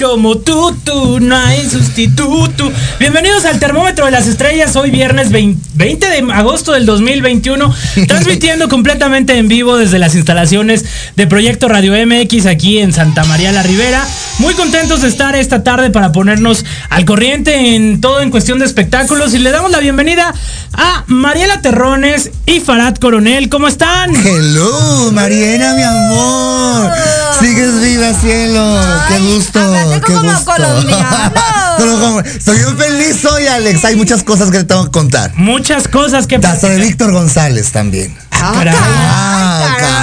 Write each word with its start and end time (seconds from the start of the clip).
Como 0.00 0.38
tú, 0.38 0.74
tú, 0.82 1.20
no 1.20 1.36
hay 1.36 1.68
sustituto. 1.68 2.72
Bienvenidos 2.98 3.44
al 3.44 3.58
Termómetro 3.58 4.06
de 4.06 4.10
las 4.10 4.26
Estrellas, 4.26 4.74
hoy 4.76 4.90
viernes 4.90 5.30
20, 5.30 5.70
20 5.74 6.08
de 6.08 6.32
agosto 6.32 6.72
del 6.72 6.86
2021, 6.86 7.74
transmitiendo 8.08 8.68
completamente 8.68 9.36
en 9.36 9.48
vivo 9.48 9.76
desde 9.76 9.98
las 9.98 10.14
instalaciones 10.14 10.86
de 11.16 11.26
Proyecto 11.26 11.68
Radio 11.68 11.92
MX 12.06 12.46
aquí 12.46 12.78
en 12.78 12.92
Santa 12.92 13.24
María 13.24 13.52
la 13.52 13.62
Ribera. 13.62 14.06
Muy 14.40 14.54
contentos 14.54 15.02
de 15.02 15.08
estar 15.08 15.36
esta 15.36 15.62
tarde 15.62 15.90
para 15.90 16.12
ponernos 16.12 16.64
al 16.88 17.04
corriente 17.04 17.74
en 17.74 18.00
todo 18.00 18.22
en 18.22 18.30
cuestión 18.30 18.58
de 18.58 18.64
espectáculos 18.64 19.34
y 19.34 19.38
le 19.38 19.50
damos 19.50 19.70
la 19.70 19.80
bienvenida 19.80 20.32
a 20.72 21.04
Mariela 21.08 21.60
Terrones 21.60 22.30
y 22.46 22.60
Farad 22.60 22.94
Coronel. 22.94 23.50
¿Cómo 23.50 23.68
están? 23.68 24.16
Hello, 24.16 25.12
Mariana, 25.12 25.74
mi 25.74 25.82
amor. 25.82 26.90
Sigues 27.38 27.82
viva, 27.82 28.14
cielo. 28.14 28.80
qué 29.08 29.18
gusto. 29.18 29.60
qué 30.06 30.12
como 30.14 30.32
gusto. 30.32 30.52
colombiano. 30.52 32.20
Estoy 32.24 32.56
bien 32.56 32.78
feliz 32.78 33.22
hoy, 33.26 33.46
Alex. 33.46 33.84
Hay 33.84 33.96
muchas 33.96 34.22
cosas 34.22 34.50
que 34.50 34.58
te 34.58 34.64
tengo 34.64 34.86
que 34.86 34.90
contar. 34.90 35.32
Muchas 35.34 35.86
cosas 35.86 36.26
que 36.26 36.36
Hasta 36.36 36.66
de. 36.66 36.78
Víctor 36.78 37.12
González 37.12 37.72
también. 37.72 38.16
Ah, 38.30 38.52
caray. 38.54 38.74
Ah, 38.74 39.76
caray. 39.78 39.99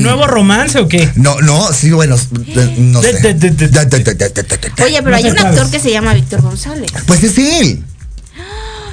¿Nuevo 0.00 0.26
romance 0.26 0.78
o 0.78 0.88
qué? 0.88 1.10
No, 1.16 1.40
no, 1.40 1.72
sí, 1.72 1.90
bueno, 1.90 2.16
no 2.78 3.02
sé. 3.02 3.10
Oye, 4.84 5.02
pero 5.02 5.10
No 5.10 5.16
hay 5.16 5.30
un 5.30 5.38
actor 5.38 5.70
que 5.70 5.80
se 5.80 5.90
llama 5.90 6.14
Víctor 6.14 6.42
González. 6.42 6.90
Pues 7.06 7.22
es 7.24 7.38
él. 7.38 7.84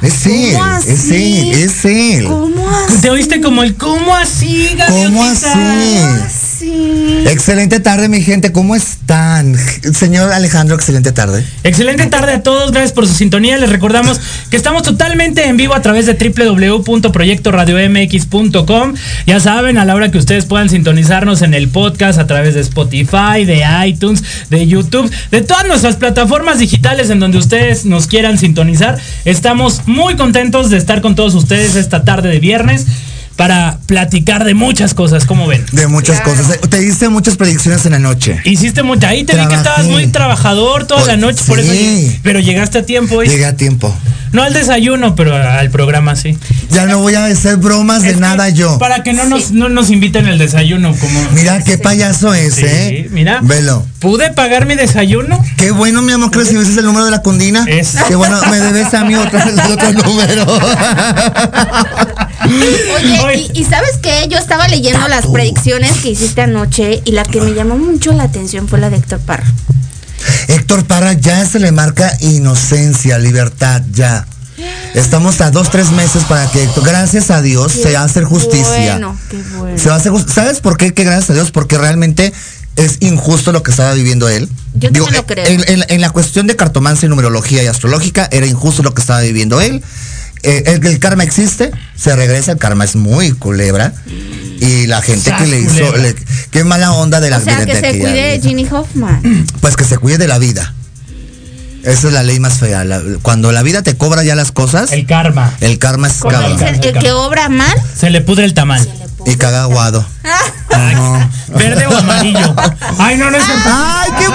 Es 0.01 0.25
él, 0.27 0.53
¿Cómo 0.53 0.77
es 0.77 0.89
así? 0.89 1.39
él, 1.39 1.53
es 1.53 1.85
él. 1.85 2.25
¿Cómo 2.27 2.69
así? 2.69 3.01
¿Te 3.01 3.09
oíste 3.09 3.41
como 3.41 3.63
el 3.63 3.75
cómo 3.75 4.13
así, 4.15 4.69
¿Cómo 4.87 5.23
gaviotita? 5.23 5.53
así? 6.23 6.44
Sí. 6.57 7.25
Excelente 7.27 7.81
tarde, 7.81 8.07
mi 8.07 8.21
gente. 8.21 8.51
¿Cómo 8.51 8.75
están? 8.75 9.55
Señor 9.93 10.31
Alejandro, 10.31 10.75
excelente 10.75 11.11
tarde. 11.11 11.43
Excelente 11.63 12.05
tarde 12.05 12.33
a 12.33 12.43
todos, 12.43 12.71
gracias 12.71 12.93
por 12.93 13.07
su 13.07 13.13
sintonía. 13.13 13.57
Les 13.57 13.69
recordamos 13.69 14.21
que 14.49 14.55
estamos 14.55 14.83
totalmente 14.83 15.47
en 15.47 15.57
vivo 15.57 15.73
a 15.73 15.81
través 15.81 16.05
de 16.05 16.13
www.proyectoradiomx.com. 16.13 18.93
Ya 19.25 19.41
saben, 19.41 19.77
a 19.77 19.85
la 19.85 19.95
hora 19.95 20.11
que 20.11 20.17
ustedes 20.17 20.45
puedan 20.45 20.69
sintonizarnos 20.69 21.41
en 21.41 21.53
el 21.53 21.67
podcast 21.67 22.19
a 22.19 22.27
través 22.27 22.53
de 22.53 22.61
Spotify, 22.61 23.43
de 23.45 23.65
iTunes, 23.85 24.23
de 24.49 24.65
YouTube, 24.65 25.11
de 25.31 25.41
todas 25.41 25.67
nuestras 25.67 25.97
plataformas 25.97 26.59
digitales 26.59 27.09
en 27.09 27.19
donde 27.19 27.37
ustedes 27.37 27.83
nos 27.85 28.07
quieran 28.07 28.37
sintonizar. 28.37 28.97
Estamos 29.25 29.81
muy 29.87 30.15
contentos 30.15 30.69
de 30.69 30.77
estar 30.77 31.01
con 31.01 31.15
todos 31.15 31.35
ustedes 31.35 31.75
esta 31.75 32.05
tarde 32.05 32.29
de 32.29 32.39
viernes 32.39 32.85
para 33.35 33.79
platicar 33.85 34.43
de 34.45 34.53
muchas 34.53 34.93
cosas, 34.93 35.25
como 35.25 35.45
ven. 35.47 35.65
De 35.71 35.87
muchas 35.87 36.21
cosas. 36.21 36.59
Te 36.69 36.83
hice 36.83 37.09
muchas 37.09 37.35
predicciones 37.37 37.85
en 37.85 37.91
la 37.93 37.99
noche. 37.99 38.39
Hiciste 38.45 38.81
mucho. 38.83 39.07
Ahí 39.07 39.23
te 39.25 39.35
vi 39.37 39.45
que 39.47 39.55
estabas 39.55 39.85
muy 39.87 40.07
trabajador 40.07 40.85
toda 40.87 41.03
Oh, 41.03 41.07
la 41.07 41.17
noche, 41.17 41.43
por 41.47 41.59
eso. 41.59 41.71
sí. 41.71 42.17
Pero 42.23 42.39
llegaste 42.39 42.77
a 42.79 42.85
tiempo 42.85 43.15
hoy. 43.17 43.27
Llegué 43.27 43.45
a 43.45 43.55
tiempo. 43.57 43.93
No 44.31 44.41
al 44.43 44.53
desayuno, 44.53 45.15
pero 45.15 45.33
al 45.35 45.69
programa 45.69 46.15
sí. 46.17 46.37
Ya 46.69 46.85
no 46.87 46.99
voy 46.99 47.15
a 47.15 47.25
hacer 47.25 47.55
bromas 47.57 48.01
de 48.01 48.09
Es 48.11 48.19
nada 48.19 48.49
yo. 48.49 48.77
Para 48.79 49.01
que 49.03 49.13
no 49.13 49.23
nos, 49.25 49.51
no 49.51 49.69
nos 49.69 49.91
inviten 49.91 50.27
el 50.27 50.37
desayuno, 50.37 50.93
como. 50.95 51.19
Mira 51.31 51.63
qué 51.63 51.77
payaso 51.77 52.33
es, 52.33 52.55
Sí, 52.55 52.65
¿eh? 52.65 53.07
mira. 53.11 53.39
Velo. 53.41 53.85
¿Pude 53.99 54.31
pagar 54.33 54.65
mi 54.65 54.75
desayuno? 54.75 55.41
Qué 55.57 55.71
bueno, 55.71 56.01
mi 56.01 56.11
amor, 56.11 56.31
que 56.31 56.39
recibiste 56.39 56.79
el 56.79 56.85
número 56.85 57.05
de 57.05 57.11
la 57.11 57.21
condina. 57.21 57.63
Es- 57.67 57.95
Qué 58.07 58.15
bueno, 58.15 58.39
me 58.49 58.59
debes 58.59 58.93
a 58.93 59.05
mí 59.05 59.15
otro, 59.15 59.39
el 59.39 59.59
otro 59.71 59.91
número. 60.03 60.45
Oye, 62.45 63.21
Oye. 63.23 63.49
y, 63.53 63.61
y 63.61 63.63
¿sabes 63.65 63.97
qué? 64.01 64.27
Yo 64.29 64.37
estaba 64.37 64.67
leyendo 64.67 65.07
las 65.07 65.25
predicciones 65.27 65.91
que 66.01 66.09
hiciste 66.09 66.41
anoche 66.41 67.01
y 67.05 67.11
la 67.11 67.23
que 67.23 67.41
me 67.41 67.53
llamó 67.53 67.77
mucho 67.77 68.11
la 68.13 68.23
atención 68.23 68.67
fue 68.67 68.79
la 68.79 68.89
de 68.89 68.97
Héctor 68.97 69.19
Parra. 69.19 69.45
Héctor 70.47 70.85
Parra 70.85 71.13
ya 71.13 71.45
se 71.45 71.59
le 71.59 71.71
marca 71.71 72.11
inocencia, 72.21 73.17
libertad, 73.17 73.81
ya. 73.91 74.25
Estamos 74.93 75.41
a 75.41 75.51
dos, 75.51 75.69
tres 75.69 75.91
meses 75.91 76.23
para 76.23 76.49
que, 76.49 76.67
gracias 76.83 77.29
a 77.29 77.41
Dios, 77.41 77.71
se 77.73 77.93
va 77.93 77.99
a 78.01 78.03
hacer 78.05 78.23
justicia. 78.23 78.91
Bueno, 78.93 79.17
qué 79.29 79.37
bueno. 79.57 79.77
Se 79.77 79.89
va 79.89 79.95
a 79.95 79.97
hacer 79.97 80.13
¿Sabes 80.33 80.61
por 80.61 80.77
qué? 80.77 80.93
Que 80.93 81.03
gracias 81.03 81.31
a 81.31 81.33
Dios, 81.33 81.51
porque 81.51 81.77
realmente 81.77 82.31
es 82.77 82.97
injusto 83.01 83.51
lo 83.51 83.61
que 83.63 83.71
estaba 83.71 83.93
viviendo 83.93 84.29
él. 84.29 84.47
Yo 84.73 84.91
también 84.91 85.13
lo 85.13 85.25
creo. 85.25 85.45
En, 85.45 85.63
en- 85.67 85.85
en 85.89 86.01
la 86.01 86.09
cuestión 86.11 86.47
de 86.47 86.55
cartomancia 86.55 87.05
y 87.05 87.09
numerología 87.09 87.63
y 87.63 87.67
astrológica, 87.67 88.27
era 88.31 88.45
injusto 88.45 88.83
lo 88.83 88.93
que 88.93 89.01
estaba 89.01 89.19
viviendo 89.21 89.59
él. 89.59 89.83
Eh, 90.43 90.63
el, 90.67 90.85
el 90.85 90.99
karma 90.99 91.23
existe, 91.23 91.71
se 91.95 92.15
regresa, 92.15 92.51
el 92.53 92.57
karma 92.59 92.83
es 92.85 92.95
muy 92.95 93.31
culebra. 93.31 93.93
Y 94.59 94.87
la 94.87 95.01
gente 95.01 95.33
que 95.37 95.45
le 95.47 95.59
hizo, 95.61 95.95
le- 95.97 96.15
qué 96.51 96.63
mala 96.63 96.91
onda 96.93 97.19
de 97.19 97.29
la 97.29 97.37
O 97.37 97.41
sea, 97.41 97.59
de- 97.59 97.65
que 97.65 97.75
se 97.75 97.99
cuide 97.99 98.37
vida. 98.37 98.47
Ginny 98.47 98.67
Hoffman. 98.71 99.47
Pues 99.61 99.75
que 99.75 99.83
se 99.83 99.97
cuide 99.97 100.17
de 100.17 100.27
la 100.27 100.37
vida. 100.37 100.73
Esa 101.83 102.07
es 102.07 102.13
la 102.13 102.23
ley 102.23 102.39
más 102.39 102.53
fea. 102.55 102.83
la- 102.83 103.01
cuando 103.21 103.51
la 103.51 103.61
vida 103.63 103.83
te 103.83 103.95
cobra 103.95 104.23
ya 104.23 104.33
las 104.35 104.51
cosas, 104.51 104.91
El 104.91 105.01
el, 105.01 105.05
karma. 105.07 105.53
karma 105.79 106.07
es 106.07 106.13
cabrón. 106.21 106.57
el 106.61 106.79
que 106.99 107.11
obra 107.11 107.49
mal, 107.49 107.75
Se 107.95 108.09
le 108.09 108.21
pudre 108.21 108.45
el 108.45 108.53
tamal. 108.53 108.87
Y 109.27 109.35
caga 109.37 109.63
aguado. 109.63 110.05
Ay, 110.69 110.95
¿Verde 111.55 111.87
o 111.87 111.97
amarillo? 111.97 112.55
Ay, 112.99 113.17
no, 113.17 113.29
no 113.31 113.37
es 113.37 113.43
¡Ay, 113.65 114.11
qué 114.19 114.25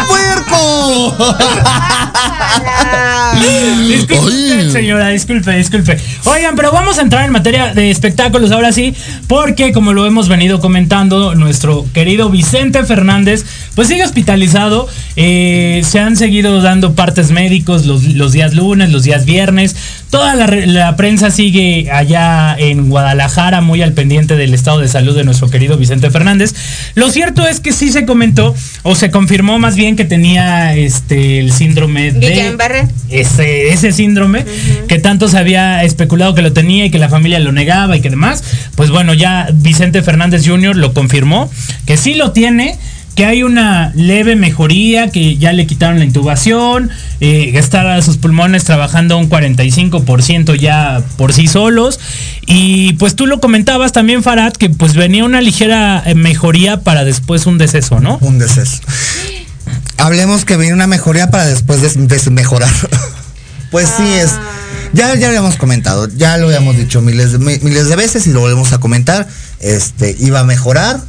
Disculpe, 3.89 4.71
señora, 4.71 5.09
disculpe, 5.09 5.57
disculpe. 5.57 5.99
Oigan, 6.25 6.57
pero 6.57 6.73
vamos 6.73 6.99
a 6.99 7.03
entrar 7.03 7.25
en 7.25 7.33
materia 7.33 7.75
de 7.75 7.91
espectáculos 7.91 8.51
ahora 8.53 8.73
sí, 8.73 8.95
porque 9.27 9.73
como 9.73 9.93
lo 9.93 10.07
hemos 10.07 10.29
venido 10.29 10.61
comentando, 10.61 11.35
nuestro 11.35 11.87
querido 11.93 12.31
Vicente 12.31 12.85
Fernández, 12.85 13.45
pues 13.75 13.89
sigue 13.89 14.05
hospitalizado. 14.05 14.89
Eh, 15.17 15.83
se 15.85 15.99
han 16.01 16.17
seguido 16.17 16.61
dando 16.63 16.95
partes 16.95 17.31
médicos 17.31 17.87
los, 17.87 18.05
los 18.05 18.33
días 18.33 18.55
lunes, 18.55 18.91
los 18.91 19.03
días 19.03 19.25
viernes. 19.25 19.77
Toda 20.11 20.35
la, 20.35 20.47
la 20.47 20.97
prensa 20.97 21.31
sigue 21.31 21.89
allá 21.93 22.57
en 22.59 22.89
Guadalajara, 22.89 23.61
muy 23.61 23.83
al 23.83 23.93
pendiente 23.93 24.37
del 24.37 24.55
estado 24.55 24.81
de 24.81 24.89
salud 24.89 25.17
de 25.17 25.25
nuestro 25.25 25.51
querido 25.51 25.77
Vicente 25.77 26.11
Fernández. 26.11 26.55
Lo 26.95 27.11
cierto 27.11 27.47
es 27.47 27.61
que 27.61 27.73
sí 27.73 27.91
se 27.91 28.07
comentó, 28.07 28.55
o 28.83 28.95
se 28.95 29.11
confirmó 29.11 29.59
más 29.59 29.77
bien 29.77 29.97
que 29.97 30.05
tenía 30.05 30.30
este 30.39 31.39
el 31.39 31.53
síndrome 31.53 32.13
de 32.13 32.57
ese, 33.11 33.71
ese 33.71 33.93
síndrome 33.93 34.45
que 34.89 34.99
tanto 34.99 35.29
se 35.29 35.39
había 35.39 35.83
especulado 35.83 36.35
que 36.35 36.43
lo 36.43 36.53
tenía 36.53 36.87
y 36.87 36.91
que 36.91 36.99
la 36.99 37.09
familia 37.09 37.39
lo 37.39 37.53
negaba 37.53 37.97
y 37.97 38.01
que 38.01 38.11
demás, 38.11 38.43
pues 38.77 38.91
bueno, 38.91 39.15
ya 39.15 39.49
Vicente 39.53 40.03
Fernández 40.03 40.47
Jr. 40.47 40.77
lo 40.77 40.95
confirmó, 40.95 41.51
que 41.87 41.97
sí 41.97 42.15
lo 42.15 42.33
tiene, 42.33 42.79
que 43.15 43.27
hay 43.27 43.43
una 43.43 43.93
leve 43.95 44.37
mejoría, 44.37 45.11
que 45.11 45.37
ya 45.37 45.53
le 45.53 45.67
quitaron 45.67 45.99
la 45.99 46.05
intubación, 46.05 46.91
eh, 47.21 47.51
que 47.53 47.59
está 47.59 48.01
sus 48.03 48.17
pulmones 48.17 48.65
trabajando 48.65 49.19
un 49.19 49.29
45% 49.29 50.55
ya 50.55 51.03
por 51.17 51.33
sí 51.33 51.47
solos. 51.47 52.01
Y 52.47 52.95
pues 52.95 53.17
tú 53.17 53.27
lo 53.27 53.41
comentabas 53.41 53.93
también, 53.93 54.23
Farad, 54.23 54.53
que 54.53 54.71
pues 54.71 54.95
venía 54.95 55.25
una 55.25 55.41
ligera 55.41 56.03
eh, 56.07 56.15
mejoría 56.15 56.81
para 56.81 57.05
después 57.05 57.47
un 57.47 57.59
deceso, 57.59 58.01
¿no? 58.01 58.19
Un 58.23 58.39
deceso. 58.39 58.81
Hablemos 60.01 60.45
que 60.45 60.57
viene 60.57 60.75
una 60.75 60.87
mejoría 60.87 61.31
para 61.31 61.47
después 61.47 61.81
des- 61.83 62.09
desmejorar. 62.09 62.71
pues 63.71 63.89
sí 63.97 64.13
es. 64.15 64.31
Ya, 64.93 65.15
ya 65.15 65.21
lo 65.21 65.27
habíamos 65.29 65.57
comentado, 65.57 66.09
ya 66.09 66.37
lo 66.37 66.47
habíamos 66.47 66.77
dicho 66.77 67.01
miles 67.01 67.33
de, 67.33 67.39
mi- 67.39 67.59
miles 67.61 67.89
de 67.89 67.95
veces 67.97 68.27
y 68.27 68.31
lo 68.33 68.41
volvemos 68.41 68.73
a 68.73 68.79
comentar. 68.79 69.29
Este, 69.61 70.17
iba 70.19 70.41
a 70.41 70.45
mejorar, 70.45 71.01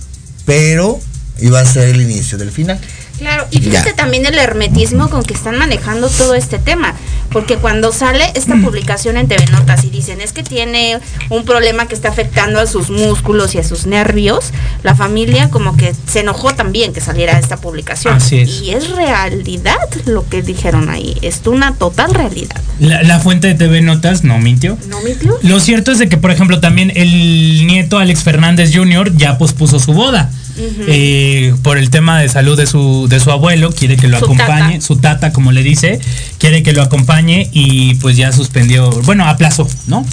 pero 0.45 0.99
iba 1.39 1.59
a 1.59 1.65
ser 1.65 1.89
el 1.89 2.01
inicio 2.01 2.37
del 2.37 2.51
final. 2.51 2.79
Claro, 3.21 3.45
y 3.51 3.59
fíjate 3.59 3.91
Ya. 3.91 3.95
también 3.95 4.25
el 4.25 4.33
hermetismo 4.39 5.07
con 5.07 5.21
que 5.21 5.35
están 5.35 5.55
manejando 5.55 6.09
todo 6.09 6.33
este 6.33 6.57
tema, 6.57 6.95
porque 7.29 7.57
cuando 7.57 7.91
sale 7.91 8.25
esta 8.33 8.55
publicación 8.55 9.15
en 9.15 9.27
TV 9.27 9.45
Notas 9.51 9.83
y 9.83 9.91
dicen 9.91 10.21
es 10.21 10.33
que 10.33 10.41
tiene 10.41 10.99
un 11.29 11.45
problema 11.45 11.85
que 11.87 11.93
está 11.93 12.09
afectando 12.09 12.59
a 12.59 12.65
sus 12.65 12.89
músculos 12.89 13.53
y 13.53 13.59
a 13.59 13.63
sus 13.63 13.85
nervios, 13.85 14.51
la 14.81 14.95
familia 14.95 15.51
como 15.51 15.77
que 15.77 15.93
se 16.11 16.21
enojó 16.21 16.55
también 16.55 16.93
que 16.93 16.99
saliera 17.01 17.37
esta 17.37 17.57
publicación. 17.57 18.15
Así 18.15 18.39
es. 18.39 18.61
Y 18.63 18.71
es 18.71 18.89
realidad 18.89 19.77
lo 20.05 20.27
que 20.27 20.41
dijeron 20.41 20.89
ahí, 20.89 21.15
es 21.21 21.41
una 21.45 21.75
total 21.75 22.15
realidad. 22.15 22.59
La, 22.79 23.03
la 23.03 23.19
fuente 23.19 23.47
de 23.49 23.53
TV 23.53 23.81
Notas 23.81 24.23
no 24.23 24.39
mintió. 24.39 24.79
¿No 24.87 24.99
mintió? 25.01 25.37
Lo 25.43 25.59
cierto 25.59 25.91
es 25.91 25.99
de 25.99 26.09
que, 26.09 26.17
por 26.17 26.31
ejemplo, 26.31 26.59
también 26.59 26.91
el 26.95 27.67
nieto 27.67 27.99
Alex 27.99 28.23
Fernández 28.23 28.71
Jr. 28.73 29.15
ya 29.15 29.37
pospuso 29.37 29.79
su 29.79 29.93
boda. 29.93 30.31
Eh, 30.57 31.53
por 31.63 31.77
el 31.77 31.89
tema 31.89 32.19
de 32.19 32.29
salud 32.29 32.57
de 32.57 32.67
su, 32.67 33.07
de 33.09 33.19
su 33.19 33.31
abuelo, 33.31 33.71
quiere 33.71 33.97
que 33.97 34.07
lo 34.07 34.19
Su 34.19 34.25
acompañe, 34.25 34.73
tata. 34.75 34.81
su 34.81 34.95
tata, 34.97 35.33
como 35.33 35.51
le 35.51 35.63
dice, 35.63 35.99
quiere 36.37 36.63
que 36.63 36.73
lo 36.73 36.81
acompañe 36.81 37.49
y 37.51 37.95
pues 37.95 38.17
ya 38.17 38.31
suspendió, 38.31 38.89
bueno, 39.03 39.25
aplazó, 39.27 39.67
¿no? 39.87 40.05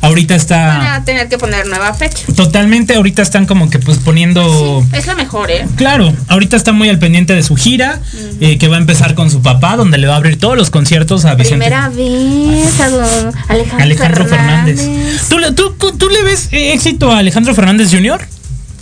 Ahorita 0.00 0.34
Van 0.34 0.40
está 0.40 0.94
a 0.94 1.04
tener 1.04 1.28
que 1.28 1.38
poner 1.38 1.66
nueva 1.66 1.92
fecha. 1.92 2.18
totalmente, 2.36 2.94
ahorita 2.94 3.20
están 3.20 3.46
como 3.46 3.68
que 3.68 3.80
pues 3.80 3.98
poniendo... 3.98 4.86
Es 4.92 5.08
la 5.08 5.16
mejor, 5.16 5.50
¿eh? 5.50 5.66
Claro, 5.74 6.14
ahorita 6.28 6.56
está 6.56 6.70
muy 6.70 6.88
al 6.88 7.00
pendiente 7.00 7.34
de 7.34 7.42
su 7.42 7.56
gira, 7.56 7.98
eh, 8.40 8.58
que 8.58 8.68
va 8.68 8.76
a 8.76 8.78
empezar 8.78 9.16
con 9.16 9.28
su 9.28 9.42
papá, 9.42 9.74
donde 9.74 9.98
le 9.98 10.06
va 10.06 10.14
a 10.14 10.18
abrir 10.18 10.38
todos 10.38 10.56
los 10.56 10.70
conciertos 10.70 11.24
a 11.24 11.34
Vicente. 11.34 11.64
Primera 11.66 11.88
vez 11.88 12.78
a 12.80 12.90
don 12.90 13.34
Alejandro, 13.48 13.82
Alejandro 13.84 14.26
Fernández. 14.26 14.80
Fernández. 14.82 15.28
¿Tú, 15.28 15.38
le- 15.40 15.50
tú, 15.50 15.72
tú 15.98 16.08
le 16.08 16.22
ves 16.22 16.48
eh, 16.52 16.74
éxito 16.74 17.10
a 17.10 17.18
Alejandro 17.18 17.52
Fernández 17.56 17.90
Jr.? 17.90 18.20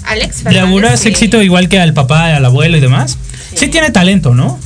Alex 0.07 0.39
¿Le 0.39 0.43
Fernández. 0.45 0.63
auguras 0.63 1.01
sí. 1.01 1.09
éxito 1.09 1.43
igual 1.43 1.69
que 1.69 1.79
al 1.81 1.93
papá, 1.95 2.35
al 2.37 2.45
abuelo 2.45 2.77
y 2.77 2.81
demás? 2.81 3.19
Sí, 3.55 3.69
tiene 3.69 3.91
talento, 3.91 4.35
¿no? 4.35 4.59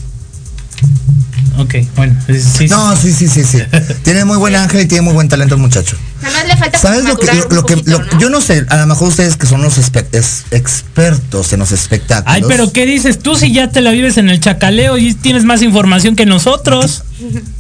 Ok, 1.59 1.75
bueno, 1.97 2.17
es- 2.29 2.45
sí, 2.45 2.51
sí. 2.59 2.69
No, 2.69 2.97
sí, 2.97 3.13
sí, 3.13 3.29
sí, 3.29 3.45
sí. 3.45 3.59
Tiene 4.03 4.25
muy 4.25 4.39
buen 4.39 4.55
ángel 4.57 4.81
y 4.83 4.87
tiene 4.87 5.03
muy 5.03 5.13
buen 5.13 5.29
talento 5.29 5.57
el 5.57 5.61
muchacho. 5.61 5.97
Nada 6.23 6.39
más 6.39 6.47
le 6.47 6.57
falta 6.57 6.79
como 6.79 6.95
¿Sabes 6.95 7.05
lo 7.05 7.19
que, 7.19 7.27
lo, 7.55 7.67
que 7.67 7.77
poquito, 7.77 7.91
lo- 7.99 8.05
¿no? 8.05 8.19
yo 8.19 8.31
no 8.31 8.41
sé, 8.41 8.65
a 8.71 8.77
lo 8.79 8.87
mejor 8.87 9.09
ustedes 9.09 9.37
que 9.37 9.47
son 9.47 9.61
los 9.61 9.77
es- 9.77 10.45
expertos 10.53 11.53
en 11.53 11.59
los 11.61 11.73
espectáculos. 11.73 12.35
Ay, 12.35 12.43
pero 12.49 12.73
¿qué 12.73 12.87
dices? 12.87 13.19
Tú 13.19 13.35
si 13.37 13.53
ya 13.53 13.69
te 13.69 13.83
la 13.83 13.91
vives 13.91 14.17
en 14.17 14.31
el 14.31 14.41
chacaleo 14.41 14.97
y 14.97 15.13
tienes 15.13 15.45
más 15.45 15.61
información 15.63 16.17
que 16.17 16.25
nosotros. 16.25 17.03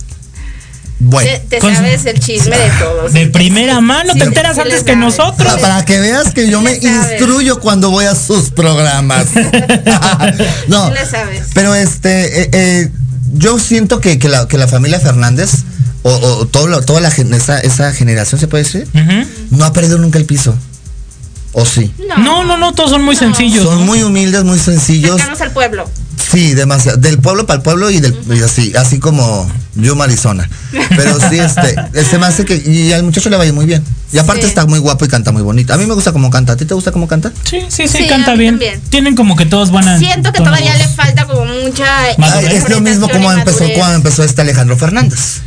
Bueno, 1.02 1.30
Te, 1.30 1.38
te 1.48 1.58
Con- 1.60 1.74
sabes 1.74 2.04
el 2.04 2.20
chisme 2.20 2.56
de 2.58 2.70
todos. 2.78 3.12
De 3.14 3.26
primera 3.28 3.80
mano, 3.80 4.12
Sí, 4.12 4.18
te 4.18 4.26
enteras 4.26 4.54
sí 4.56 4.60
antes 4.60 4.84
que 4.84 4.96
nosotros. 4.96 5.58
para 5.60 5.82
que 5.86 5.98
veas 5.98 6.34
que 6.34 6.48
yo 6.50 6.60
me 6.60 6.74
instruyo 6.76 7.58
cuando 7.58 7.90
voy 7.90 8.04
a 8.04 8.14
sus 8.14 8.50
programas. 8.50 9.26
no, 10.68 10.88
Sí 10.90 10.94
sabes. 11.10 11.46
pero 11.54 11.74
este, 11.74 12.42
eh, 12.42 12.50
eh, 12.52 12.90
yo 13.32 13.58
siento 13.58 14.00
que, 14.00 14.18
que 14.18 14.28
la, 14.28 14.46
que 14.46 14.58
la 14.58 14.68
familia 14.68 15.00
Fernández 15.00 15.50
o, 16.02 16.10
o 16.12 16.46
todo 16.46 16.66
lo- 16.66 16.82
toda 16.82 17.00
la 17.00 17.08
esa, 17.08 17.60
esa 17.60 17.92
generación 17.92 18.38
se 18.40 18.46
puede 18.48 18.64
decir, 18.64 18.86
no 19.50 19.64
ha 19.64 19.72
perdido 19.72 19.98
nunca 19.98 20.18
el 20.18 20.24
piso. 20.26 20.54
¿O 21.52 21.66
sí? 21.66 21.92
No, 22.18 22.44
no, 22.44 22.56
no, 22.56 22.72
todos 22.74 22.90
son 22.90 23.02
muy 23.02 23.16
sencillos. 23.16 23.64
Son 23.64 23.80
¿no? 23.80 23.84
muy 23.84 24.02
humildes, 24.04 24.44
muy 24.44 24.58
sencillos. 24.58 25.16
Cercanos 25.16 25.40
al 25.40 25.50
pueblo. 25.50 25.90
Sí, 26.30 26.54
demasiado. 26.54 26.98
Del 26.98 27.18
pueblo 27.18 27.46
para 27.46 27.58
el 27.58 27.62
pueblo 27.62 27.90
y 27.90 28.00
del 28.00 28.16
y 28.28 28.42
así, 28.42 28.72
así 28.76 28.98
como 28.98 29.50
yo 29.74 29.96
Marizona. 29.96 30.48
Pero 30.90 31.18
sí, 31.28 31.38
este, 31.38 31.76
este 31.94 32.18
me 32.18 32.26
hace 32.26 32.44
que 32.44 32.56
y 32.56 32.92
al 32.92 33.02
muchacho 33.02 33.30
le 33.30 33.36
vaya 33.36 33.52
muy 33.52 33.66
bien. 33.66 33.82
Y 34.12 34.18
aparte 34.18 34.42
Sí. 34.42 34.48
está 34.48 34.66
muy 34.66 34.78
guapo 34.80 35.04
y 35.04 35.08
canta 35.08 35.30
muy 35.30 35.42
bonito. 35.42 35.72
A 35.72 35.76
mí 35.76 35.86
me 35.86 35.94
gusta 35.94 36.12
cómo 36.12 36.30
canta. 36.30 36.52
¿A 36.54 36.56
ti 36.56 36.64
te 36.64 36.74
gusta 36.74 36.90
cómo 36.90 37.06
canta? 37.06 37.32
Sí, 37.44 37.60
sí, 37.68 37.86
sí, 37.86 37.98
Sí, 37.98 38.06
canta 38.08 38.32
a 38.32 38.34
bien. 38.34 38.54
también. 38.54 38.80
Tienen 38.90 39.14
como 39.14 39.36
que 39.36 39.46
todos 39.46 39.70
van 39.70 39.86
a. 39.88 39.98
Siento 39.98 40.32
que 40.32 40.38
todavía 40.38 40.72
voz. 40.72 40.78
le 40.80 40.88
falta 40.88 41.26
como 41.26 41.44
mucha. 41.44 41.84
Ay, 42.18 42.46
es 42.52 42.68
lo 42.68 42.80
mismo 42.80 43.08
como 43.08 43.32
empezó 43.32 43.64
cuando 43.76 43.96
empezó 43.96 44.24
este 44.24 44.42
Alejandro 44.42 44.76
Fernández. 44.76 45.40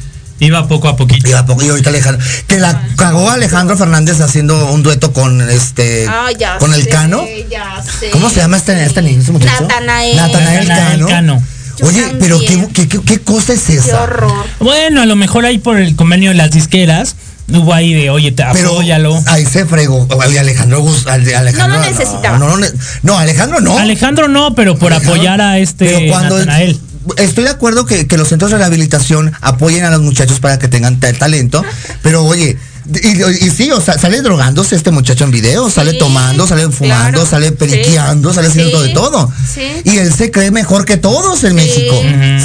Iba 0.44 0.68
poco 0.68 0.88
a 0.88 0.96
poquito. 0.96 1.30
Y, 1.30 1.34
a 1.34 1.46
poco- 1.46 1.64
y 1.64 1.70
ahorita 1.70 1.90
Alejandro, 1.90 2.26
que 2.48 2.60
la 2.60 2.82
cagó 2.98 3.30
Alejandro 3.30 3.78
Fernández 3.78 4.20
haciendo 4.22 4.72
un 4.72 4.84
dueto 4.84 5.14
con 5.14 5.42
este 5.50 6.06
Ah, 6.10 6.30
ya 6.38 6.58
con 6.58 6.74
el 6.74 6.84
sé, 6.84 6.90
Cano. 6.90 7.24
Ya 7.50 7.82
sé. 7.82 8.10
¿Cómo 8.12 8.30
se 8.30 8.38
llama 8.38 8.58
este, 8.58 8.84
este 8.84 9.02
niño, 9.02 9.24
muchacho? 9.32 9.62
Natanael. 9.62 10.16
Natanael 10.18 10.68
Cano. 10.68 11.08
Cano. 11.08 11.44
Yo 11.80 11.88
Oye, 11.88 12.04
pero 12.20 12.40
¿qué, 12.40 12.46
también. 12.46 12.68
qué, 12.74 12.88
qué, 12.88 13.02
qué 13.02 13.20
cosa 13.20 13.54
es 13.54 13.62
Qué 13.64 13.78
esa? 13.78 14.04
horror. 14.04 14.32
Bueno, 14.60 15.02
a 15.02 15.06
lo 15.08 15.16
mejor 15.16 15.46
ahí 15.46 15.58
por 15.58 15.78
el 15.78 15.96
convenio 15.96 16.30
de 16.30 16.36
las 16.36 16.52
disqueras 16.52 17.16
hubo 17.52 17.74
ahí 17.74 17.94
de, 17.94 18.10
oye, 18.12 18.32
te 18.32 18.44
Pero 18.54 18.74
apóyalo. 18.74 19.20
ahí 19.28 19.46
se 19.46 19.66
fregó. 19.66 20.08
Oye, 20.12 20.40
Alejandro, 20.40 20.86
Alejandro 21.08 21.68
No 21.68 21.68
lo 21.68 21.80
necesitaba. 21.82 22.38
No, 22.38 22.48
no, 22.50 22.58
no, 22.58 22.68
no, 23.02 23.18
Alejandro 23.18 23.60
no. 23.60 23.78
Alejandro 23.78 24.28
no, 24.28 24.54
pero 24.54 24.78
por 24.78 24.94
Alejandro, 24.94 25.16
apoyar 25.16 25.42
a 25.42 25.58
este 25.58 25.86
pero 25.86 26.00
cuando 26.10 26.38
Natanael. 26.38 26.80
Estoy 27.18 27.44
de 27.46 27.50
acuerdo 27.52 27.86
que, 27.86 28.08
que 28.08 28.18
los 28.18 28.28
centros 28.30 28.52
de 28.52 28.58
rehabilitación 28.58 29.32
apoyen 29.42 29.84
a 29.84 29.92
los 29.92 30.02
muchachos 30.02 30.40
para 30.40 30.60
que 30.60 30.68
tengan 30.68 31.00
tal 31.00 31.18
talento, 31.18 31.64
pero 32.02 32.24
oye, 32.24 32.58
y, 33.02 33.46
y 33.46 33.50
sí, 33.50 33.72
o 33.72 33.80
sea, 33.80 33.98
sale 33.98 34.22
drogándose 34.22 34.76
este 34.76 34.92
muchacho 34.92 35.24
en 35.24 35.32
video, 35.32 35.70
sale 35.70 35.92
Sí, 35.92 35.98
tomando, 36.00 36.46
sale 36.48 36.64
fumando, 36.70 37.12
claro, 37.20 37.26
sale 37.26 37.50
sí. 37.50 37.56
periqueando, 37.56 38.34
sale 38.34 38.50
haciendo 38.50 38.82
Sí, 38.82 38.88
de 38.90 38.94
todo. 38.94 39.32
sí. 39.54 39.68
Y 39.86 39.98
él 40.00 40.14
se 40.14 40.32
cree 40.32 40.52
mejor 40.52 40.84
que 40.84 40.98
todos 40.98 41.44
en 41.46 41.56
México. 41.56 41.96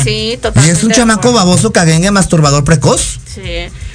Sí, 0.05 0.33
Y 0.35 0.37
totalmente. 0.37 0.79
es 0.79 0.85
un 0.85 0.93
chamaco 0.93 1.33
baboso, 1.33 1.73
caguengue, 1.73 2.11
masturbador 2.13 2.63
precoz. 2.63 3.19
Sí. 3.35 3.43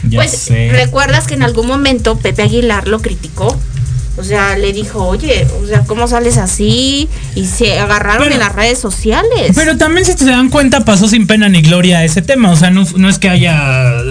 Ya 0.09 0.17
pues 0.19 0.31
sé. 0.31 0.69
recuerdas 0.71 1.27
que 1.27 1.35
en 1.35 1.43
algún 1.43 1.65
momento 1.67 2.17
Pepe 2.17 2.41
Aguilar 2.43 2.89
lo 2.89 2.99
criticó. 3.01 3.57
O 4.15 4.23
sea, 4.23 4.55
le 4.57 4.71
dijo, 4.73 5.03
oye, 5.07 5.47
o 5.63 5.65
sea, 5.65 5.79
¿cómo 5.85 6.07
sales 6.07 6.37
así? 6.37 7.09
Y 7.33 7.45
se 7.47 7.79
agarraron 7.79 8.23
Pero- 8.25 8.33
en 8.35 8.39
las 8.41 8.53
redes 8.53 8.77
sociales. 8.77 9.53
Pero 9.55 9.75
también 9.77 10.05
si 10.05 10.13
se 10.13 10.25
dan 10.25 10.49
cuenta 10.49 10.81
pasó 10.85 11.07
sin 11.07 11.25
pena 11.25 11.49
ni 11.49 11.63
gloria 11.63 12.03
ese 12.03 12.21
tema, 12.21 12.51
o 12.51 12.55
sea, 12.55 12.69
no, 12.69 12.85
no 12.95 13.09
es 13.09 13.17
que 13.17 13.29
haya 13.29 13.57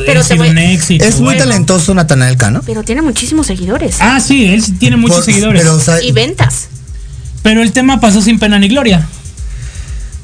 Pero 0.04 0.20
eh, 0.20 0.24
te 0.24 0.34
sido 0.34 0.38
voy- 0.38 0.50
un 0.50 0.58
éxito. 0.58 1.04
Es 1.04 1.16
muy 1.16 1.26
bueno. 1.26 1.44
talentoso 1.44 1.94
Natanael 1.94 2.36
Cano. 2.36 2.62
Pero 2.66 2.82
tiene 2.82 3.00
muchísimos 3.00 3.46
seguidores. 3.46 3.98
Ah, 4.00 4.18
sí, 4.18 4.46
él 4.46 4.62
sí 4.64 4.72
tiene 4.72 4.96
muchos 4.96 5.18
Por- 5.18 5.24
seguidores. 5.26 5.62
Pero, 5.62 5.74
Pero, 5.78 5.80
o 5.82 5.84
sea, 5.98 6.02
y 6.02 6.10
ventas. 6.10 6.66
el 7.44 7.72
tema 7.72 8.00
pasó 8.00 8.20
sin 8.22 8.40
pena 8.40 8.58
ni 8.58 8.66
gloria. 8.68 9.06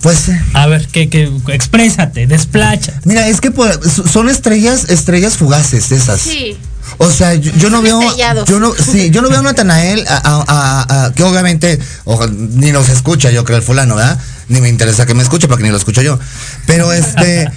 pues, 0.02 0.28
eh, 0.28 0.40
A 0.54 0.66
ver, 0.66 0.86
que, 0.88 1.08
que 1.08 1.30
exprésate, 1.48 2.26
desplacha. 2.26 3.00
mira, 3.04 3.26
es 3.28 3.40
que 3.40 3.50
pues, 3.50 3.78
son 4.10 4.28
estrellas, 4.28 4.90
estrellas 4.90 5.36
fugaces 5.36 5.90
esas. 5.92 6.20
Sí. 6.20 6.56
O 7.00 7.10
sea, 7.10 7.34
yo, 7.34 7.52
yo 7.52 7.70
no 7.70 7.80
veo, 7.80 8.00
yo 8.46 8.58
no, 8.58 8.72
sí, 8.74 9.10
yo 9.10 9.22
no 9.22 9.28
veo 9.28 9.38
a 9.38 9.42
Natanael, 9.42 10.04
a, 10.08 10.16
a- 10.16 10.44
a- 10.48 11.04
a- 11.06 11.12
que 11.14 11.22
obviamente 11.22 11.78
oja- 12.04 12.28
ni 12.32 12.72
nos 12.72 12.88
escucha, 12.88 13.30
yo 13.30 13.44
creo 13.44 13.56
el 13.58 13.62
fulano, 13.62 13.94
¿verdad? 13.94 14.18
Ni 14.48 14.60
me 14.60 14.68
interesa 14.68 15.06
que 15.06 15.14
me 15.14 15.22
escuche 15.22 15.46
porque 15.46 15.62
ni 15.62 15.70
lo 15.70 15.76
escucho 15.76 16.02
yo. 16.02 16.18
Pero 16.66 16.92
este, 16.92 17.48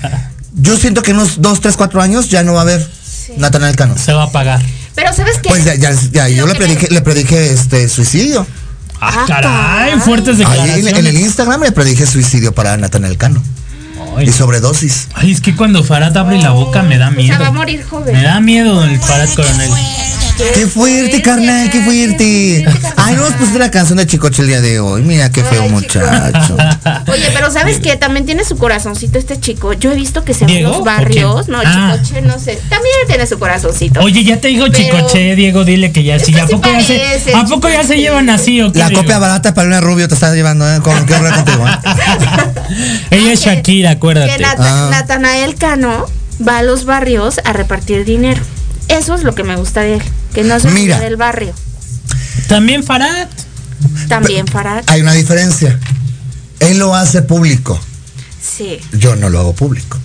yo 0.53 0.77
siento 0.77 1.01
que 1.01 1.11
en 1.11 1.17
unos 1.17 1.41
dos, 1.41 1.59
tres, 1.59 1.75
cuatro 1.75 2.01
años 2.01 2.29
ya 2.29 2.43
no 2.43 2.53
va 2.53 2.59
a 2.59 2.63
haber 2.63 2.87
Natanael 3.37 3.75
Cano. 3.75 3.95
Se 3.97 4.13
va 4.13 4.23
a 4.23 4.31
pagar. 4.31 4.61
Pero 4.93 5.11
¿sabes 5.13 5.37
qué? 5.41 5.49
Pues 5.49 5.63
ya, 5.65 5.73
ya, 5.75 5.91
ya, 6.11 6.27
yo 6.29 6.45
le 6.45 6.53
que 6.53 6.59
me- 6.59 6.65
predije, 6.67 6.87
le 6.93 7.01
predije 7.01 7.51
este 7.53 7.89
suicidio. 7.89 8.45
Ah, 9.03 9.09
Ah, 9.21 9.23
caray, 9.27 9.43
caray. 9.89 9.99
fuertes 10.01 10.35
Ahí 10.35 10.41
en, 10.43 10.47
declaraciones. 10.85 10.97
en 10.99 11.05
el 11.07 11.17
Instagram 11.17 11.61
le 11.63 11.71
predije 11.71 12.05
suicidio 12.05 12.53
para 12.53 12.77
Natanael 12.77 13.17
Cano. 13.17 13.41
Ay, 14.17 14.27
Y 14.27 14.31
sobredosis. 14.31 15.07
ay, 15.13 15.31
es 15.31 15.41
que 15.41 15.55
cuando 15.55 15.83
Farad 15.83 16.15
abre 16.17 16.37
la 16.41 16.51
boca 16.51 16.83
me 16.83 16.97
da 16.97 17.07
O 17.07 17.11
sea, 17.11 17.17
miedo. 17.17 17.39
va 17.39 17.47
a 17.47 17.51
morir 17.51 17.83
joven. 17.83 18.13
Me 18.15 18.23
da 18.23 18.39
miedo 18.41 18.83
el 18.83 18.99
Farad 18.99 19.29
Coronel. 19.33 19.69
Qué 20.53 20.67
fuerte, 20.67 21.21
carnal, 21.21 21.69
qué 21.69 21.81
fuerte. 21.81 22.65
Ay, 22.97 23.15
no 23.15 23.21
nos 23.21 23.33
pusiste 23.33 23.59
la 23.59 23.71
canción 23.71 23.97
de 23.97 24.07
Chicoche 24.07 24.41
el 24.41 24.47
día 24.47 24.61
de 24.61 24.79
hoy. 24.79 25.01
Mira 25.03 25.31
qué 25.31 25.43
feo 25.43 25.63
Ay, 25.63 25.69
muchacho. 25.69 26.57
Oye, 27.11 27.29
pero 27.33 27.51
¿sabes 27.51 27.79
qué? 27.79 27.95
También 27.95 28.25
tiene 28.25 28.43
su 28.43 28.57
corazoncito 28.57 29.17
este 29.19 29.39
chico. 29.39 29.73
Yo 29.73 29.91
he 29.91 29.95
visto 29.95 30.23
que 30.23 30.33
se 30.33 30.45
va 30.45 30.51
a 30.51 30.53
¿Diego 30.55 30.71
los 30.73 30.83
barrios. 30.83 31.47
No, 31.47 31.59
Ah. 31.63 31.95
Chicoche, 32.03 32.21
no 32.21 32.39
sé. 32.39 32.55
También 32.69 32.95
tiene 33.07 33.25
su 33.27 33.37
corazoncito. 33.39 33.99
Oye, 34.01 34.23
ya 34.23 34.37
te 34.41 34.47
digo 34.49 34.65
Pero- 34.71 34.77
Chicoche, 34.77 35.35
Diego, 35.35 35.63
dile 35.63 35.91
que 35.91 36.03
ya 36.03 36.19
sí. 36.19 36.33
¿A 36.37 36.47
sí 36.47 36.53
poco, 36.53 36.69
ya 36.71 36.81
se, 36.81 36.97
parece, 36.97 37.33
¿A 37.35 37.43
poco 37.45 37.69
ya 37.69 37.83
se 37.83 37.97
llevan 37.97 38.29
así 38.29 38.61
o 38.61 38.71
qué? 38.71 38.79
La 38.79 38.87
Diego? 38.87 39.01
copia 39.03 39.19
barata 39.19 39.53
para 39.53 39.67
una 39.67 39.81
rubio 39.81 40.07
te 40.07 40.15
está 40.15 40.33
llevando, 40.33 40.67
¿eh? 40.71 40.79
Con 40.81 41.05
qué 41.05 41.13
horror 41.13 41.33
contigo, 41.35 41.65
¿eh? 41.67 41.71
Ella 43.11 43.33
es 43.33 43.41
Shakira, 43.41 43.91
acuérdate. 43.91 44.37
que 44.37 44.45
Ah. 44.45 44.87
Natanael 44.91 45.55
Cano 45.55 46.05
va 46.47 46.57
a 46.59 46.63
los 46.63 46.85
barrios 46.85 47.39
a 47.45 47.53
repartir 47.53 48.05
dinero. 48.05 48.41
Eso 48.87 49.15
es 49.15 49.23
lo 49.23 49.33
que 49.35 49.43
me 49.43 49.55
gusta 49.55 49.81
de 49.81 49.95
él. 49.95 50.01
Que 50.33 50.43
no 50.43 50.59
se 50.59 50.69
Mira. 50.69 50.99
del 50.99 51.17
barrio. 51.17 51.53
También 52.47 52.83
Farad. 52.83 53.27
También 54.07 54.47
Farad. 54.47 54.83
Hay 54.87 55.01
una 55.01 55.13
diferencia. 55.13 55.79
Él 56.59 56.79
lo 56.79 56.95
hace 56.95 57.21
público. 57.21 57.79
Sí. 58.41 58.79
Yo 58.93 59.15
no 59.15 59.29
lo 59.29 59.39
hago 59.39 59.53
público. 59.53 59.97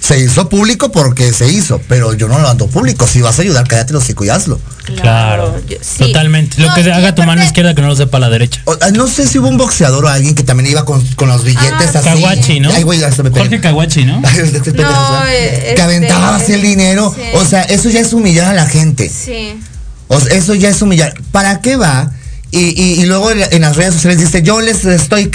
Se 0.00 0.18
hizo 0.18 0.48
público 0.48 0.90
porque 0.90 1.32
se 1.32 1.48
hizo, 1.52 1.80
pero 1.88 2.14
yo 2.14 2.26
no 2.26 2.38
lo 2.38 2.48
ando 2.48 2.66
público. 2.66 3.06
Si 3.06 3.20
vas 3.20 3.38
a 3.38 3.42
ayudar, 3.42 3.68
cállate 3.68 3.92
los 3.92 4.02
hocico 4.04 4.24
y 4.24 4.30
hazlo. 4.30 4.58
Claro, 5.00 5.60
yo- 5.68 5.76
sí. 5.80 5.98
totalmente. 5.98 6.60
Lo 6.60 6.68
No, 6.68 6.74
que 6.74 6.80
y 6.80 6.88
haga 6.88 7.14
tu 7.14 7.22
mano 7.22 7.44
izquierda 7.44 7.74
que 7.74 7.82
no 7.82 7.88
lo 7.88 7.96
sepa 7.96 8.18
la 8.18 8.28
derecha. 8.30 8.62
O- 8.64 8.76
ah, 8.80 8.90
no 8.90 9.06
sé 9.06 9.26
si 9.28 9.38
hubo 9.38 9.48
un 9.48 9.58
boxeador 9.58 10.04
o 10.06 10.08
alguien 10.08 10.34
que 10.34 10.42
también 10.42 10.70
iba 10.70 10.84
con, 10.84 11.06
con 11.16 11.28
los 11.28 11.44
billetes 11.44 11.94
Ah, 11.94 11.98
así. 12.00 12.08
Kawachi, 12.08 12.60
¿no? 12.60 12.72
Ay, 12.72 12.82
güey, 12.82 13.00
se 13.14 13.22
me 13.22 13.30
Jorge 13.30 13.60
Kawachi, 13.60 14.04
¿no? 14.04 14.20
Ay, 14.24 14.38
este 14.54 14.72
No, 14.72 14.88
eh, 15.26 15.60
que 15.62 15.68
este- 15.70 15.82
aventaba 15.82 16.36
así 16.36 16.54
el 16.54 16.62
dinero. 16.62 17.14
sí. 17.14 17.22
O 17.34 17.44
sea, 17.44 17.62
eso 17.62 17.88
ya 17.90 18.00
es 18.00 18.12
humillar 18.12 18.46
a 18.48 18.54
la 18.54 18.66
gente. 18.66 19.08
Sí. 19.08 19.60
O 20.08 20.18
sea, 20.18 20.34
eso 20.34 20.54
ya 20.54 20.70
es 20.70 20.80
humillar. 20.82 21.14
¿Para 21.30 21.60
qué 21.60 21.76
va? 21.76 22.10
Y, 22.52 22.58
y- 22.82 23.00
y 23.00 23.06
luego 23.06 23.30
en 23.30 23.40
la- 23.40 23.46
en 23.46 23.60
las 23.62 23.76
redes 23.76 23.94
sociales 23.94 24.18
dice, 24.18 24.42
yo 24.42 24.60
les 24.60 24.84
estoy 24.84 25.30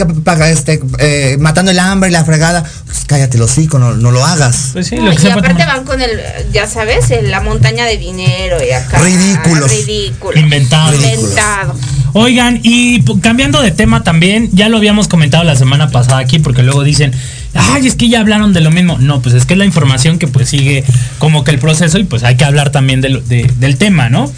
este, 0.51 0.81
eh, 0.99 1.37
matando 1.39 1.71
el 1.71 1.79
hambre 1.79 2.09
y 2.09 2.11
la 2.11 2.25
fregada. 2.25 2.63
Pues 2.85 3.05
cállate 3.07 3.37
los 3.37 3.51
hocico, 3.51 3.79
no, 3.79 3.93
no 3.93 4.11
lo 4.11 4.25
hagas. 4.25 4.71
Pues 4.73 4.87
sí, 4.87 4.97
No, 4.97 5.05
lo 5.05 5.15
que 5.15 5.23
y 5.23 5.31
aparte 5.31 5.49
tomar. 5.53 5.67
van 5.77 5.85
con 5.85 6.01
el, 6.01 6.09
ya 6.51 6.67
sabes, 6.67 7.09
en 7.11 7.31
la 7.31 7.39
montaña 7.39 7.85
de 7.85 7.97
dinero 7.97 8.57
y 8.61 8.71
acá. 8.71 8.99
Ridículos. 8.99 9.71
Ridículo. 9.71 10.37
Inventado. 10.39 10.93
Inventado. 10.93 11.75
Oigan, 12.13 12.59
y 12.63 13.01
cambiando 13.21 13.61
de 13.61 13.71
tema 13.71 14.03
también, 14.03 14.49
ya 14.53 14.67
lo 14.69 14.77
habíamos 14.77 15.07
comentado 15.07 15.43
la 15.45 15.55
semana 15.55 15.89
pasada 15.89 16.17
aquí, 16.19 16.39
porque 16.39 16.63
luego 16.63 16.83
dicen, 16.83 17.11
ay, 17.53 17.87
es 17.87 17.95
que 17.95 18.07
ya 18.09 18.19
hablaron 18.21 18.51
de 18.53 18.61
lo 18.61 18.71
mismo. 18.71 18.97
No, 18.99 19.21
pues 19.21 19.35
es 19.35 19.45
que 19.45 19.53
es 19.53 19.57
la 19.57 19.65
información 19.65 20.17
que 20.19 20.27
pues 20.27 20.49
sigue 20.49 20.83
como 21.19 21.43
que 21.45 21.51
el 21.51 21.59
proceso 21.59 21.97
y 21.97 22.03
pues 22.03 22.23
hay 22.23 22.35
que 22.37 22.43
hablar 22.45 22.71
también 22.71 22.99
de 23.01 23.09
lo- 23.09 23.21
de- 23.21 23.51
del 23.59 23.77
tema, 23.77 24.09
¿no? 24.09 24.31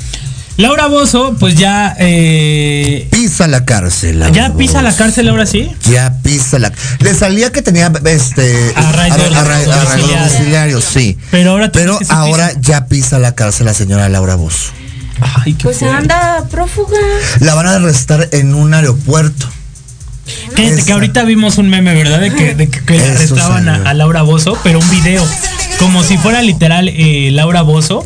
Laura 0.57 0.87
Bozo, 0.87 1.35
pues 1.39 1.53
ya, 1.55 1.95
eh, 1.99 3.07
Pisa 3.11 3.47
la 3.47 3.63
cárcel. 3.63 4.23
ya 4.33 4.53
pisa 4.53 4.81
la 4.81 4.95
cárcel 4.95 5.29
ahora 5.29 5.45
sí. 5.45 5.71
Ya 5.89 6.15
pisa 6.23 6.57
la 6.57 6.71
Le 6.99 7.13
salía 7.13 7.51
que 7.51 7.61
tenía 7.61 7.91
este 8.05 8.73
Arraigo 8.75 9.15
arra- 9.15 9.39
arra- 9.41 9.81
arraigo 9.81 10.07
domiciliario. 10.07 10.81
sí. 10.81 11.17
Pero 11.29 11.51
ahora 11.51 11.71
Pero 11.71 11.99
ahora 12.09 12.51
ya 12.59 12.87
pisa 12.87 13.19
la 13.19 13.35
cárcel 13.35 13.67
la 13.67 13.75
señora 13.75 14.09
Laura 14.09 14.33
Bozo. 14.35 14.71
Ay, 15.45 15.53
qué 15.53 15.63
Pues 15.63 15.81
anda 15.83 16.43
prófuga. 16.49 16.97
La 17.39 17.53
van 17.53 17.67
a 17.67 17.75
arrestar 17.75 18.27
en 18.31 18.55
un 18.55 18.73
aeropuerto. 18.73 19.47
Que 20.55 20.91
ahorita 20.93 21.23
vimos 21.23 21.57
un 21.57 21.69
meme, 21.69 21.93
¿verdad? 21.93 22.19
De 22.19 22.33
que, 22.33 22.55
de 22.55 22.69
que- 22.69 22.99
arrestaban 22.99 23.67
a, 23.69 23.93
Laura 23.93 24.21
Bozo, 24.21 24.57
pero 24.63 24.79
un 24.79 24.89
video. 24.89 25.25
Como 25.79 26.03
si 26.03 26.17
fuera 26.17 26.41
literal 26.41 26.89
eh, 26.89 27.29
Laura 27.31 27.61
Bozo. 27.61 28.03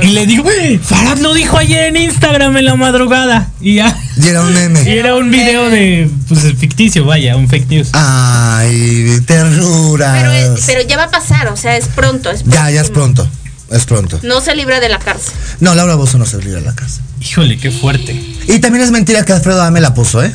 Y 0.00 0.06
le 0.10 0.26
digo, 0.26 0.44
"Güey, 0.44 0.78
Farad 0.78 1.18
lo 1.18 1.34
dijo 1.34 1.56
ayer 1.58 1.84
en 1.84 1.96
Instagram 1.96 2.56
en 2.56 2.64
la 2.64 2.76
madrugada. 2.76 3.48
Y 3.60 3.74
ya. 3.76 3.96
Y 4.16 4.28
era 4.28 4.42
un 4.42 4.50
Y 4.50 4.54
meme. 4.54 4.96
era 4.98 5.16
un 5.16 5.30
video 5.30 5.68
de, 5.70 6.08
pues, 6.28 6.40
ficticio, 6.56 7.04
vaya, 7.04 7.36
un 7.36 7.48
fake 7.48 7.68
news. 7.68 7.88
Ay, 7.94 9.20
ternura. 9.26 10.12
Pero, 10.20 10.54
pero 10.66 10.80
ya 10.82 10.96
va 10.96 11.04
a 11.04 11.10
pasar, 11.10 11.48
o 11.48 11.56
sea, 11.56 11.76
es 11.76 11.86
pronto. 11.88 12.30
Es 12.30 12.44
Ya, 12.44 12.70
ya 12.70 12.80
es 12.80 12.90
pronto. 12.90 13.28
Es 13.70 13.84
pronto. 13.84 14.18
No 14.22 14.40
se 14.40 14.54
libra 14.54 14.80
de 14.80 14.88
la 14.88 14.98
cárcel. 14.98 15.32
No, 15.60 15.74
Laura 15.74 15.94
Bozo 15.94 16.18
no 16.18 16.26
se 16.26 16.36
olvida 16.36 16.56
de 16.56 16.62
la 16.62 16.74
casa. 16.74 17.02
Híjole, 17.20 17.56
qué 17.58 17.70
fuerte. 17.70 18.12
Y 18.48 18.58
también 18.58 18.84
es 18.84 18.90
mentira 18.90 19.24
que 19.24 19.32
Alfredo 19.32 19.60
Adame 19.62 19.80
la 19.80 19.94
puso, 19.94 20.22
¿eh? 20.24 20.32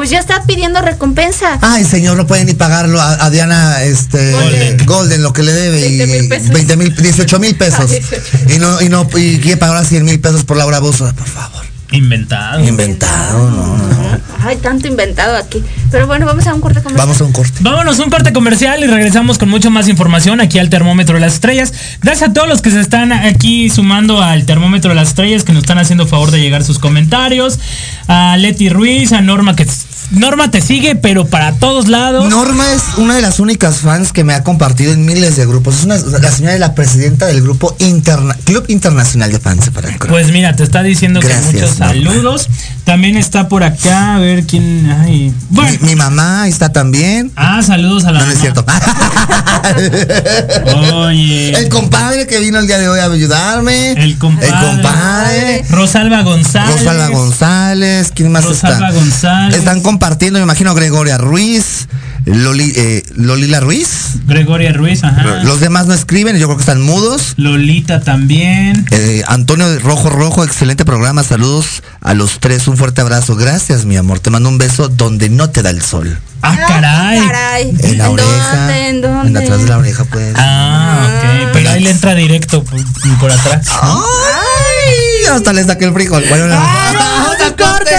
Pues 0.00 0.08
ya 0.08 0.18
está 0.18 0.44
pidiendo 0.44 0.80
recompensa. 0.80 1.58
Ay, 1.60 1.84
señor, 1.84 2.16
no 2.16 2.26
puede 2.26 2.46
ni 2.46 2.54
pagarlo 2.54 2.98
a, 2.98 3.22
a 3.22 3.28
Diana 3.28 3.82
este, 3.82 4.32
Golden. 4.32 4.86
Golden. 4.86 5.22
lo 5.22 5.34
que 5.34 5.42
le 5.42 5.52
debe. 5.52 5.78
20 5.78 6.06
mil 6.06 6.26
pesos. 6.26 6.48
20 6.48 6.76
mil, 6.78 6.96
18 6.96 7.38
mil 7.38 7.54
pesos. 7.54 7.90
18. 7.90 8.22
y 8.48 8.58
no, 8.58 8.80
y 8.80 8.88
no, 8.88 9.06
y 9.18 9.40
quiere 9.40 9.58
pagar 9.58 9.76
ahora 9.76 9.86
100 9.86 10.04
mil 10.06 10.18
pesos 10.18 10.44
por 10.44 10.56
Laura 10.56 10.78
Bozo. 10.78 11.12
Por 11.14 11.26
favor. 11.26 11.66
Inventado. 11.92 12.64
Inventado, 12.64 13.50
no, 13.50 13.76
no. 13.76 14.00
Ay, 14.42 14.56
tanto 14.56 14.86
inventado 14.86 15.36
aquí. 15.36 15.62
Pero 15.90 16.06
bueno, 16.06 16.24
vamos 16.24 16.46
a 16.46 16.54
un 16.54 16.60
corte 16.60 16.80
comercial. 16.80 17.06
Vamos 17.06 17.20
a 17.20 17.24
un 17.24 17.32
corte. 17.32 17.52
Vámonos 17.60 17.98
a 17.98 18.04
un 18.04 18.10
corte 18.10 18.32
comercial 18.32 18.82
y 18.82 18.86
regresamos 18.86 19.38
con 19.38 19.48
mucho 19.48 19.70
más 19.70 19.88
información 19.88 20.40
aquí 20.40 20.58
al 20.58 20.70
termómetro 20.70 21.16
de 21.16 21.20
las 21.20 21.34
estrellas. 21.34 21.74
Gracias 22.00 22.30
a 22.30 22.32
todos 22.32 22.48
los 22.48 22.62
que 22.62 22.70
se 22.70 22.80
están 22.80 23.12
aquí 23.12 23.68
sumando 23.70 24.22
al 24.22 24.46
termómetro 24.46 24.90
de 24.90 24.94
las 24.94 25.08
estrellas, 25.08 25.44
que 25.44 25.52
nos 25.52 25.64
están 25.64 25.78
haciendo 25.78 26.06
favor 26.06 26.30
de 26.30 26.40
llegar 26.40 26.64
sus 26.64 26.78
comentarios. 26.78 27.58
A 28.06 28.36
Leti 28.36 28.68
Ruiz, 28.68 29.12
a 29.12 29.20
Norma, 29.20 29.56
que 29.56 29.66
Norma 30.10 30.50
te 30.50 30.60
sigue, 30.60 30.96
pero 30.96 31.26
para 31.26 31.52
todos 31.52 31.88
lados. 31.88 32.28
Norma 32.28 32.64
es 32.72 32.82
una 32.96 33.14
de 33.14 33.22
las 33.22 33.38
únicas 33.38 33.78
fans 33.78 34.12
que 34.12 34.24
me 34.24 34.34
ha 34.34 34.42
compartido 34.42 34.92
en 34.92 35.04
miles 35.04 35.36
de 35.36 35.46
grupos. 35.46 35.78
Es 35.78 35.84
una, 35.84 35.96
la 35.96 36.30
señora 36.30 36.54
es 36.54 36.60
la 36.60 36.74
presidenta 36.74 37.26
del 37.26 37.42
grupo 37.42 37.76
interna, 37.78 38.34
Club 38.44 38.64
Internacional 38.68 39.30
de 39.30 39.38
Fans 39.38 39.70
Parancro. 39.70 40.10
Pues 40.10 40.32
mira, 40.32 40.54
te 40.56 40.64
está 40.64 40.82
diciendo 40.82 41.20
Gracias, 41.20 41.46
que 41.46 41.52
muchos 41.60 41.78
Norma. 41.78 41.94
saludos. 41.94 42.48
También 42.84 43.16
está 43.16 43.48
por 43.48 43.62
acá, 43.62 44.16
a 44.16 44.18
ver 44.18 44.44
quién. 44.46 44.90
Ay. 44.90 45.32
Bueno. 45.50 45.78
mi, 45.82 45.90
mi 45.90 45.94
mamá 45.94 46.48
está 46.48 46.72
también. 46.72 47.30
Ah, 47.36 47.62
saludos 47.62 48.04
a 48.04 48.12
la 48.12 48.20
No, 48.20 48.26
no 48.26 48.32
es 48.32 48.40
cierto. 48.40 48.64
Oye. 50.94 51.50
El 51.56 51.68
compadre 51.68 52.26
que 52.26 52.40
vino 52.40 52.58
el 52.58 52.66
día 52.66 52.78
de 52.78 52.88
hoy 52.88 52.98
a 52.98 53.04
ayudarme. 53.04 53.92
El 53.92 54.18
compadre. 54.18 54.48
El 54.48 54.54
compadre. 54.54 55.64
Rosalba 55.70 56.22
González. 56.22 56.78
Rosalba 56.78 57.08
González. 57.08 58.12
¿Quién 58.14 58.32
más 58.32 58.44
Rosalba 58.44 58.88
está? 58.88 58.98
González. 58.98 59.58
Están 59.58 59.80
compartiendo, 60.00 60.38
me 60.38 60.44
imagino, 60.44 60.74
Gregoria 60.74 61.18
Ruiz. 61.18 61.86
Loli, 62.24 62.72
eh, 62.74 63.02
Lolila 63.16 63.60
Ruiz. 63.60 64.14
Gregoria 64.26 64.72
Ruiz, 64.72 65.04
ajá. 65.04 65.42
Los 65.42 65.60
demás 65.60 65.86
no 65.86 65.92
escriben, 65.92 66.38
yo 66.38 66.46
creo 66.46 66.56
que 66.56 66.62
están 66.62 66.80
mudos. 66.80 67.34
Lolita 67.36 68.00
también. 68.00 68.86
Eh, 68.92 69.22
Antonio 69.26 69.66
Rojo 69.80 70.08
Rojo, 70.08 70.42
excelente 70.42 70.86
programa. 70.86 71.22
Saludos 71.22 71.82
a 72.00 72.14
los 72.14 72.40
tres, 72.40 72.66
un 72.66 72.78
fuerte 72.78 73.02
abrazo. 73.02 73.36
Gracias, 73.36 73.84
mi 73.84 73.98
amor. 73.98 74.20
Te 74.20 74.30
mando 74.30 74.48
un 74.48 74.56
beso 74.56 74.88
donde 74.88 75.28
no 75.28 75.50
te 75.50 75.62
da 75.62 75.68
el 75.68 75.82
sol. 75.82 76.18
Ah, 76.40 76.56
caray. 76.56 77.20
caray. 77.20 77.76
En 77.80 77.98
la 77.98 78.08
oreja. 78.10 78.56
dónde? 78.56 78.88
¿En 78.88 79.00
dónde? 79.02 79.38
atrás 79.38 79.60
de 79.60 79.68
la 79.68 79.78
oreja, 79.78 80.04
pues. 80.04 80.34
Ah, 80.36 81.08
ok. 81.08 81.50
Pero 81.52 81.70
ahí 81.70 81.82
le 81.82 81.90
entra 81.90 82.14
directo 82.14 82.64
por, 82.64 83.30
atrás. 83.30 83.66
¡Ay! 83.82 85.26
Hasta 85.30 85.52
le 85.52 85.62
saqué 85.64 85.84
el 85.84 85.92
frijol. 85.92 86.24
Bueno, 86.26 86.46
no. 86.46 86.54
¡Ah, 86.56 86.92
no, 86.94 87.44
no 87.44 87.56
corte! 87.56 87.90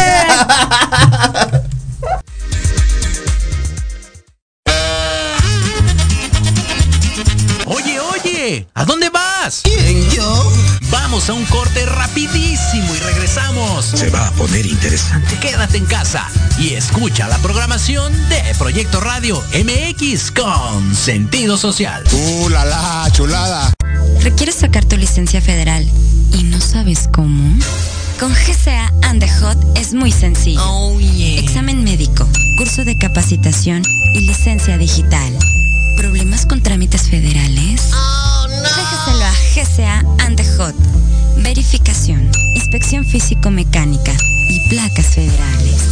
Oye, 8.41 8.67
¿a 8.73 8.85
dónde 8.85 9.09
vas? 9.11 9.61
¿Quién, 9.63 10.09
yo? 10.09 10.51
Vamos 10.89 11.29
a 11.29 11.33
un 11.33 11.45
corte 11.45 11.85
rapidísimo 11.85 12.95
y 12.95 12.99
regresamos. 12.99 13.85
Se 13.85 14.09
va 14.09 14.29
a 14.29 14.31
poner 14.31 14.65
interesante. 14.65 15.37
Quédate 15.39 15.77
en 15.77 15.85
casa 15.85 16.27
y 16.57 16.69
escucha 16.73 17.27
la 17.27 17.37
programación 17.37 18.11
de 18.29 18.41
Proyecto 18.57 18.99
Radio 18.99 19.43
MX 19.53 20.31
con 20.31 20.95
sentido 20.95 21.55
social. 21.55 22.03
¡Uh, 22.11 22.49
la, 22.49 22.65
la, 22.65 23.07
chulada! 23.11 23.73
¿Requieres 24.21 24.55
sacar 24.55 24.85
tu 24.85 24.97
licencia 24.97 25.39
federal 25.39 25.87
y 26.33 26.43
no 26.43 26.59
sabes 26.59 27.09
cómo? 27.13 27.59
Con 28.19 28.33
GCA 28.33 28.91
and 29.03 29.19
the 29.19 29.29
Hot 29.39 29.57
es 29.77 29.93
muy 29.93 30.11
sencillo. 30.11 30.61
Oh, 30.63 30.99
yeah. 30.99 31.39
Examen 31.39 31.83
médico, 31.83 32.27
curso 32.57 32.85
de 32.85 32.97
capacitación 32.97 33.83
y 34.15 34.21
licencia 34.21 34.79
digital. 34.79 35.37
¿Problemas 35.95 36.47
con 36.47 36.63
trámites 36.63 37.07
federales? 37.09 37.91
Oh, 37.93 38.30
no. 38.61 38.69
Déjaselo 38.75 39.25
a 39.25 39.33
GCA 39.55 40.03
Hot. 40.57 40.75
Verificación, 41.37 42.29
inspección 42.55 43.05
físico-mecánica 43.05 44.13
y 44.49 44.69
placas 44.69 45.07
federales. 45.07 45.91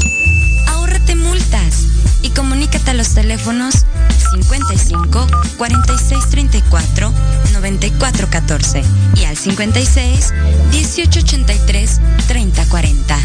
Ahórrate 0.67 1.15
multas 1.15 1.85
y 2.21 2.29
comunícate 2.29 2.91
a 2.91 2.93
los 2.93 3.13
teléfonos 3.13 3.85
55 4.31 5.27
46 5.57 6.29
34 6.29 7.13
94 7.53 8.29
14 8.29 8.83
y 9.15 9.23
al 9.25 9.37
56 9.37 10.33
18 10.71 11.19
83 11.19 12.01
30 12.27 12.65
40. 12.69 13.17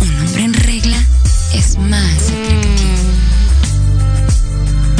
Un 0.00 0.26
hombre 0.26 0.44
en 0.44 0.54
regla 0.54 0.96
es 1.52 1.78
más 1.78 2.30
atractivo. 2.30 2.93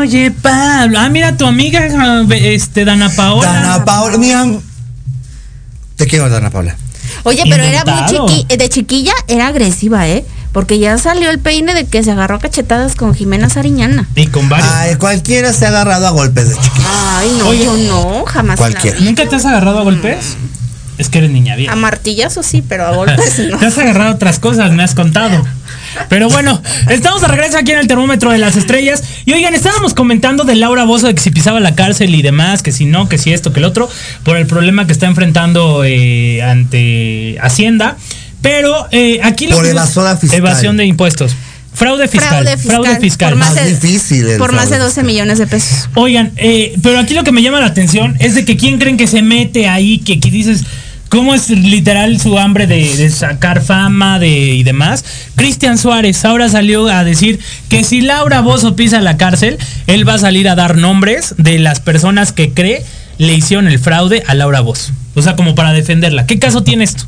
Oye, 0.00 0.30
Pablo. 0.30 0.98
Ah, 0.98 1.10
mira, 1.10 1.36
tu 1.36 1.44
amiga, 1.44 1.86
este, 2.30 2.86
Dana 2.86 3.10
Paola. 3.10 3.52
Dana 3.52 3.84
Paula, 3.84 4.16
mira. 4.16 4.46
Te 5.96 6.06
quiero, 6.06 6.30
Dana 6.30 6.48
Paula. 6.48 6.74
Oye, 7.24 7.42
pero 7.50 7.62
era 7.62 7.84
muy 7.84 8.06
chiqui, 8.06 8.56
de 8.56 8.68
chiquilla 8.70 9.12
era 9.28 9.48
agresiva, 9.48 10.08
¿eh? 10.08 10.24
Porque 10.52 10.78
ya 10.78 10.96
salió 10.96 11.28
el 11.28 11.38
peine 11.38 11.74
de 11.74 11.84
que 11.84 12.02
se 12.02 12.10
agarró 12.10 12.36
a 12.36 12.38
cachetadas 12.38 12.94
con 12.94 13.14
Jimena 13.14 13.50
Sariñana. 13.50 14.08
Y 14.16 14.26
con 14.28 14.48
varios. 14.48 14.70
Ay, 14.72 14.96
cualquiera 14.96 15.52
se 15.52 15.66
ha 15.66 15.68
agarrado 15.68 16.06
a 16.06 16.10
golpes 16.10 16.48
de 16.48 16.54
chiquita. 16.56 17.18
Ay, 17.18 17.36
no, 17.38 17.48
Oye. 17.48 17.64
yo 17.64 17.76
no, 17.76 18.24
jamás. 18.24 18.58
Cualquiera. 18.58 18.98
¿Nunca 19.00 19.28
te 19.28 19.36
has 19.36 19.44
agarrado 19.44 19.80
a 19.80 19.82
golpes? 19.82 20.36
Es 21.00 21.08
que 21.08 21.18
eres 21.18 21.30
niña 21.30 21.56
bien. 21.56 21.70
A 21.70 21.76
martillazos 21.76 22.44
sí, 22.44 22.62
pero 22.68 22.84
a 22.86 22.90
golpes 22.94 23.38
no. 23.50 23.56
Te 23.58 23.66
has 23.66 23.78
agarrado 23.78 24.14
otras 24.14 24.38
cosas, 24.38 24.70
me 24.72 24.82
has 24.82 24.94
contado. 24.94 25.46
Pero 26.10 26.28
bueno, 26.28 26.62
estamos 26.90 27.22
de 27.22 27.28
regreso 27.28 27.56
aquí 27.56 27.72
en 27.72 27.78
el 27.78 27.86
termómetro 27.86 28.30
de 28.30 28.36
las 28.38 28.54
estrellas. 28.56 29.02
Y 29.24 29.32
oigan, 29.32 29.54
estábamos 29.54 29.94
comentando 29.94 30.44
de 30.44 30.54
Laura 30.56 30.84
Bozo 30.84 31.06
de 31.06 31.14
que 31.14 31.20
si 31.22 31.30
pisaba 31.30 31.58
la 31.58 31.74
cárcel 31.74 32.14
y 32.14 32.20
demás, 32.20 32.62
que 32.62 32.70
si 32.70 32.84
no, 32.84 33.08
que 33.08 33.16
si 33.16 33.32
esto, 33.32 33.52
que 33.54 33.60
el 33.60 33.64
otro, 33.64 33.88
por 34.22 34.36
el 34.36 34.46
problema 34.46 34.86
que 34.86 34.92
está 34.92 35.06
enfrentando 35.06 35.82
eh, 35.84 36.42
ante 36.42 37.38
Hacienda. 37.40 37.96
Pero 38.42 38.86
eh, 38.90 39.20
aquí 39.22 39.46
lo 39.46 39.56
Por 39.56 39.64
que- 39.64 39.70
evasora 39.70 40.16
fiscal. 40.18 40.38
Evasión 40.38 40.76
de 40.76 40.84
impuestos. 40.84 41.34
Fraude 41.72 42.08
fiscal. 42.08 42.28
Fraude 42.30 42.56
fiscal. 42.58 42.82
Fraude 42.82 43.00
fiscal. 43.00 43.28
Por 43.30 43.38
más, 43.38 43.54
Más 43.54 43.64
de, 43.64 43.70
difícil 43.74 44.28
el 44.28 44.38
por 44.38 44.52
más 44.52 44.64
de 44.68 44.76
fraude 44.76 44.84
12 44.84 45.02
millones 45.04 45.38
de 45.38 45.46
pesos. 45.46 45.88
Oigan, 45.94 46.32
eh, 46.36 46.74
pero 46.82 46.98
aquí 46.98 47.14
lo 47.14 47.24
que 47.24 47.32
me 47.32 47.42
llama 47.42 47.58
la 47.60 47.66
atención 47.66 48.16
es 48.18 48.34
de 48.34 48.44
que 48.44 48.56
quién 48.56 48.78
creen 48.78 48.96
que 48.98 49.06
se 49.06 49.22
mete 49.22 49.66
ahí, 49.68 49.98
que, 49.98 50.20
que 50.20 50.30
dices, 50.30 50.64
¿cómo 51.10 51.34
es 51.34 51.50
literal 51.50 52.18
su 52.18 52.38
hambre 52.38 52.66
de, 52.66 53.10
sacar 53.10 53.60
fama 53.60 54.18
de, 54.18 54.28
y 54.28 54.62
demás? 54.62 55.04
Cristian 55.36 55.76
Suárez 55.76 56.24
ahora 56.24 56.48
salió 56.48 56.86
a 56.88 57.04
decir 57.04 57.38
que 57.68 57.84
si 57.84 58.00
Laura 58.00 58.40
Bozo 58.40 58.76
pisa 58.76 59.02
la 59.02 59.18
cárcel, 59.18 59.58
él 59.86 60.08
va 60.08 60.14
a 60.14 60.18
salir 60.18 60.48
a 60.48 60.54
dar 60.54 60.78
nombres 60.78 61.34
de 61.36 61.58
las 61.58 61.80
personas 61.80 62.32
que 62.32 62.54
cree 62.54 62.82
le 63.18 63.34
hicieron 63.34 63.68
el 63.68 63.78
fraude 63.78 64.22
a 64.26 64.34
Laura 64.34 64.60
Bozo. 64.60 64.92
O 65.14 65.20
sea, 65.20 65.36
como 65.36 65.54
para 65.54 65.72
defenderla. 65.72 66.24
¿Qué 66.24 66.38
caso 66.38 66.62
tiene 66.62 66.84
esto? 66.84 67.04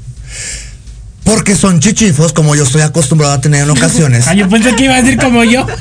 Porque 1.24 1.54
son 1.56 1.80
chichifos, 1.80 2.32
como 2.32 2.54
yo 2.54 2.64
estoy 2.64 2.82
acostumbrado 2.82 3.34
a 3.34 3.40
tener 3.40 3.62
en 3.62 3.70
ocasiones. 3.70 4.26
Ah, 4.32 4.34
yo 4.34 4.48
pensé 4.48 4.74
que 4.76 4.84
iba 4.84 4.94
a 4.94 5.02
decir 5.02 5.18
como 5.18 5.44
yo. 5.44 5.66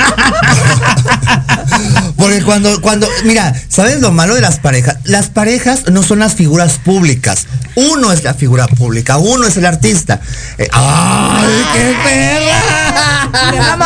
Porque 2.18 2.42
cuando, 2.44 2.82
cuando, 2.82 3.08
mira, 3.24 3.54
¿sabes 3.68 4.00
lo 4.02 4.12
malo 4.12 4.36
de 4.36 4.42
las 4.42 4.60
parejas? 4.60 4.98
Las 5.06 5.30
parejas 5.30 5.90
no 5.92 6.04
son 6.04 6.20
las 6.20 6.36
figuras 6.36 6.74
públicas. 6.84 7.48
Uno 7.76 8.12
es 8.12 8.24
la 8.24 8.34
figura 8.34 8.68
pública, 8.68 9.18
uno 9.18 9.48
es 9.48 9.58
el 9.58 9.66
artista. 9.66 10.20
Eh, 10.58 10.68
¡Ay, 10.72 11.64
qué 11.74 11.96
perra! 12.04 13.30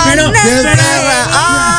Pero- 0.06 0.32
¡Qué 0.34 0.40
perra! 0.40 1.28
¡Ay! 1.32 1.75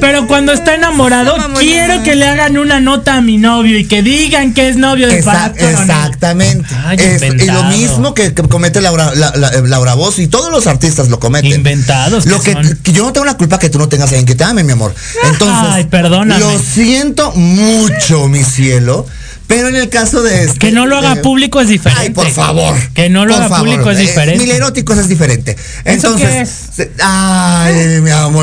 Pero 0.00 0.26
cuando 0.26 0.52
está 0.52 0.74
enamorado, 0.74 1.34
quiero 1.58 2.02
que 2.02 2.14
le 2.14 2.26
hagan 2.26 2.58
una 2.58 2.80
nota 2.80 3.16
a 3.16 3.20
mi 3.20 3.36
novio 3.38 3.78
y 3.78 3.86
que 3.86 4.02
digan 4.02 4.54
que 4.54 4.68
es 4.68 4.76
novio 4.76 5.08
de 5.08 5.20
Coronel. 5.22 5.52
exactamente. 5.58 6.66
Ay, 6.84 6.96
Es- 6.98 7.22
y 7.22 7.46
lo 7.46 7.64
mismo 7.64 8.14
que, 8.14 8.34
que 8.34 8.42
comete 8.44 8.80
Laura, 8.80 9.12
la- 9.14 9.32
la- 9.36 9.48
eh, 9.48 9.62
Laura 9.64 9.94
Voz 9.94 10.18
y 10.18 10.26
todos 10.28 10.50
los 10.50 10.66
artistas 10.66 11.08
lo 11.08 11.18
cometen. 11.20 11.52
Inventados 11.52 12.26
Lo 12.26 12.40
que 12.42 12.54
yo 12.92 13.04
no 13.04 13.12
tengo 13.12 13.24
la 13.26 13.34
culpa 13.36 13.58
que 13.58 13.70
tú 13.70 13.78
no 13.78 13.88
tengas 13.88 14.08
a 14.08 14.10
alguien 14.10 14.26
que 14.26 14.34
te 14.34 14.44
ame, 14.44 14.64
mi 14.64 14.72
amor. 14.72 14.94
Entonces, 15.24 15.58
Ay, 15.72 15.84
perdóname. 15.84 16.40
lo 16.40 16.58
siento 16.58 17.32
mucho, 17.32 18.28
mi 18.28 18.42
cielo. 18.44 19.06
Pero 19.46 19.66
en 19.66 19.74
el 19.74 19.88
caso 19.88 20.22
de 20.22 20.44
este. 20.44 20.58
Que 20.60 20.70
no 20.70 20.86
lo 20.86 20.96
haga 20.96 21.16
de- 21.16 21.22
público 21.22 21.60
es 21.60 21.66
diferente. 21.68 22.02
Ay, 22.04 22.10
por 22.10 22.30
favor. 22.30 22.72
Que 22.94 23.08
no 23.08 23.26
lo 23.26 23.34
haga 23.34 23.48
favor. 23.48 23.66
público 23.66 23.90
es 23.90 23.98
Eh, 23.98 24.02
diferente. 24.02 24.38
Mil 24.44 24.52
eróticos 24.54 24.96
es 24.96 25.08
diferente. 25.08 25.56
Entonces. 25.84 26.28
qué 26.76 26.82
es? 26.82 26.88
ay, 27.02 27.99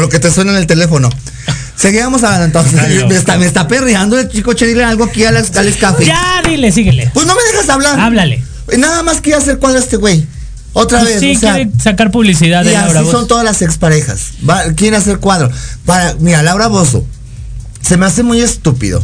que 0.10 0.20
te 0.20 0.32
suena 0.32 0.52
en 0.52 0.58
el 0.58 0.68
teléfono. 0.68 1.10
Seguíamos 1.76 2.24
hablando 2.24 2.46
entonces. 2.46 2.74
Me 3.08 3.16
está, 3.16 3.38
me 3.38 3.46
está 3.46 3.68
perreando 3.68 4.18
el 4.20 4.30
chico 4.30 4.54
Cherile 4.54 4.84
algo 4.84 5.06
aquí 5.06 5.24
al, 5.26 5.38
al 5.38 5.68
escape. 5.68 6.06
Ya, 6.06 6.42
dile, 6.48 6.72
síguele. 6.72 7.12
Pues 7.14 7.26
no 7.28 7.36
me 7.36 7.42
dejas 7.52 7.70
hablar. 7.70 8.00
Háblale. 8.00 8.44
Nada 8.78 9.04
más 9.04 9.22
quiere 9.22 9.38
hacer 9.38 9.60
cuadro 9.60 9.80
este 9.80 9.98
güey. 9.98 10.26
Otra 10.74 11.00
Pues 11.00 11.12
vez. 11.14 11.20
sí, 11.22 11.36
o 11.36 11.40
sea, 11.40 11.54
quiere 11.56 11.72
sacar 11.82 12.12
publicidad 12.12 12.64
de 12.64 12.72
y 12.72 12.74
Laura 12.74 13.00
así 13.00 13.04
Voz. 13.06 13.12
son 13.12 13.28
todas 13.28 13.44
las 13.46 13.62
exparejas. 13.62 14.32
Va, 14.48 14.64
quieren 14.74 15.00
hacer 15.00 15.20
cuadro. 15.20 15.50
Para, 15.86 16.16
mira, 16.20 16.44
Laura 16.44 16.68
Bozo. 16.68 17.06
Se 17.82 17.98
me 17.98 18.06
hace 18.06 18.22
muy 18.24 18.42
estúpido 18.42 19.04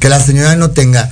que 0.00 0.08
la 0.08 0.20
señora 0.20 0.54
no 0.56 0.70
tenga 0.70 1.10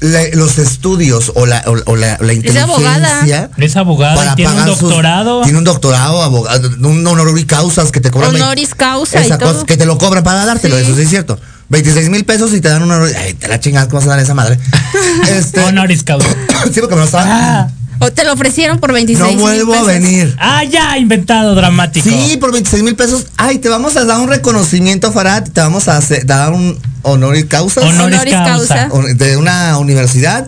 la- 0.00 0.28
los 0.34 0.58
estudios 0.58 1.32
o 1.34 1.46
la, 1.46 1.62
o, 1.66 1.92
o 1.92 1.96
la, 1.96 2.18
la 2.20 2.32
inteligencia. 2.32 3.50
Es 3.58 3.76
abogada 3.76 4.32
y 4.32 4.34
tiene 4.36 4.50
un 4.52 4.56
pagar 4.58 4.70
sus- 4.70 4.80
doctorado. 4.82 5.42
tiene 5.42 5.58
un 5.58 5.64
doctorado, 5.64 6.22
abogado, 6.22 6.68
un 6.80 7.06
honoris 7.06 7.46
causas 7.46 7.90
que 7.92 8.00
te 8.00 8.10
cobran. 8.10 8.34
Honoris 8.34 8.74
causa 8.74 9.20
y 9.22 9.26
esa 9.26 9.38
todo. 9.38 9.52
cosa, 9.54 9.66
que 9.66 9.76
te 9.76 9.86
lo 9.86 9.98
cobran 9.98 10.22
para 10.24 10.44
dártelo, 10.44 10.76
Sí. 10.78 10.82
eso 10.84 10.94
sí 10.96 11.02
es 11.02 11.08
cierto. 11.10 11.38
26 11.68 12.10
mil 12.10 12.24
pesos 12.24 12.52
y 12.54 12.60
te 12.60 12.68
dan 12.68 12.82
un 12.82 12.92
honoris. 12.92 13.16
Ay, 13.16 13.34
te 13.34 13.48
la 13.48 13.58
chingas, 13.58 13.86
¿cómo 13.86 13.96
vas 14.00 14.06
a 14.06 14.10
dar 14.10 14.20
esa 14.20 14.34
madre? 14.34 14.58
este, 15.30 15.60
Honoris 15.64 16.02
causa. 16.04 16.28
sí, 16.72 16.80
porque 16.80 16.94
me 16.94 17.00
lo 17.00 17.04
estaban. 17.06 17.28
Ah, 17.28 17.68
O 17.98 18.12
te 18.12 18.24
lo 18.24 18.32
ofrecieron 18.34 18.78
por 18.78 18.92
26 18.92 19.18
no 19.18 19.32
mil 19.32 19.40
vuelvo 19.40 19.72
a 19.72 19.76
pesos. 19.78 19.86
venir. 19.88 20.36
ah, 20.38 20.62
ya, 20.64 20.98
inventado 20.98 21.54
dramático. 21.54 22.08
Sí, 22.08 22.36
por 22.38 22.52
26 22.52 22.82
mil 22.82 22.94
pesos. 22.94 23.26
Ay, 23.36 23.58
te 23.58 23.68
vamos 23.68 23.96
a 23.96 24.04
dar 24.04 24.20
un 24.20 24.28
reconocimiento, 24.28 25.12
Farad. 25.12 25.44
Te 25.44 25.60
vamos 25.60 25.88
a 25.88 25.96
hacer- 25.96 26.26
dar 26.26 26.52
un 26.52 26.78
honoris 27.02 27.44
causa 27.46 27.80
Honoris, 27.82 28.16
Honoris 28.18 28.34
causa. 28.34 28.88
causa. 28.88 29.14
de 29.14 29.36
una 29.36 29.78
universidad. 29.78 30.46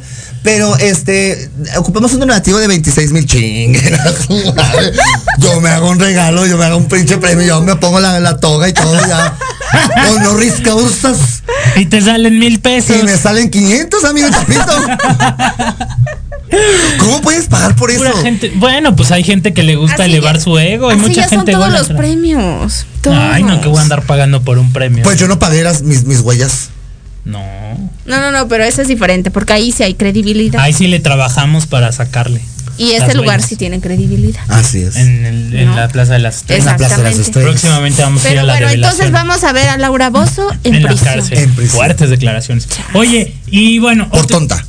Pero 0.48 0.76
este, 0.78 1.50
ocupamos 1.76 2.10
un 2.14 2.20
donativo 2.20 2.56
de 2.58 2.68
26 2.68 3.12
mil 3.12 3.26
chingue. 3.26 3.80
Yo 5.38 5.60
me 5.60 5.68
hago 5.68 5.90
un 5.90 6.00
regalo, 6.00 6.46
yo 6.46 6.56
me 6.56 6.64
hago 6.64 6.78
un 6.78 6.88
pinche 6.88 7.18
premio, 7.18 7.46
yo 7.46 7.60
me 7.60 7.76
pongo 7.76 8.00
la, 8.00 8.18
la 8.18 8.40
toga 8.40 8.66
y 8.68 8.72
todo 8.72 8.98
ya. 9.06 9.36
Honoris 10.10 10.54
causas. 10.64 11.42
Y 11.76 11.84
te 11.86 12.00
salen 12.00 12.38
mil 12.38 12.60
pesos. 12.60 12.96
Y 12.98 13.02
me 13.04 13.16
salen 13.18 13.50
500, 13.50 14.04
amigo 14.04 14.28
Chapito. 14.30 14.72
¿Cómo 16.98 17.20
puedes 17.20 17.46
pagar 17.46 17.76
por 17.76 17.90
eso? 17.90 18.02
Gente- 18.22 18.50
Bueno, 18.56 18.96
pues 18.96 19.10
hay 19.12 19.22
gente 19.24 19.52
que 19.52 19.62
le 19.62 19.76
gusta 19.76 20.02
Así 20.04 20.10
elevar 20.12 20.36
ya- 20.38 20.42
su 20.44 20.58
ego. 20.58 20.88
Hay 20.88 20.96
Así 20.96 21.08
mucha 21.08 21.20
ya 21.22 21.28
son 21.28 21.38
gente 21.40 21.52
todos 21.52 21.70
los 21.70 21.88
premios. 21.88 22.86
Todos. 23.02 23.16
Ay, 23.18 23.42
no, 23.42 23.60
que 23.60 23.68
voy 23.68 23.78
a 23.78 23.82
andar 23.82 24.02
pagando 24.06 24.42
por 24.42 24.58
un 24.58 24.72
premio. 24.72 25.04
Pues 25.04 25.18
yo 25.18 25.28
no 25.28 25.38
pagué 25.38 25.62
las, 25.62 25.82
mis, 25.82 26.04
mis 26.04 26.20
huellas. 26.20 26.70
No. 27.28 27.90
No, 28.06 28.20
no, 28.20 28.32
no, 28.32 28.48
pero 28.48 28.64
eso 28.64 28.82
es 28.82 28.88
diferente 28.88 29.30
porque 29.30 29.52
ahí 29.52 29.70
sí 29.72 29.82
hay 29.82 29.94
credibilidad. 29.94 30.60
Ahí 30.60 30.72
sí 30.72 30.88
le 30.88 30.98
trabajamos 31.00 31.66
para 31.66 31.92
sacarle. 31.92 32.40
y 32.78 32.92
ese 32.92 33.14
lugar 33.14 33.42
sí 33.42 33.56
tiene 33.56 33.80
credibilidad. 33.80 34.40
Así 34.48 34.80
es. 34.82 34.94
En, 34.96 35.26
el- 35.26 35.54
en 35.54 35.66
No. 35.66 35.74
la 35.76 35.88
Plaza 35.88 36.12
de 36.14 36.20
las 36.20 36.36
Estrellas. 36.36 36.64
la 36.66 36.76
Plaza 36.76 36.96
de 36.98 37.02
las 37.02 37.12
Exactamente. 37.18 37.28
Estrellas. 37.28 37.50
Próximamente 37.60 38.02
vamos 38.02 38.24
a 38.24 38.32
ir 38.32 38.38
a 38.38 38.42
la 38.44 38.52
bueno, 38.54 38.68
entonces 38.70 39.10
vamos 39.10 39.42
a 39.44 39.52
ver 39.52 39.68
a 39.68 39.76
Laura 39.78 40.10
Bozo 40.10 40.48
en, 40.64 40.76
en 40.76 40.82
la 40.84 40.88
prisión. 40.90 41.14
cárcel. 41.14 41.38
En 41.38 41.54
prisión. 41.54 41.76
Fuertes 41.76 42.10
declaraciones. 42.10 42.68
Oye, 42.94 43.34
y 43.48 43.78
bueno, 43.80 44.08
Por 44.10 44.20
otro- 44.24 44.38
tonta. 44.38 44.64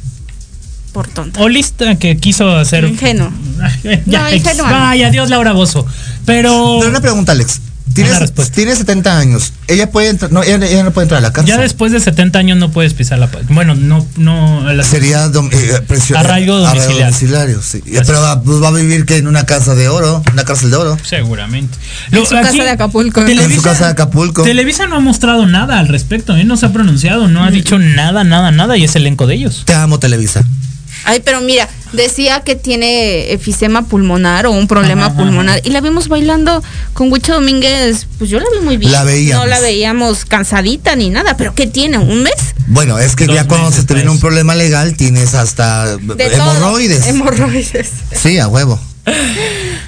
Por 0.92 1.08
tonto. 1.08 1.40
o 1.42 1.48
lista 1.50 1.96
que 2.00 2.18
quiso 2.18 2.50
hacer. 2.58 2.84
Ingenuo. 2.86 3.32
ya, 3.84 4.22
No, 4.22 4.28
ex- 4.28 4.38
ingenuo 4.38 4.66
no. 4.66 4.72
Vaya, 4.74 5.08
adiós 5.10 5.30
Laura 5.30 5.52
Bozo. 5.54 5.86
Pero 6.26 6.78
Pero 6.80 6.90
una 6.90 7.00
pregunta, 7.02 7.32
Alex. 7.34 7.62
Respuesta. 7.96 8.54
tiene 8.56 8.76
70 8.76 9.18
años. 9.18 9.54
Ella 9.68 9.90
puede 9.92 10.10
entrar. 10.10 10.32
No, 10.32 10.44
ella, 10.44 10.56
ella 10.66 10.84
no 10.84 10.92
puede 10.92 11.06
entrar 11.06 11.20
a 11.20 11.22
la 11.22 11.34
cárcel. 11.34 11.56
ya 11.56 11.62
después 11.62 11.92
de 11.92 12.00
70 12.00 12.40
años 12.40 12.58
no 12.58 12.72
puedes 12.72 12.94
pisar 12.94 13.20
la 13.20 13.30
Bueno, 13.50 13.76
no, 13.76 14.06
no. 14.18 14.72
la- 14.74 14.84
Sería 14.84 15.28
dom- 15.32 15.50
eh, 15.52 15.82
presión- 15.88 16.18
Arraigo 16.18 16.58
domiciliario. 16.58 17.06
domiciliario, 17.06 17.62
sí. 17.62 17.82
Así 17.86 18.00
Pero 18.06 18.22
va, 18.22 18.42
pues 18.42 18.62
va 18.62 18.70
a 18.70 18.72
vivir 18.72 19.06
que 19.06 19.18
en 19.18 19.28
una 19.28 19.46
casa 19.46 19.76
de 19.76 19.90
oro, 19.90 20.24
una 20.32 20.44
cárcel 20.46 20.70
de 20.72 20.78
oro. 20.78 20.98
Seguramente. 21.04 21.78
En 22.12 22.26
su 22.26 22.32
casa 22.36 22.64
de 22.64 22.70
Acapulco. 22.70 23.22
En 23.22 23.54
su 23.56 23.62
casa 23.62 23.86
de 23.86 23.92
Acapulco. 23.92 24.44
Televisa 24.44 24.88
no 24.88 24.96
ha 24.96 25.00
mostrado 25.00 25.46
nada 25.46 25.80
al 25.80 25.88
respecto, 25.88 26.36
¿eh? 26.38 26.44
no 26.44 26.58
se 26.58 26.66
ha 26.68 26.74
pronunciado, 26.74 27.28
no 27.28 27.44
ha 27.44 27.52
dicho 27.52 27.80
nada, 27.80 28.24
nada, 28.24 28.52
nada 28.52 28.78
y 28.78 28.84
es 28.84 28.96
elenco 28.96 29.28
de 29.28 29.36
ellos. 29.36 29.64
Te 29.66 29.74
amo, 29.74 30.00
Televisa. 30.00 30.44
Ay, 31.06 31.22
pero 31.24 31.40
mira, 31.42 31.68
decía 31.94 32.42
que 32.42 32.56
tiene 32.56 33.32
efisema 33.34 33.84
pulmonar 33.88 34.46
o 34.46 34.52
un 34.52 34.68
problema 34.68 35.06
Ajá, 35.08 35.14
ajá. 35.14 35.24
pulmonar 35.24 35.62
y 35.64 35.70
la 35.72 35.82
vimos 35.82 36.08
bailando 36.08 36.64
con 36.94 37.12
Huicho 37.12 37.34
Domínguez, 37.34 38.08
pues 38.18 38.30
yo 38.30 38.40
la 38.40 38.46
vi 38.58 38.64
muy 38.66 38.78
bien. 38.78 38.92
La 38.92 39.04
veíamos. 39.04 39.44
No 39.46 39.50
la 39.50 39.60
veíamos 39.60 40.26
cansadita 40.26 40.96
ni 40.96 41.10
nada, 41.10 41.36
pero 41.38 41.56
¿qué 41.56 41.68
tiene? 41.68 41.98
¿Un 41.98 42.24
mes? 42.24 42.34
Bueno, 42.68 43.00
es 43.00 43.16
que 43.16 43.26
Dos 43.26 43.36
ya 43.36 43.48
cuando 43.48 43.72
se 43.72 43.84
te 43.84 43.96
viene 43.96 44.10
un 44.10 44.20
problema 44.20 44.54
legal, 44.56 44.96
tienes 44.96 45.34
hasta 45.34 45.98
De 45.98 46.26
hemorroides. 46.26 47.00
todo. 47.00 47.10
Hemorroides. 47.10 47.90
Sí, 48.14 48.38
a 48.38 48.48
huevo. 48.48 48.80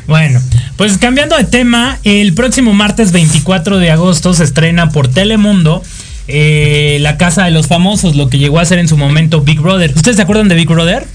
Bueno, 0.08 0.42
pues 0.78 0.98
cambiando 0.98 1.38
de 1.38 1.44
tema, 1.44 2.00
el 2.04 2.34
próximo 2.34 2.74
martes 2.74 3.12
24 3.12 3.78
de 3.78 3.92
agosto 3.92 4.34
se 4.34 4.44
estrena 4.44 4.90
por 4.90 5.08
Telemundo 5.10 5.84
eh, 6.28 6.98
La 7.02 7.18
Casa 7.18 7.44
de 7.46 7.52
los 7.52 7.68
Famosos, 7.68 8.16
lo 8.16 8.30
que 8.30 8.40
llegó 8.40 8.60
a 8.60 8.66
ser 8.66 8.80
en 8.80 8.88
su 8.88 8.98
momento 8.98 9.42
Big 9.42 9.60
Brother. 9.60 9.94
¿Ustedes 9.96 10.18
se 10.18 10.24
acuerdan 10.24 10.48
de 10.48 10.56
Big 10.56 10.68
Brother? 10.68 11.06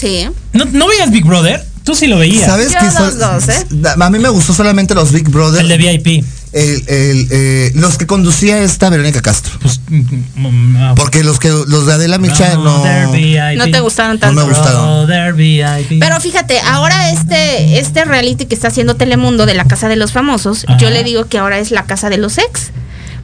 Sí. 0.00 0.28
¿No, 0.52 0.64
no 0.66 0.88
veías 0.88 1.10
Big 1.10 1.24
Brother? 1.24 1.64
Tú 1.84 1.94
sí 1.94 2.06
lo 2.06 2.18
veías. 2.18 2.46
¿Sabes 2.46 2.68
qué? 2.74 2.84
los 3.00 3.18
dos, 3.18 3.48
¿eh? 3.48 3.66
A 4.00 4.10
mí 4.10 4.18
me 4.18 4.28
gustó 4.28 4.52
solamente 4.54 4.94
los 4.94 5.12
Big 5.12 5.28
Brother. 5.28 5.62
El 5.62 5.68
de 5.68 5.76
VIP. 5.78 6.24
el- 6.52 6.84
el, 6.88 7.28
eh, 7.30 7.72
los 7.74 7.96
que 7.96 8.06
conducía 8.06 8.58
esta 8.62 8.90
Verónica 8.90 9.22
Castro. 9.22 9.52
Pues, 9.62 9.80
mm, 9.88 10.00
mm, 10.36 10.76
ah, 10.78 10.94
Porque 10.96 11.22
los 11.24 11.38
que 11.38 11.48
los 11.48 11.86
de 11.86 11.92
Adela 11.92 12.18
Micha 12.18 12.54
no. 12.54 12.62
Brother 12.82 13.08
VIP. 13.08 13.56
No 13.56 13.70
te 13.70 13.80
gustaron 13.80 14.14
No 14.16 14.20
tanto. 14.20 14.46
me 14.46 14.52
gustaron. 14.52 15.36
VIP. 15.36 16.00
Pero 16.00 16.20
fíjate, 16.20 16.58
ahora 16.60 17.10
este, 17.12 17.78
este 17.78 18.04
reality 18.04 18.46
que 18.46 18.54
está 18.54 18.68
haciendo 18.68 18.96
Telemundo 18.96 19.46
de 19.46 19.54
la 19.54 19.64
Casa 19.64 19.88
de 19.88 19.96
los 19.96 20.12
Famosos, 20.12 20.64
Ajá. 20.66 20.76
yo 20.78 20.90
le 20.90 21.04
digo 21.04 21.26
que 21.26 21.38
ahora 21.38 21.58
es 21.58 21.70
la 21.70 21.84
Casa 21.86 22.10
de 22.10 22.18
los 22.18 22.36
Ex, 22.38 22.70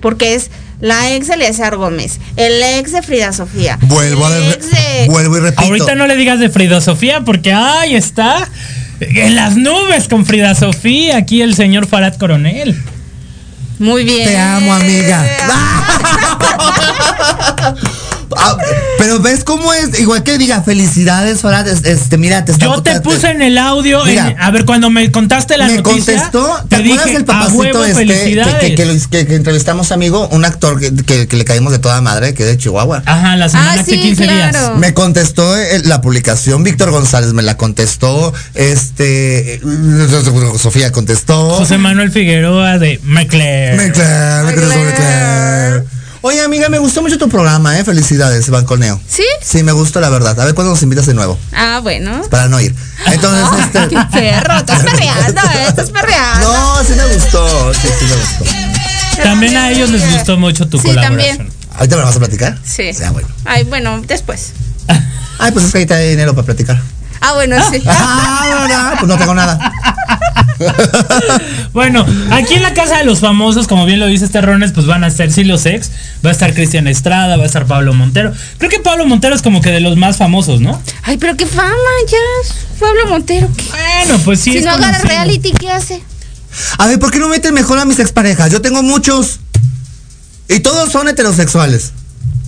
porque 0.01 0.35
es 0.35 0.51
la 0.81 1.15
ex 1.15 1.29
de 1.29 1.35
Eleazar 1.35 1.77
Gómez, 1.77 2.19
el 2.37 2.63
ex 2.79 2.93
de 2.93 3.03
Frida 3.03 3.33
Sofía, 3.33 3.79
Vuelvo 3.83 4.27
a 4.27 4.37
el 4.37 4.53
ex 4.53 4.71
de... 4.71 5.07
vuelvo 5.09 5.39
y 5.39 5.41
repito. 5.41 5.63
Ahorita 5.63 5.95
no 5.95 6.07
le 6.07 6.17
digas 6.17 6.39
de 6.39 6.51
Frida 6.51 6.81
Sofía 6.81 7.23
porque 7.23 7.53
ahí 7.53 7.95
está. 7.95 8.49
En 8.99 9.35
las 9.35 9.57
nubes 9.57 10.09
con 10.09 10.25
Frida 10.25 10.55
Sofía, 10.55 11.19
aquí 11.19 11.43
el 11.43 11.55
señor 11.55 11.87
Farad 11.87 12.15
Coronel. 12.17 12.75
Muy 13.79 14.05
bien. 14.05 14.27
Te 14.27 14.39
amo, 14.39 14.73
amiga. 14.73 15.27
Ah, 18.37 18.57
pero 18.99 19.21
ves 19.21 19.45
cómo 19.45 19.73
es, 19.73 19.99
igual 20.01 20.23
que 20.23 20.39
diga 20.39 20.63
felicidades, 20.63 21.43
es- 21.45 21.85
este, 21.85 22.17
mira, 22.19 22.45
te 22.45 22.53
está 22.53 22.67
Yo 22.67 22.83
te 22.83 23.01
puse 23.01 23.29
en 23.31 23.43
el 23.43 23.59
audio, 23.59 24.05
Mira. 24.05 24.31
en- 24.31 24.41
a 24.41 24.51
ver, 24.51 24.65
cuando 24.65 24.91
me 24.91 25.11
contaste 25.13 25.57
la 25.59 25.67
me 25.67 25.77
noticia, 25.77 26.15
contestó, 26.15 26.57
¿te, 26.69 26.77
te 26.77 26.77
acuerdas 26.83 27.05
dije, 27.07 27.19
del 27.19 27.23
a 27.23 27.27
papacito 27.27 27.59
huevo, 27.59 27.85
este 27.85 28.07
que, 28.07 28.13
felicidades. 28.15 28.55
que, 28.57 28.75
que 28.75 28.85
lo- 28.87 28.95
que- 29.11 29.27
que 29.27 29.35
entrevistamos 29.37 29.93
amigo, 29.93 30.29
un 30.29 30.45
actor 30.45 30.81
que, 30.81 30.95
que- 30.95 31.29
que 31.29 31.37
le 31.37 31.45
caímos 31.45 31.73
de 31.73 31.79
toda 31.79 32.01
madre, 32.01 32.35
que 32.35 32.43
es 32.43 32.49
de 32.49 32.59
Chihuahua? 32.59 33.03
Ajá, 33.07 33.37
la 33.37 33.49
semana 33.49 33.73
Ah, 33.73 33.81
hace 33.81 33.93
sí, 33.93 34.01
15 34.01 34.23
días. 34.27 34.57
Me 34.77 34.93
contestó 34.95 35.57
eh, 35.57 35.83
la 35.85 36.01
publicación, 36.01 36.63
Víctor 36.65 36.91
González 36.91 37.33
me 37.33 37.43
la 37.43 37.57
contestó, 37.57 38.33
este 38.55 39.55
eh, 39.55 39.61
Sofía 40.59 40.93
contestó. 40.93 41.51
José 41.51 41.79
Manuel 41.79 42.11
Figueroa 42.11 42.79
de 42.79 43.01
McLear. 43.05 43.77
Me 43.77 43.93
claro, 43.93 44.49
Oye, 46.29 46.41
amiga, 46.43 46.69
me 46.69 46.79
gustó 46.81 47.03
mucho 47.03 47.19
tu 47.19 47.29
programa, 47.29 47.79
eh. 47.79 47.85
Felicidades, 47.85 48.51
Banconeo. 48.51 49.01
¿Sí? 49.09 49.23
Sí, 49.41 49.63
me 49.63 49.71
gustó 49.71 50.01
la 50.01 50.09
verdad. 50.09 50.39
A 50.41 50.45
ver 50.45 50.55
cuándo 50.55 50.73
nos 50.73 50.83
invitas 50.83 51.07
de 51.07 51.15
nuevo. 51.15 51.39
Ah, 51.53 51.79
bueno. 51.81 52.21
Para 52.29 52.49
no 52.49 52.61
ir. 52.61 52.75
Entonces, 53.07 53.47
este. 53.65 53.87
Qué 53.95 53.97
perro, 54.13 54.57
estás 54.57 54.83
perreando, 54.83 55.41
eh, 55.43 55.67
estás 55.69 55.91
perreando. 55.91 56.53
No, 56.53 56.83
sí 56.83 56.95
me 56.97 57.15
gustó. 57.15 57.73
Sí, 57.75 57.89
sí 58.01 58.05
me 58.07 58.17
gustó. 58.17 59.23
También 59.23 59.57
a 59.57 59.71
ellos 59.71 59.89
les 59.91 60.13
gustó 60.15 60.37
mucho 60.37 60.69
tu 60.69 60.79
Sí, 60.81 60.89
colaboración. 60.89 61.37
también. 61.37 61.53
¿Ahorita 61.77 61.95
me 61.95 62.01
la 62.01 62.07
vas 62.07 62.17
a 62.17 62.19
platicar? 62.19 62.59
Sí. 62.65 62.91
Ya, 62.93 63.13
bueno. 63.13 63.29
Ay, 63.45 63.63
bueno, 63.63 64.03
después. 64.09 64.51
Ay, 65.39 65.53
pues 65.53 65.67
es 65.67 65.71
que 65.71 65.79
ahorita 65.79 65.95
hay 65.95 66.09
dinero 66.11 66.35
para 66.35 66.45
platicar. 66.47 66.81
Ah, 67.21 67.35
bueno, 67.35 67.57
sí. 67.71 67.81
Ah, 67.87 68.63
¿verdad? 68.67 68.95
Pues 68.99 69.07
no 69.09 69.17
tengo 69.17 69.35
nada. 69.35 69.73
Bueno, 71.73 72.07
aquí 72.31 72.55
en 72.55 72.63
la 72.63 72.73
casa 72.73 72.99
de 72.99 73.05
los 73.05 73.21
famosos, 73.21 73.67
como 73.67 73.85
bien 73.85 74.01
lo 74.01 74.07
dice 74.07 74.25
este 74.25 74.41
Rones, 74.41 74.73
pues 74.73 74.87
van 74.87 75.05
a 75.05 75.09
estar 75.09 75.31
sí 75.31 75.45
los 75.45 75.67
ex, 75.67 75.91
va 76.25 76.31
a 76.31 76.33
estar 76.33 76.55
Cristian 76.55 76.89
Estrada, 76.89 77.37
va 77.37 77.43
a 77.43 77.47
estar 77.47 77.67
Pablo 77.67 77.93
Montero. 77.93 78.33
Creo 78.59 78.71
que 78.71 78.81
Pablo 78.81 79.05
Montero 79.05 79.35
es 79.35 79.43
como 79.43 79.61
que 79.61 79.71
de 79.71 79.81
los 79.81 79.97
más 79.97 80.17
famosos, 80.17 80.61
¿no? 80.61 80.81
Ay, 81.03 81.19
pero 81.19 81.37
qué 81.37 81.45
fama, 81.47 81.75
ya. 82.09 82.55
Pablo 82.81 83.07
Montero, 83.09 83.49
¿qué? 83.57 83.65
Bueno, 83.65 84.23
pues 84.25 84.41
sí. 84.41 84.53
si 84.53 84.59
es 84.59 84.65
no 84.65 84.71
agarra 84.71 84.99
reality, 85.01 85.53
¿qué 85.53 85.71
hace? 85.71 86.03
A 86.79 86.87
ver, 86.87 86.99
¿por 86.99 87.11
qué 87.11 87.19
no 87.19 87.29
meten 87.29 87.53
mejor 87.53 87.79
a 87.79 87.85
mis 87.85 87.99
exparejas? 87.99 88.51
Yo 88.51 88.63
tengo 88.63 88.83
muchos. 88.83 89.41
Y 90.49 90.61
todos 90.61 90.91
son 90.91 91.09
heterosexuales. 91.09 91.93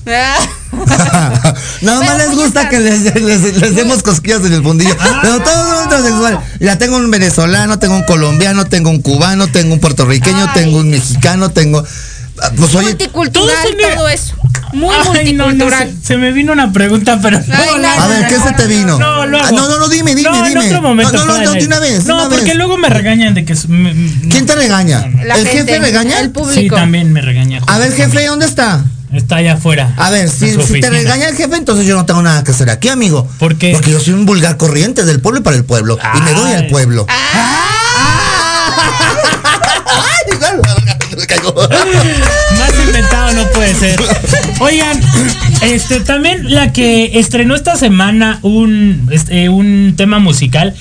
Nada 1.82 2.00
más 2.02 2.18
les 2.18 2.34
gusta 2.34 2.68
que 2.68 2.78
les, 2.80 3.14
les- 3.14 3.56
les 3.56 3.74
demos 3.74 4.02
cosquillas 4.02 4.44
en 4.44 4.52
el 4.52 4.62
fundillo. 4.62 4.96
Pero 5.22 5.40
todos 5.40 5.68
son 5.68 5.86
heterosexuales. 5.86 6.38
Ya 6.60 6.78
tengo 6.78 6.96
un 6.96 7.10
venezolano, 7.10 7.78
tengo 7.78 7.94
un 7.96 8.04
colombiano, 8.04 8.64
tengo 8.66 8.90
un 8.90 9.00
cubano, 9.00 9.48
tengo 9.48 9.74
un 9.74 9.80
puertorriqueño, 9.80 10.52
tengo 10.54 10.78
un 10.78 10.90
mexicano, 10.90 11.50
tengo. 11.50 11.82
ah, 12.42 12.50
Pues 12.56 12.74
oye, 12.74 12.88
multicultural, 12.88 13.32
todos 13.56 13.68
son 13.68 13.76
de- 13.76 13.94
todo 13.96 14.08
eso. 14.08 14.34
Muy 14.74 14.94
Ay, 14.94 15.32
no, 15.32 15.46
no, 15.46 15.50
multicultural. 15.54 15.96
se, 16.02 16.06
se 16.08 16.16
me 16.18 16.30
vino 16.30 16.52
una 16.52 16.70
pregunta, 16.72 17.18
pero 17.22 17.38
no, 17.40 17.44
Ay, 17.54 17.80
la- 17.80 18.04
a 18.04 18.06
ver, 18.08 18.26
¿qué 18.28 18.36
se 18.38 18.52
te 18.52 18.66
vino? 18.66 18.98
No. 18.98 19.22
Ah, 19.22 19.26
no, 19.26 19.50
no, 19.68 19.78
no, 19.78 19.88
dime, 19.88 20.14
dime, 20.14 20.28
no, 20.30 20.44
dime. 20.46 20.60
En 20.60 20.66
otro 20.66 20.82
momento. 20.82 21.12
No, 21.12 21.24
no, 21.24 21.42
no, 21.42 21.52
de 21.52 21.66
una 21.66 21.80
vez, 21.80 22.04
No, 22.04 22.16
una 22.16 22.28
porque 22.28 22.44
vez. 22.44 22.56
luego 22.56 22.76
me 22.76 22.90
regañan 22.90 23.32
de 23.34 23.46
que. 23.46 23.54
es- 23.54 23.66
me- 23.68 23.94
me- 23.94 24.28
¿quién 24.28 24.44
te 24.44 24.54
regaña? 24.54 25.06
La 25.24 25.36
¿El 25.36 25.46
gente, 25.48 25.72
jefe 25.72 25.78
regaña? 25.86 26.20
El 26.20 26.30
público. 26.30 26.60
Sí, 26.60 26.68
también 26.68 27.12
me 27.14 27.22
regaña. 27.22 27.62
A 27.66 27.78
ver, 27.78 27.92
jefe, 27.94 28.26
¿dónde 28.26 28.44
está? 28.44 28.84
Está 29.12 29.36
allá 29.36 29.54
afuera. 29.54 29.94
A 29.96 30.10
ver, 30.10 30.28
si, 30.28 30.50
si 30.60 30.80
te 30.80 30.90
regaña 30.90 31.28
el 31.28 31.36
jefe, 31.36 31.56
entonces 31.56 31.86
yo 31.86 31.96
no 31.96 32.04
tengo 32.04 32.22
nada 32.22 32.44
que 32.44 32.50
hacer 32.50 32.68
aquí, 32.70 32.88
amigo. 32.88 33.26
¿Por 33.38 33.56
qué? 33.56 33.72
Porque 33.72 33.90
yo 33.90 34.00
soy 34.00 34.14
un 34.14 34.26
vulgar 34.26 34.56
corriente 34.56 35.04
del 35.04 35.20
pueblo 35.20 35.40
y 35.40 35.42
para 35.42 35.56
el 35.56 35.64
pueblo. 35.64 35.98
Y 36.14 36.20
me 36.20 36.32
doy 36.32 36.52
al 36.52 36.64
Ay. 36.64 36.70
pueblo. 36.70 37.06
Más 42.58 42.86
inventado 42.86 43.32
no 43.32 43.46
puede 43.50 43.74
ser. 43.74 44.00
Oigan, 44.60 45.00
este 45.62 46.00
también 46.00 46.52
la 46.52 46.72
que 46.72 47.18
estrenó 47.18 47.54
esta 47.54 47.76
semana 47.76 48.38
un, 48.42 49.08
este, 49.10 49.48
un 49.48 49.94
tema 49.96 50.18
musical 50.18 50.74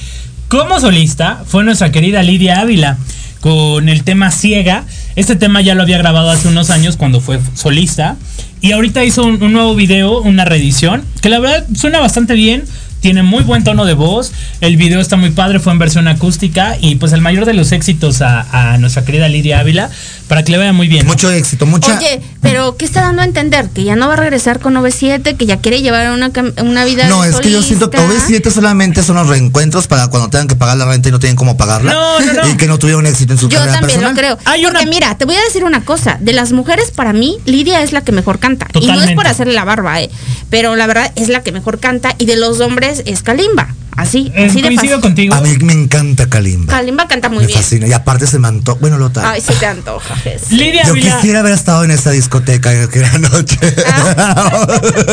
como 0.47 0.79
solista 0.79 1.43
fue 1.45 1.63
nuestra 1.63 1.91
querida 1.91 2.23
Lidia 2.23 2.59
Ávila 2.61 2.97
con 3.41 3.89
el 3.89 4.03
tema 4.03 4.31
Ciega. 4.31 4.83
Este 5.17 5.35
tema 5.35 5.61
ya 5.61 5.73
lo 5.73 5.81
había 5.81 5.97
grabado 5.97 6.29
hace 6.29 6.47
unos 6.47 6.69
años 6.69 6.95
cuando 6.95 7.21
fue 7.21 7.39
solista 7.55 8.17
y 8.61 8.73
ahorita 8.73 9.03
hizo 9.03 9.23
un, 9.23 9.51
nuevo 9.51 9.73
video, 9.73 10.21
una 10.21 10.45
reedición 10.45 11.03
que 11.23 11.29
la 11.29 11.39
verdad 11.39 11.65
suena 11.75 11.99
bastante 11.99 12.35
bien. 12.35 12.63
Tiene 13.07 13.23
muy 13.23 13.45
buen 13.45 13.63
tono 13.63 13.85
de 13.85 13.93
voz. 13.93 14.33
El 14.59 14.75
video 14.75 14.99
está 14.99 15.15
muy 15.15 15.29
padre, 15.29 15.61
fue 15.61 15.71
en 15.71 15.79
versión 15.79 16.09
acústica. 16.09 16.75
Y 16.81 16.95
pues 16.95 17.13
el 17.13 17.21
mayor 17.21 17.45
de 17.45 17.53
los 17.53 17.71
éxitos 17.71 18.21
a, 18.21 18.73
a 18.73 18.77
nuestra 18.79 19.05
querida 19.05 19.29
Lidia 19.29 19.61
Ávila 19.61 19.89
para 20.27 20.43
que 20.43 20.51
le 20.51 20.57
vaya 20.57 20.73
muy 20.73 20.89
bien. 20.89 21.05
¿no? 21.05 21.13
Mucho 21.13 21.31
éxito, 21.31 21.65
mucha. 21.65 21.97
Oye, 21.97 22.21
pero 22.41 22.75
¿qué 22.75 22.83
está 22.83 22.99
dando 23.03 23.21
a 23.21 23.25
entender? 23.25 23.69
Que 23.69 23.85
ya 23.85 23.95
no 23.95 24.09
va 24.09 24.15
a 24.15 24.17
regresar 24.17 24.59
con 24.59 24.73
OV7, 24.75 25.37
que 25.37 25.45
ya 25.45 25.61
quiere 25.61 25.81
llevar 25.81 26.11
una, 26.11 26.31
una 26.61 26.83
vida 26.83 27.07
No, 27.07 27.21
de 27.21 27.29
es 27.29 27.37
que 27.37 27.49
yo 27.49 27.61
siento 27.63 27.89
que 27.89 27.97
solista. 27.97 28.27
OV7 28.27 28.51
solamente 28.51 29.01
son 29.03 29.15
los 29.15 29.29
reencuentros 29.29 29.87
para 29.87 30.09
cuando 30.09 30.29
tengan 30.29 30.49
que 30.49 30.57
pagar 30.57 30.75
la 30.75 30.83
renta 30.83 31.07
y 31.07 31.13
no 31.13 31.19
tienen 31.19 31.37
cómo 31.37 31.55
pagarla. 31.55 31.93
No, 31.93 32.19
no, 32.19 32.33
no. 32.33 32.49
Y 32.53 32.57
que 32.57 32.67
no 32.67 32.77
tuvieron 32.77 33.05
éxito 33.07 33.31
en 33.31 33.39
su 33.39 33.47
Yo 33.47 33.57
carrera 33.57 33.79
también 33.79 34.01
personal. 34.01 34.15
lo 34.33 34.37
creo. 34.37 34.51
Hay 34.51 34.63
Porque 34.63 34.81
una- 34.83 34.89
mira, 34.91 35.17
te 35.17 35.23
voy 35.23 35.35
a 35.35 35.41
decir 35.43 35.63
una 35.63 35.85
cosa. 35.85 36.17
De 36.19 36.33
las 36.33 36.51
mujeres, 36.51 36.91
para 36.91 37.13
mí, 37.13 37.37
Lidia 37.45 37.81
es 37.83 37.93
la 37.93 38.01
que 38.01 38.11
mejor 38.11 38.39
canta. 38.39 38.67
Y 38.81 38.85
no 38.87 39.01
es 39.01 39.11
por 39.13 39.27
hacerle 39.27 39.53
la 39.53 39.63
barba, 39.63 40.01
¿eh? 40.01 40.09
Pero 40.49 40.75
la 40.75 40.87
verdad 40.87 41.09
es 41.15 41.29
la 41.29 41.41
que 41.41 41.53
mejor 41.53 41.79
canta. 41.79 42.15
Y 42.17 42.25
de 42.25 42.35
los 42.35 42.59
hombres 42.59 42.96
es 43.05 43.21
Kalimba. 43.23 43.73
Así, 43.95 44.31
Eh, 44.35 44.45
así 44.45 44.61
de 44.61 44.67
coincido 44.67 44.97
fácil. 44.97 45.01
contigo. 45.01 45.33
A 45.33 45.41
mí 45.41 45.57
me 45.63 45.73
encanta 45.73 46.29
Kalimba. 46.29 46.71
Kalimba 46.71 47.07
canta 47.07 47.29
muy 47.29 47.39
me 47.39 47.47
bien. 47.47 47.57
fascina. 47.59 47.87
Y 47.87 47.93
aparte 47.93 48.27
se 48.27 48.37
mantó. 48.37 48.75
Bueno, 48.75 48.99
lo 48.99 49.09
tal. 49.09 49.25
Ay, 49.25 49.41
sí 49.41 49.53
te 49.59 49.65
antoja, 49.65 50.15
Jess. 50.23 50.51
Lidia 50.51 50.83
Yo 50.85 50.91
Ávila. 50.91 51.15
quisiera 51.15 51.39
haber 51.39 51.53
estado 51.53 51.83
en 51.83 51.89
esa 51.89 52.11
discoteca 52.11 52.69
aquella 52.83 53.17
noche. 53.17 53.57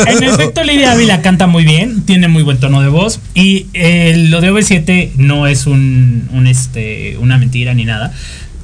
En 0.07 0.23
efecto, 0.23 0.63
Lidia 0.63 0.91
Ávila 0.91 1.21
canta 1.21 1.47
muy 1.47 1.63
bien, 1.63 2.03
tiene 2.05 2.27
muy 2.27 2.43
buen 2.43 2.59
tono 2.59 2.81
de 2.81 2.89
voz. 2.89 3.19
Y 3.33 3.67
eh, 3.73 4.15
lo 4.29 4.39
de 4.41 4.51
OV7 4.51 5.13
no 5.15 5.47
es 5.47 5.65
un, 5.65 6.29
un, 6.31 6.45
este, 6.47 7.17
una 7.17 7.37
mentira 7.37 7.73
ni 7.73 7.85
nada. 7.85 8.13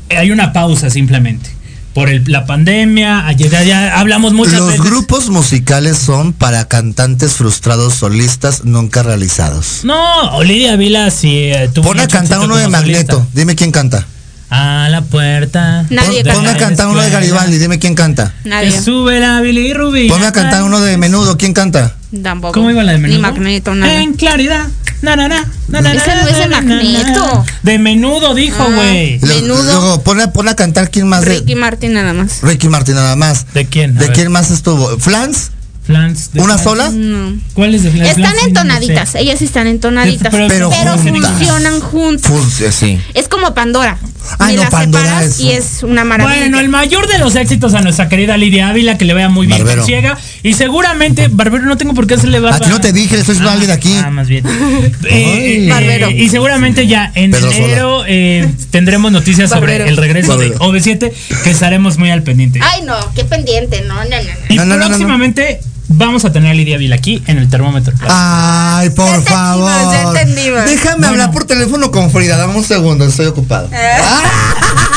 Hay 0.09 0.29
una 0.31 0.53
pausa 0.53 0.89
simplemente. 0.89 1.49
Por 1.93 2.09
el- 2.09 2.23
la 2.31 2.45
pandemia, 2.45 3.27
ayer 3.27 3.49
ya, 3.51 3.63
ya 3.63 3.99
hablamos 3.99 4.31
muchas 4.33 4.59
Los 4.59 4.67
veces. 4.67 4.81
grupos 4.81 5.29
musicales 5.29 5.97
son 5.97 6.31
para 6.31 6.65
cantantes 6.69 7.33
frustrados 7.33 7.95
solistas 7.95 8.63
nunca 8.63 9.03
realizados. 9.03 9.81
No, 9.83 10.41
Lidia 10.43 10.73
Ávila 10.73 11.11
sí 11.11 11.29
eh, 11.51 11.69
tuvo 11.73 11.89
Pon 11.89 11.99
a 11.99 12.07
cantar 12.07 12.39
uno 12.39 12.55
de 12.55 12.63
solista. 12.63 12.77
Magneto. 12.79 13.27
Dime 13.33 13.55
quién 13.55 13.71
canta. 13.71 14.05
A 14.49 14.87
la 14.89 15.01
puerta. 15.01 15.85
Nadie 15.89 16.23
Pon-. 16.23 16.35
Ponme 16.35 16.49
a 16.49 16.57
cantar 16.57 16.87
uno 16.87 17.01
de 17.01 17.09
Garibaldi. 17.09 17.57
Dime 17.57 17.79
quién 17.79 17.95
canta. 17.95 18.33
Nadie. 18.43 18.69
Que 18.71 18.81
sube 18.81 19.19
la 19.19 19.39
bilirrubina. 19.41 20.13
Ponme 20.13 20.27
a 20.27 20.31
cantar 20.33 20.63
uno 20.63 20.79
de 20.81 20.97
Menudo. 20.97 21.37
¿Quién 21.37 21.53
canta? 21.53 21.95
Tampoco. 22.21 22.53
¿Cómo 22.53 22.69
iba 22.69 22.83
la 22.83 22.91
de 22.91 22.97
Ni 22.97 23.03
menudo? 23.03 23.21
Magneto, 23.21 23.73
nada. 23.75 24.01
En 24.01 24.13
claridad. 24.15 24.67
Na, 25.01 25.15
na, 25.15 25.27
na, 25.27 25.45
na, 25.69 25.81
na, 25.81 25.93
Ese 25.93 26.15
no 26.15 26.27
es 26.27 26.37
de 26.37 26.47
na, 26.47 26.61
Magneto. 26.61 27.45
De 27.63 27.79
menudo 27.79 28.35
dijo, 28.35 28.61
Ah. 28.61 28.75
güey. 28.75 29.19
Lo- 29.19 29.27
Menudo. 29.35 29.63
Luego, 29.63 30.01
pon 30.03 30.21
a, 30.21 30.31
pon 30.31 30.47
a 30.47 30.55
cantar 30.55 30.91
quién 30.91 31.07
más 31.07 31.21
de. 31.21 31.39
Ricky 31.39 31.55
Martin 31.55 31.93
nada 31.93 32.13
más. 32.13 32.41
Ricky 32.43 32.67
Martin 32.69 32.95
nada 32.95 33.15
más. 33.15 33.45
¿De 33.53 33.65
quién? 33.65 33.97
A 33.97 33.99
¿De 33.99 34.07
ver. 34.07 34.15
quién 34.15 34.31
más 34.31 34.51
estuvo? 34.51 34.97
¿Flans? 34.99 35.51
Flans. 35.83 36.31
de 36.33 36.39
¿Una 36.41 36.57
Flans. 36.57 36.63
sola? 36.63 36.89
No. 36.89 37.33
¿Cuál 37.53 37.73
es 37.75 37.83
de 37.83 37.91
Flans? 37.91 38.09
Están 38.09 38.23
Flans, 38.23 38.35
sí, 38.37 38.41
no 38.41 38.47
entonaditas, 38.47 39.09
sé. 39.09 39.19
ellas 39.21 39.41
están 39.41 39.67
entonaditas, 39.67 40.31
Pero- 40.31 40.47
pero, 40.47 40.69
pero 40.69 40.97
juntas. 40.97 41.31
funcionan 41.31 41.79
juntas. 41.79 42.61
Eh, 42.61 42.71
sí. 42.71 42.99
Es 43.13 43.27
como 43.27 43.53
Pandora. 43.53 43.97
Ay, 44.37 44.51
Me 44.53 44.57
no, 44.57 44.63
la 44.65 44.69
Pandora 44.69 45.03
separas 45.05 45.25
es- 45.31 45.39
y 45.39 45.51
es 45.51 45.83
una 45.83 46.03
maravilla. 46.05 46.37
Bueno, 46.41 46.59
el 46.59 46.69
mayor 46.69 47.07
de 47.07 47.17
los 47.17 47.35
éxitos 47.35 47.73
a 47.73 47.81
nuestra 47.81 48.07
querida 48.07 48.37
Lidia 48.37 48.69
Ávila, 48.69 48.97
que 48.97 49.05
le 49.05 49.13
vaya 49.15 49.29
muy 49.29 49.47
bien 49.47 49.57
Barbero. 49.59 49.83
ciega. 49.83 50.17
Y 50.43 50.53
seguramente, 50.53 51.27
Barbero, 51.29 51.65
no 51.65 51.75
tengo 51.75 51.95
por 51.95 52.05
qué 52.05 52.13
hacerle 52.13 52.39
barba. 52.39 52.57
A 52.57 52.59
ti 52.59 52.69
no 52.69 52.79
te 52.79 52.93
dije, 52.93 53.15
le 53.15 53.21
estoy 53.21 53.33
diciendo 53.33 53.49
a 53.49 53.53
alguien 53.53 53.71
aquí. 53.71 53.93
Ah, 53.97 54.11
más 54.11 54.27
bien. 54.27 54.45
Ay. 54.47 54.93
Eh, 55.09 55.65
eh, 55.65 55.69
Barbero. 55.69 56.11
y 56.11 56.29
seguramente 56.29 56.85
ya 56.85 57.11
en 57.15 57.31
Pedro 57.31 57.51
enero 57.51 58.03
eh, 58.07 58.47
tendremos 58.69 59.11
noticias 59.11 59.49
sobre 59.49 59.79
Barbero. 59.79 59.85
el 59.89 59.97
regreso 59.97 60.37
de 60.37 60.49
Barbero. 60.49 60.71
OV7, 60.71 61.11
que 61.43 61.49
estaremos 61.49 61.97
muy 61.97 62.11
al 62.11 62.21
pendiente. 62.21 62.59
Ay, 62.61 62.83
no, 62.83 62.95
qué 63.15 63.25
pendiente, 63.25 63.81
no, 63.81 63.95
no, 63.95 64.03
no. 64.03 64.09
no. 64.09 64.19
y 64.49 64.55
No, 64.55 64.65
no, 64.65 64.75
no, 64.75 64.75
no, 64.75 64.81
no. 64.81 64.87
próximamente 64.89 65.61
vamos 65.93 66.25
a 66.25 66.31
tener 66.31 66.51
a 66.51 66.53
Lidia 66.53 66.75
Ávila 66.75 66.95
aquí 66.95 67.21
en 67.27 67.37
el 67.37 67.49
termómetro. 67.49 67.93
Ay, 68.07 68.89
por 68.91 69.23
Ya 69.23 69.31
favor. 69.31 69.71
ya 69.93 70.01
entendimos. 70.03 70.65
Déjame 70.65 70.95
Bueno. 70.97 71.07
hablar 71.09 71.31
por 71.31 71.45
teléfono 71.45 71.91
con 71.91 72.11
Frida. 72.11 72.37
Dame 72.37 72.55
un 72.55 72.63
segundo, 72.63 73.05
estoy 73.05 73.27
ocupado. 73.27 73.69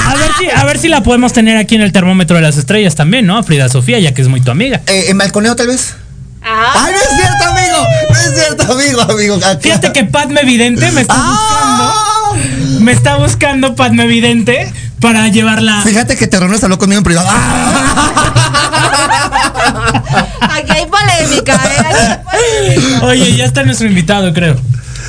A 0.07 0.17
ver, 0.17 0.31
si, 0.39 0.51
a 0.51 0.65
ver 0.65 0.79
si 0.79 0.89
la 0.89 1.03
podemos 1.03 1.33
tener 1.33 1.57
aquí 1.57 1.75
en 1.75 1.81
el 1.81 1.91
termómetro 1.91 2.37
de 2.37 2.43
las 2.43 2.57
estrellas 2.59 2.95
también, 2.95 3.27
¿no? 3.27 3.43
Frida 3.43 3.69
Sofía, 3.71 3.99
ya 3.99 4.13
que 4.13 4.21
es 4.23 4.29
muy 4.29 4.41
tu 4.43 4.51
amiga. 4.51 4.83
Eh, 4.87 5.07
¿En 5.09 5.17
balconeo 5.19 5.57
tal 5.57 5.67
vez? 5.69 5.95
Ah, 6.43 6.73
¡Ay, 6.85 6.93
no 6.93 6.99
es 6.99 7.09
cierto, 7.17 7.45
amigo! 7.51 7.89
No 8.11 8.17
es 8.21 8.35
cierto, 8.35 8.73
amigo, 8.75 9.01
amigo. 9.01 9.39
Fíjate 9.61 9.93
que 9.93 10.05
Padme 10.05 10.45
Vidente 10.45 10.91
me 10.93 11.01
está 11.01 11.15
¡Ah! 11.17 12.31
buscando. 12.35 12.81
Me 12.81 12.93
está 12.93 13.17
buscando 13.17 13.75
Padme 13.75 14.07
Vidente 14.07 14.71
para 15.01 15.27
llevarla. 15.29 15.81
Fíjate 15.83 16.17
que 16.17 16.27
Terrones 16.27 16.63
habló 16.63 16.79
conmigo 16.79 16.99
en 16.99 17.05
privado. 17.05 17.29
aquí 20.41 20.71
hay 20.73 20.87
polémica, 20.87 21.55
¿eh? 21.55 21.79
Aquí 21.79 21.97
hay 21.99 22.77
polémica. 22.79 23.07
Oye, 23.07 23.37
ya 23.37 23.45
está 23.45 23.63
nuestro 23.65 23.87
invitado, 23.87 24.33
creo. 24.33 24.57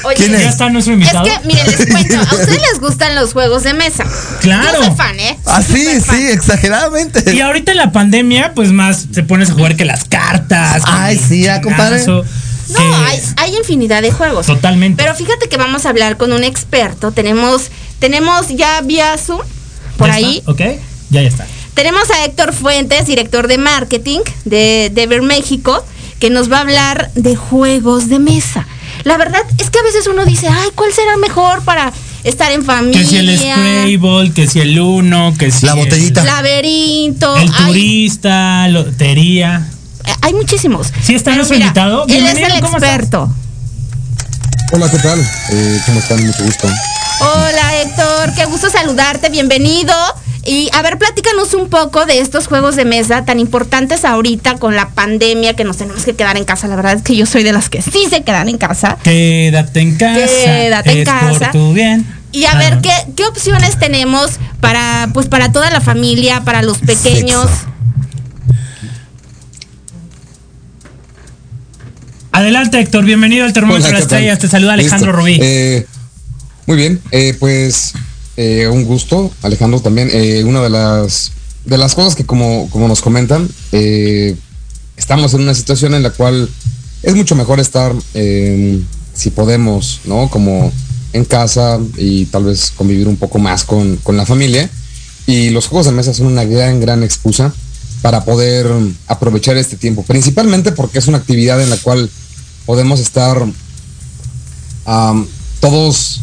Oye, 0.04 0.16
¿Quién 0.18 0.32
Ya 0.34 0.50
está 0.50 0.70
nuestro 0.70 0.94
invitado. 0.94 1.26
Es 1.26 1.40
que, 1.40 1.48
miren, 1.48 1.66
les 1.66 1.86
cuento, 1.90 2.18
a 2.20 2.24
ustedes 2.24 2.62
les 2.72 2.80
gustan 2.80 3.16
los 3.16 3.34
juegos 3.34 3.64
de 3.64 3.74
mesa. 3.74 4.04
Claro. 4.42 4.80
Yo 4.80 4.86
soy 4.86 4.96
fan, 4.96 5.20
¿eh? 5.20 5.38
Ah, 5.46 5.62
sí, 5.64 5.84
Súper 5.84 6.02
fan. 6.02 6.16
sí, 6.18 6.28
exageradamente. 6.28 7.34
Y 7.34 7.42
ahorita 7.42 7.72
en 7.72 7.78
la 7.78 7.92
pandemia, 7.92 8.54
pues 8.54 8.72
más 8.72 9.08
te 9.12 9.24
pones 9.24 9.50
a 9.50 9.54
jugar 9.54 9.76
que 9.76 9.86
las 9.86 10.04
cartas. 10.06 10.84
Ay, 10.86 11.18
sí, 11.18 11.42
ya, 11.44 11.62
compadre. 11.62 12.00
chingazo, 12.00 12.24
No, 12.70 12.80
hay 13.38 13.56
infinidad 13.58 14.02
de 14.04 14.12
juegos. 14.12 14.46
Totalmente. 14.46 15.02
Pero 15.02 15.16
fíjate 15.16 15.50
que 15.50 15.58
vamos 15.58 15.86
a 15.86 15.90
hablar 15.90 16.18
con 16.18 16.32
un 16.34 16.44
experto. 16.44 17.12
Tenemos, 17.12 17.72
tenemos 18.00 18.50
ya 18.50 18.82
vía 18.82 19.18
Zoom, 19.18 19.42
por 19.98 20.08
¿Ya 20.10 20.14
ahí. 20.16 20.38
está? 20.40 20.52
¿Ok? 20.52 20.60
Ya, 21.10 21.22
ya 21.22 21.30
está. 21.30 21.48
Tenemos 21.76 22.10
a 22.10 22.24
Héctor 22.26 22.54
Fuentes, 22.54 23.06
director 23.06 23.48
de 23.48 23.58
marketing 23.58 24.20
de 24.46 24.90
Dever 24.94 25.22
México, 25.22 25.86
que 26.20 26.30
nos 26.30 26.52
va 26.52 26.58
a 26.58 26.62
hablar 26.62 27.12
de 27.16 27.36
juegos 27.36 28.08
de 28.10 28.20
mesa. 28.20 28.66
La 29.04 29.18
verdad 29.18 29.42
es 29.58 29.70
que 29.70 29.80
a 29.80 29.84
veces 29.84 30.08
uno 30.08 30.26
dice, 30.26 30.48
ay, 30.48 30.70
¿cuál 30.74 30.92
será 30.94 31.18
mejor 31.18 31.64
para 31.64 31.92
estar 32.24 32.52
en 32.54 32.64
familia? 32.64 33.02
Que 33.02 33.06
si 33.06 33.18
el 33.18 33.38
Scrabble, 33.38 34.32
que 34.34 34.48
si 34.48 34.62
el 34.62 34.80
Uno, 34.80 35.34
que 35.38 35.52
si 35.52 35.66
La 35.66 35.74
el- 35.74 35.80
botellita. 35.80 36.24
Laberinto. 36.24 37.36
El 37.36 37.50
hay- 37.54 37.66
turista, 37.68 38.68
lotería. 38.70 39.68
Hay, 40.22 40.34
muchísimos. 40.34 40.88
Sí, 41.04 41.14
está 41.16 41.36
nuestro 41.36 41.58
invitado. 41.58 42.06
Él 42.08 42.26
es 42.26 42.38
el 42.38 42.52
experto. 42.54 43.30
Hola, 44.72 44.90
¿qué 44.90 44.98
tal? 45.00 45.20
Eh, 45.52 45.80
¿Cómo 45.86 46.00
están? 46.00 46.26
Mucho 46.26 46.44
gusto. 46.44 46.68
Hola 47.20 47.82
Héctor, 47.82 48.34
qué 48.36 48.46
gusto 48.46 48.70
saludarte, 48.70 49.30
bienvenido. 49.30 49.94
Y 50.48 50.70
a 50.74 50.84
ver, 50.84 51.00
platícanos 51.00 51.56
un 51.56 51.70
poco 51.70 52.06
de 52.06 52.20
estos 52.20 52.46
juegos 52.48 52.76
de 52.76 52.86
mesa 52.86 53.26
tan 53.26 53.40
importantes 53.40 54.06
ahorita 54.06 54.58
con 54.60 54.76
la 54.76 54.90
pandemia 54.90 55.56
que 55.56 55.64
nos 55.64 55.78
tenemos 55.78 56.06
que 56.06 56.16
quedar 56.16 56.38
en 56.38 56.46
casa. 56.46 56.68
La 56.68 56.76
verdad 56.76 56.94
es 56.94 57.02
que 57.02 57.16
yo 57.16 57.26
soy 57.26 57.42
de 57.42 57.52
las 57.52 57.68
que 57.68 57.82
sí 57.82 58.06
se 58.12 58.24
quedan 58.24 58.48
en 58.48 58.60
casa. 58.60 58.98
Quédate 59.04 59.80
en 59.80 59.96
casa. 59.98 60.28
Quédate 60.46 60.92
en 60.92 60.98
es 61.00 61.06
casa. 61.06 61.40
Por 61.40 61.52
tu 61.52 61.74
bien. 61.74 62.06
Y 62.32 62.46
a 62.46 62.52
Ah, 62.52 62.58
ver 62.60 62.76
no. 62.76 62.82
qué, 62.84 62.92
qué 63.16 63.26
opciones 63.26 63.80
tenemos 63.80 64.34
para 64.60 65.10
pues 65.14 65.26
para 65.28 65.52
toda 65.52 65.72
la 65.72 65.82
familia, 65.82 66.42
para 66.42 66.62
los 66.62 66.78
pequeños. 66.78 67.50
Sexo. 67.50 67.66
Adelante, 72.32 72.80
Héctor. 72.80 73.06
Bienvenido 73.06 73.46
al 73.46 73.54
Termómetro 73.54 73.88
de 73.88 73.94
las. 73.94 74.02
Estrellas. 74.04 74.40
Te 74.40 74.48
saluda 74.48 74.74
Alejandro 74.74 75.12
Listo. 75.12 75.22
Rubí. 75.22 75.40
Eh, 75.42 75.88
muy 76.68 76.78
bien, 76.78 77.02
eh, 77.12 77.36
pues 77.40 77.94
eh, 78.38 78.68
un 78.68 78.84
gusto, 78.86 79.32
Alejandro 79.42 79.80
también. 79.80 80.10
Eh, 80.12 80.44
una 80.44 80.62
de 80.62 80.70
las 80.70 81.32
de 81.66 81.78
las 81.78 81.96
cosas 81.96 82.16
que 82.16 82.26
como, 82.26 82.70
como 82.70 82.88
nos 82.88 83.02
comentan, 83.02 83.50
eh, 83.72 84.36
estamos 84.98 85.34
en 85.34 85.42
una 85.42 85.56
situación 85.56 85.96
en 85.96 86.04
la 86.04 86.12
cual 86.12 86.48
es 87.02 87.16
mucho 87.16 87.36
mejor 87.36 87.60
estar, 87.60 87.94
eh, 88.14 88.80
si 89.14 89.32
podemos, 89.32 90.02
¿no? 90.06 90.30
Como 90.30 90.72
en 91.14 91.26
casa 91.26 91.80
y 91.98 92.26
tal 92.26 92.46
vez 92.46 92.72
convivir 92.76 93.08
un 93.08 93.18
poco 93.18 93.40
más 93.40 93.64
con, 93.64 93.98
con 93.98 94.18
la 94.18 94.26
familia. 94.26 94.70
Y 95.28 95.50
los 95.50 95.68
juegos 95.68 95.88
de 95.88 95.92
mesa 95.92 96.14
son 96.14 96.28
una 96.28 96.44
gran, 96.44 96.80
gran 96.80 97.04
excusa 97.04 97.54
para 98.04 98.26
poder 98.26 98.68
aprovechar 99.08 99.58
este 99.58 99.76
tiempo, 99.76 100.04
principalmente 100.04 100.72
porque 100.72 101.00
es 101.00 101.08
una 101.08 101.18
actividad 101.18 101.62
en 101.64 101.72
la 101.72 101.78
cual 101.78 102.10
podemos 102.68 103.00
estar 103.00 103.44
todos 105.60 106.22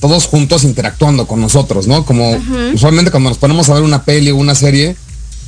todos 0.00 0.26
juntos 0.26 0.64
interactuando 0.64 1.26
con 1.26 1.40
nosotros, 1.40 1.86
¿no? 1.86 2.04
Como 2.04 2.38
usualmente 2.74 3.10
cuando 3.10 3.30
nos 3.30 3.38
ponemos 3.38 3.68
a 3.68 3.74
ver 3.74 3.82
una 3.82 4.04
peli 4.04 4.30
o 4.30 4.36
una 4.36 4.54
serie, 4.54 4.96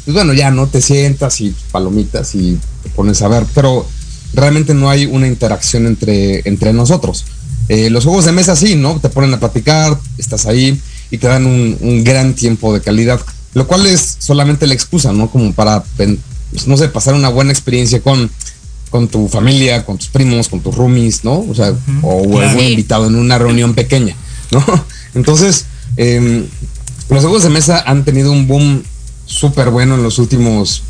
pues 0.04 0.14
bueno, 0.14 0.32
ya 0.32 0.50
no 0.50 0.66
te 0.66 0.80
sientas 0.80 1.40
y 1.40 1.54
palomitas 1.72 2.34
y 2.34 2.58
te 2.82 2.88
pones 2.90 3.20
a 3.22 3.28
ver, 3.28 3.44
pero 3.54 3.86
realmente 4.34 4.72
no 4.74 4.88
hay 4.90 5.06
una 5.06 5.26
interacción 5.26 5.86
entre, 5.86 6.42
entre 6.48 6.72
nosotros. 6.72 7.24
Eh, 7.68 7.90
los 7.90 8.04
juegos 8.04 8.24
de 8.24 8.32
mesa 8.32 8.54
sí, 8.56 8.76
¿no? 8.76 9.00
Te 9.00 9.08
ponen 9.08 9.34
a 9.34 9.40
platicar, 9.40 9.98
estás 10.18 10.46
ahí 10.46 10.80
y 11.10 11.18
te 11.18 11.26
dan 11.26 11.46
un, 11.46 11.76
un 11.80 12.04
gran 12.04 12.34
tiempo 12.34 12.72
de 12.72 12.80
calidad, 12.80 13.20
lo 13.54 13.66
cual 13.66 13.86
es 13.86 14.16
solamente 14.20 14.66
la 14.66 14.74
excusa, 14.74 15.12
¿no? 15.12 15.30
Como 15.30 15.52
para, 15.52 15.82
pues, 15.96 16.66
no 16.66 16.76
sé, 16.76 16.88
pasar 16.88 17.14
una 17.14 17.28
buena 17.28 17.50
experiencia 17.50 18.00
con, 18.00 18.30
con 18.90 19.08
tu 19.08 19.26
familia, 19.28 19.84
con 19.84 19.98
tus 19.98 20.08
primos, 20.08 20.48
con 20.48 20.60
tus 20.60 20.74
roomies, 20.76 21.24
¿no? 21.24 21.44
O 21.50 21.54
sea, 21.54 21.72
o 22.02 22.38
algún 22.40 22.60
Sí. 22.60 22.66
invitado 22.70 23.06
en 23.08 23.16
una 23.16 23.36
reunión 23.38 23.74
pequeña, 23.74 24.14
¿no? 24.50 24.64
Entonces, 25.14 25.66
em, 25.96 26.46
los 27.08 27.20
juegos 27.22 27.42
de 27.42 27.50
mesa 27.50 27.82
han 27.86 28.04
tenido 28.04 28.32
un 28.32 28.46
boom 28.46 28.82
súper 29.26 29.70
bueno 29.70 29.94
en 29.94 30.02
los 30.02 30.18
últimos 30.18 30.82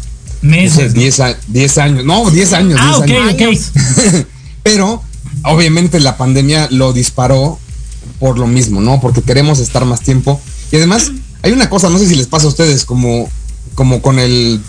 Meses. 0.42 0.92
10 0.95 1.21
a- 1.21 1.37
10 1.49 1.79
años, 1.79 2.05
no, 2.05 2.31
10 2.31 2.53
años. 2.53 2.79
Ah, 2.81 3.01
10 3.05 3.19
ok, 3.21 3.29
años. 3.40 3.73
ok. 3.75 4.27
Pero 4.62 5.03
obviamente 5.45 5.99
la 6.01 6.16
pandemia 6.16 6.69
lo 6.71 6.92
disparó 6.92 7.59
por 8.21 8.38
lo 8.38 8.47
mismo, 8.47 8.81
¿no? 8.81 9.01
Porque 9.01 9.23
queremos 9.23 9.59
estar 9.61 9.85
más 9.85 10.01
tiempo. 10.01 10.40
Y 10.71 10.77
además, 10.77 11.11
hay 11.42 11.53
una 11.53 11.71
cosa, 11.71 11.88
no 11.88 11.99
sé 11.99 12.07
si 12.07 12.14
les 12.16 12.27
pasa 12.27 12.47
a 12.47 12.49
ustedes, 12.51 12.85
como, 12.85 13.29
como 13.75 14.03
con 14.03 14.19
el 14.19 14.61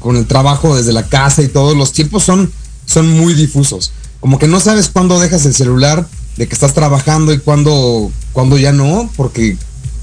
con 0.00 0.16
el 0.16 0.26
trabajo 0.26 0.76
desde 0.76 0.92
la 0.92 1.06
casa 1.06 1.42
y 1.42 1.48
todo, 1.48 1.74
los 1.74 1.92
tiempos 1.92 2.22
son, 2.24 2.52
son 2.84 3.08
muy 3.08 3.32
difusos. 3.34 3.92
Como 4.20 4.38
que 4.38 4.46
no 4.46 4.60
sabes 4.60 4.88
cuándo 4.88 5.18
dejas 5.18 5.46
el 5.46 5.54
celular 5.54 6.06
de 6.38 6.46
que 6.46 6.54
estás 6.54 6.72
trabajando 6.72 7.32
y 7.32 7.38
cuándo, 7.38 8.10
cuándo 8.32 8.56
ya 8.56 8.72
no, 8.72 9.10
porque 9.16 9.56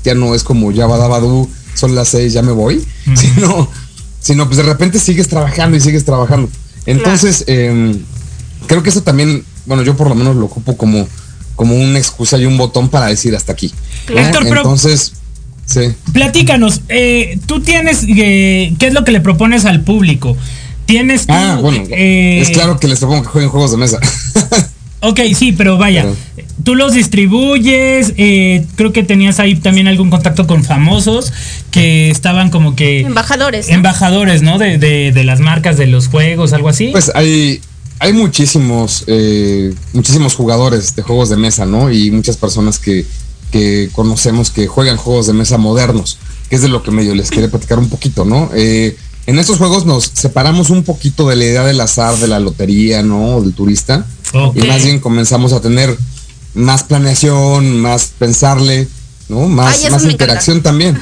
ya 0.03 0.13
no 0.13 0.35
es 0.35 0.43
como 0.43 0.71
ya 0.71 0.85
badabadú, 0.85 1.49
son 1.73 1.95
las 1.95 2.09
seis, 2.09 2.33
ya 2.33 2.41
me 2.43 2.51
voy. 2.51 2.85
Sino, 3.15 3.69
sino 4.19 4.45
pues 4.45 4.57
de 4.57 4.63
repente 4.63 4.99
sigues 4.99 5.27
trabajando 5.29 5.77
y 5.77 5.81
sigues 5.81 6.03
trabajando. 6.05 6.49
Entonces, 6.85 7.45
em, 7.47 7.99
creo 8.67 8.83
que 8.83 8.89
eso 8.89 9.01
también, 9.01 9.43
bueno, 9.65 9.81
yo 9.83 9.95
por 9.95 10.09
lo 10.09 10.15
menos 10.15 10.35
lo 10.35 10.45
ocupo 10.45 10.75
como, 10.77 11.07
como 11.55 11.73
una 11.75 11.97
excusa 11.97 12.37
y 12.37 12.45
un 12.45 12.57
botón 12.57 12.89
para 12.89 13.07
decir 13.07 13.35
hasta 13.35 13.53
aquí. 13.53 13.71
pero- 14.43 14.57
Entonces, 14.57 15.13
sí. 15.65 15.93
Platícanos, 16.11 16.81
eh, 16.89 17.39
tú 17.45 17.61
tienes, 17.61 18.03
eh, 18.07 18.75
¿qué 18.77 18.87
es 18.87 18.93
lo 18.93 19.03
que 19.05 19.11
le 19.13 19.21
propones 19.21 19.63
al 19.65 19.83
público? 19.83 20.35
Tienes 20.85 21.25
tú, 21.25 21.33
Ah, 21.33 21.57
bueno, 21.61 21.83
eh, 21.89 22.39
es 22.41 22.49
claro 22.51 22.79
que 22.79 22.87
les 22.87 22.99
propongo 22.99 23.23
que 23.23 23.29
jueguen 23.29 23.49
juegos 23.49 23.71
de 23.71 23.77
mesa. 23.77 23.99
Ok, 25.07 25.19
sí, 25.35 25.51
pero 25.51 25.77
vaya, 25.77 26.03
Pero- 26.35 26.47
tú 26.63 26.75
los 26.75 26.93
distribuyes, 26.93 28.13
eh, 28.17 28.65
creo 28.75 28.91
que 28.93 29.03
tenías 29.03 29.39
ahí 29.39 29.55
también 29.55 29.87
algún 29.87 30.09
contacto 30.09 30.47
con 30.47 30.63
famosos 30.63 31.31
que 31.71 32.09
estaban 32.09 32.49
como 32.49 32.75
que 32.75 33.01
Embajadores. 33.01 33.67
¿no? 33.69 33.75
embajadores, 33.75 34.41
¿no? 34.41 34.57
De, 34.57 34.77
de, 34.77 35.11
de 35.11 35.23
las 35.23 35.39
marcas 35.39 35.77
de 35.77 35.87
los 35.87 36.07
juegos, 36.07 36.53
algo 36.53 36.69
así. 36.69 36.89
Pues 36.91 37.11
hay, 37.15 37.61
hay 37.99 38.13
muchísimos, 38.13 39.03
eh, 39.07 39.73
muchísimos 39.93 40.35
jugadores 40.35 40.95
de 40.95 41.01
juegos 41.01 41.29
de 41.29 41.37
mesa, 41.37 41.65
¿no? 41.65 41.91
Y 41.91 42.11
muchas 42.11 42.37
personas 42.37 42.79
que, 42.79 43.05
que 43.51 43.89
conocemos 43.93 44.49
que 44.51 44.67
juegan 44.67 44.97
juegos 44.97 45.27
de 45.27 45.33
mesa 45.33 45.57
modernos, 45.57 46.17
que 46.49 46.55
es 46.55 46.61
de 46.61 46.67
lo 46.69 46.83
que 46.83 46.91
medio 46.91 47.13
les 47.15 47.29
quería 47.31 47.49
platicar 47.49 47.79
un 47.79 47.89
poquito, 47.89 48.25
¿no? 48.25 48.49
Eh, 48.55 48.95
en 49.27 49.39
estos 49.39 49.57
juegos 49.57 49.85
nos 49.85 50.11
separamos 50.13 50.69
un 50.69 50.83
poquito 50.83 51.27
de 51.27 51.35
la 51.35 51.45
idea 51.45 51.63
del 51.63 51.81
azar, 51.81 52.17
de 52.17 52.27
la 52.27 52.39
lotería, 52.39 53.03
¿no? 53.03 53.41
Del 53.41 53.53
turista. 53.53 54.05
Ok. 54.33 54.57
Y 54.57 54.67
más 54.67 54.83
bien 54.83 54.99
comenzamos 54.99 55.53
a 55.53 55.61
tener 55.61 55.95
más 56.53 56.83
planeación, 56.83 57.79
más 57.79 58.11
pensarle, 58.17 58.87
¿no? 59.29 59.47
Más, 59.47 59.83
Ay, 59.83 59.91
más 59.91 60.03
interacción 60.05 60.61
también. 60.61 60.99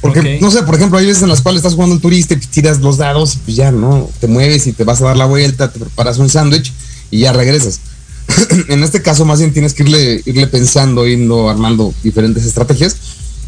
Porque, 0.00 0.38
no 0.40 0.50
sé, 0.50 0.62
por 0.62 0.74
ejemplo, 0.74 0.98
hay 0.98 1.06
veces 1.06 1.22
en 1.22 1.28
las 1.28 1.40
cuales 1.40 1.60
estás 1.60 1.74
jugando 1.74 1.94
al 1.94 2.00
turista 2.00 2.34
y 2.34 2.36
tiras 2.38 2.80
los 2.80 2.98
dados 2.98 3.34
y 3.34 3.38
pues 3.38 3.56
ya, 3.56 3.72
¿no? 3.72 4.08
Te 4.20 4.26
mueves 4.26 4.66
y 4.66 4.72
te 4.72 4.84
vas 4.84 5.00
a 5.00 5.06
dar 5.06 5.16
la 5.16 5.26
vuelta, 5.26 5.72
te 5.72 5.80
preparas 5.80 6.18
un 6.18 6.28
sándwich 6.28 6.72
y 7.10 7.20
ya 7.20 7.32
regresas. 7.32 7.80
en 8.68 8.84
este 8.84 9.02
caso, 9.02 9.24
más 9.24 9.38
bien 9.38 9.52
tienes 9.52 9.74
que 9.74 9.84
irle, 9.84 10.22
irle 10.26 10.46
pensando, 10.46 11.06
yendo 11.06 11.48
armando 11.48 11.94
diferentes 12.02 12.44
estrategias 12.44 12.96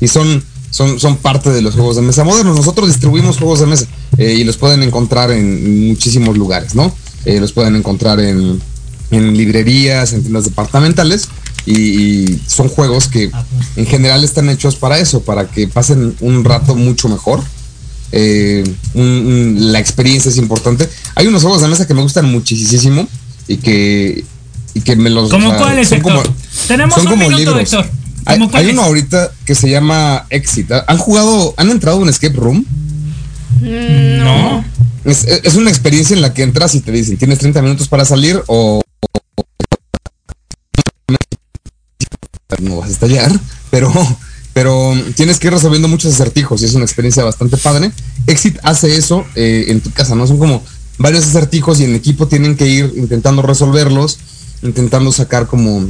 y 0.00 0.08
son, 0.08 0.42
son, 0.70 0.98
son 1.00 1.16
parte 1.16 1.50
de 1.50 1.62
los 1.62 1.74
juegos 1.74 1.96
de 1.96 2.02
mesa 2.02 2.24
modernos. 2.24 2.56
Nosotros 2.56 2.88
distribuimos 2.88 3.36
juegos 3.38 3.60
de 3.60 3.66
mesa 3.66 3.86
eh, 4.16 4.34
y 4.38 4.44
los 4.44 4.56
pueden 4.56 4.82
encontrar 4.82 5.30
en 5.30 5.88
muchísimos 5.88 6.36
lugares, 6.36 6.74
¿no? 6.74 6.94
Eh, 7.24 7.40
los 7.40 7.52
pueden 7.52 7.76
encontrar 7.76 8.20
en, 8.20 8.60
en 9.10 9.36
librerías, 9.36 10.12
en 10.12 10.22
tiendas 10.22 10.44
departamentales 10.44 11.28
y, 11.66 11.72
y 11.78 12.42
son 12.46 12.68
juegos 12.68 13.08
que 13.08 13.30
en 13.76 13.86
general 13.86 14.24
están 14.24 14.48
hechos 14.50 14.76
para 14.76 14.98
eso, 14.98 15.22
para 15.22 15.48
que 15.50 15.68
pasen 15.68 16.14
un 16.20 16.44
rato 16.44 16.74
mucho 16.74 17.08
mejor. 17.08 17.42
Eh, 18.12 18.64
un- 18.94 19.02
un- 19.56 19.72
la 19.72 19.78
experiencia 19.78 20.30
es 20.30 20.38
importante. 20.38 20.88
Hay 21.14 21.26
unos 21.26 21.42
juegos 21.42 21.60
de 21.60 21.68
mesa 21.68 21.86
que 21.86 21.92
me 21.94 22.00
gustan 22.02 22.24
muchísimo 22.30 23.06
y 23.46 23.56
que, 23.58 24.24
y 24.74 24.80
que 24.80 24.96
me 24.96 25.10
los... 25.10 25.28
¿Cómo 25.30 25.54
cuáles, 25.56 25.90
Tenemos 26.66 26.94
son 26.94 27.06
un 27.06 27.12
como 27.12 27.24
minuto, 27.28 27.38
libros. 27.38 27.60
Héctor. 27.72 27.90
Hay, 28.28 28.68
uno 28.68 28.82
ahorita 28.82 29.32
que 29.46 29.54
se 29.54 29.70
llama 29.70 30.26
Exit. 30.28 30.70
¿Han 30.86 30.98
jugado, 30.98 31.54
han 31.56 31.70
entrado 31.70 31.96
a 31.96 32.00
un 32.02 32.10
escape 32.10 32.36
room? 32.36 32.62
No. 33.62 34.62
Es, 35.06 35.24
es 35.24 35.54
una 35.54 35.70
experiencia 35.70 36.14
en 36.14 36.20
la 36.20 36.34
que 36.34 36.42
entras 36.42 36.74
y 36.74 36.80
te 36.80 36.92
dicen, 36.92 37.16
tienes 37.16 37.38
30 37.38 37.62
minutos 37.62 37.88
para 37.88 38.04
salir 38.04 38.42
o... 38.46 38.82
No 42.60 42.76
vas 42.76 42.90
a 42.90 42.92
estallar, 42.92 43.32
pero, 43.70 43.90
pero 44.52 44.92
tienes 45.14 45.38
que 45.38 45.46
ir 45.46 45.54
resolviendo 45.54 45.88
muchos 45.88 46.12
acertijos 46.12 46.60
y 46.60 46.66
es 46.66 46.74
una 46.74 46.84
experiencia 46.84 47.24
bastante 47.24 47.56
padre. 47.56 47.90
Exit 48.26 48.58
hace 48.62 48.94
eso 48.94 49.24
eh, 49.36 49.66
en 49.68 49.80
tu 49.80 49.90
casa, 49.90 50.14
¿no? 50.14 50.26
Son 50.26 50.38
como 50.38 50.62
varios 50.98 51.24
acertijos 51.24 51.80
y 51.80 51.84
en 51.84 51.94
equipo 51.94 52.28
tienen 52.28 52.56
que 52.56 52.66
ir 52.66 52.92
intentando 52.96 53.40
resolverlos, 53.40 54.18
intentando 54.62 55.12
sacar 55.12 55.46
como, 55.46 55.88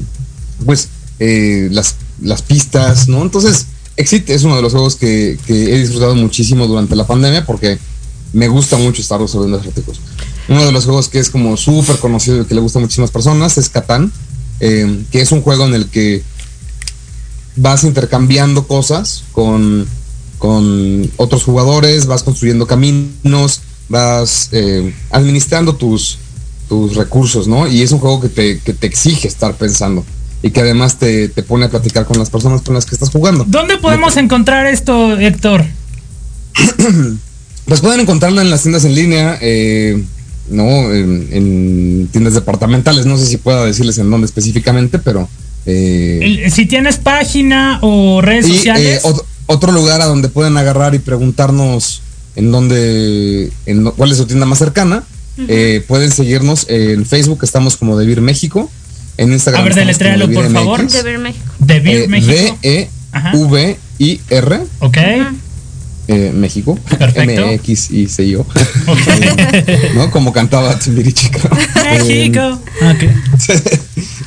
pues, 0.64 0.88
eh, 1.18 1.68
las, 1.72 1.96
las 2.22 2.42
pistas, 2.42 3.08
¿no? 3.08 3.22
Entonces, 3.22 3.66
Exit 3.96 4.30
es 4.30 4.44
uno 4.44 4.56
de 4.56 4.62
los 4.62 4.72
juegos 4.72 4.96
que, 4.96 5.38
he 5.48 5.78
disfrutado 5.78 6.14
muchísimo 6.14 6.66
durante 6.66 6.94
la 6.94 7.06
pandemia 7.06 7.44
porque 7.44 7.78
me 8.32 8.46
gusta 8.46 8.76
mucho 8.76 9.02
estar 9.02 9.20
resolviendo 9.20 9.58
acertijos. 9.58 10.00
Uno 10.48 10.64
de 10.64 10.72
los 10.72 10.84
juegos 10.84 11.08
que 11.08 11.18
es 11.18 11.30
como 11.30 11.56
súper 11.56 11.98
conocido 11.98 12.42
y 12.42 12.44
que 12.44 12.54
le 12.54 12.60
gusta 12.60 12.78
a 12.78 12.82
muchísimas 12.82 13.10
personas 13.10 13.58
es 13.58 13.68
Catán, 13.68 14.12
eh, 14.60 15.04
que 15.10 15.20
es 15.20 15.32
un 15.32 15.42
juego 15.42 15.66
en 15.66 15.74
el 15.74 15.86
que 15.86 16.22
vas 17.56 17.82
intercambiando 17.82 18.68
cosas 18.68 19.24
con, 19.32 19.86
con 20.38 21.10
otros 21.16 21.42
jugadores, 21.42 22.06
vas 22.06 22.22
construyendo 22.22 22.68
caminos, 22.68 23.62
vas 23.88 24.48
eh, 24.52 24.94
administrando 25.10 25.74
tus, 25.74 26.18
tus 26.68 26.94
recursos, 26.94 27.48
¿no? 27.48 27.66
Y 27.66 27.82
es 27.82 27.90
un 27.90 27.98
juego 27.98 28.20
que 28.20 28.28
te, 28.28 28.60
que 28.60 28.74
te 28.74 28.86
exige 28.86 29.26
estar 29.26 29.56
pensando 29.56 30.04
y 30.42 30.50
que 30.50 30.60
además 30.60 30.98
te, 30.98 31.28
te 31.28 31.42
pone 31.42 31.66
a 31.66 31.70
platicar 31.70 32.04
con 32.06 32.18
las 32.18 32.30
personas 32.30 32.62
con 32.62 32.74
las 32.74 32.86
que 32.86 32.94
estás 32.94 33.10
jugando. 33.10 33.44
¿Dónde 33.46 33.76
podemos 33.78 34.16
encontrar 34.16 34.66
esto, 34.66 35.16
Héctor? 35.18 35.64
Pues 37.66 37.80
pueden 37.82 38.00
encontrarlo 38.00 38.40
en 38.40 38.48
las 38.48 38.62
tiendas 38.62 38.86
en 38.86 38.94
línea, 38.94 39.38
eh, 39.42 40.02
no, 40.48 40.64
en, 40.90 41.28
en 41.30 42.08
tiendas 42.10 42.32
departamentales. 42.32 43.04
No 43.04 43.18
sé 43.18 43.26
si 43.26 43.36
pueda 43.36 43.62
decirles 43.66 43.98
en 43.98 44.10
dónde 44.10 44.24
específicamente, 44.24 44.98
pero. 44.98 45.28
eh, 45.66 46.48
si 46.50 46.64
tienes 46.64 46.96
página 46.96 47.78
o 47.82 48.22
redes 48.22 48.48
y, 48.48 48.54
sociales. 48.56 49.04
eh, 49.04 49.06
ot- 49.06 49.22
otro 49.48 49.70
lugar 49.72 50.00
a 50.00 50.06
donde 50.06 50.30
pueden 50.30 50.56
agarrar 50.56 50.94
y 50.94 50.98
preguntarnos 50.98 52.00
en 52.36 52.50
dónde, 52.50 53.52
en 53.66 53.84
cuál 53.90 54.12
es 54.12 54.16
su 54.18 54.24
tienda 54.26 54.46
más 54.46 54.58
cercana. 54.60 55.04
eh, 55.46 55.84
pueden 55.86 56.10
seguirnos 56.10 56.64
en 56.70 57.04
Facebook, 57.04 57.40
estamos 57.42 57.76
como 57.76 57.98
De 57.98 58.06
Vir 58.06 58.22
México. 58.22 58.70
En 59.18 59.32
Instagram. 59.32 59.60
A 59.60 59.64
ver, 59.64 59.74
deletréalo, 59.74 60.30
por 60.30 60.50
favor. 60.50 60.82
MX. 60.82 61.02
De 61.04 61.18
México. 61.18 61.44
de 61.58 61.80
Beer 61.80 62.02
Eh, 62.04 62.08
México. 62.08 62.58
D-E-V-I-R. 62.62 64.60
ok. 64.78 64.96
eh, 66.10 66.32
México. 66.34 66.78
Perfecto. 66.98 67.20
M-X-I-C-I-O. 67.42 68.40
Ok. 68.40 68.54
¿No? 69.94 70.10
Como 70.10 70.32
cantaba 70.32 70.78
Timbiriche. 70.78 71.30
creo. 71.30 71.50
México. 72.04 72.62
Ok. 72.90 73.04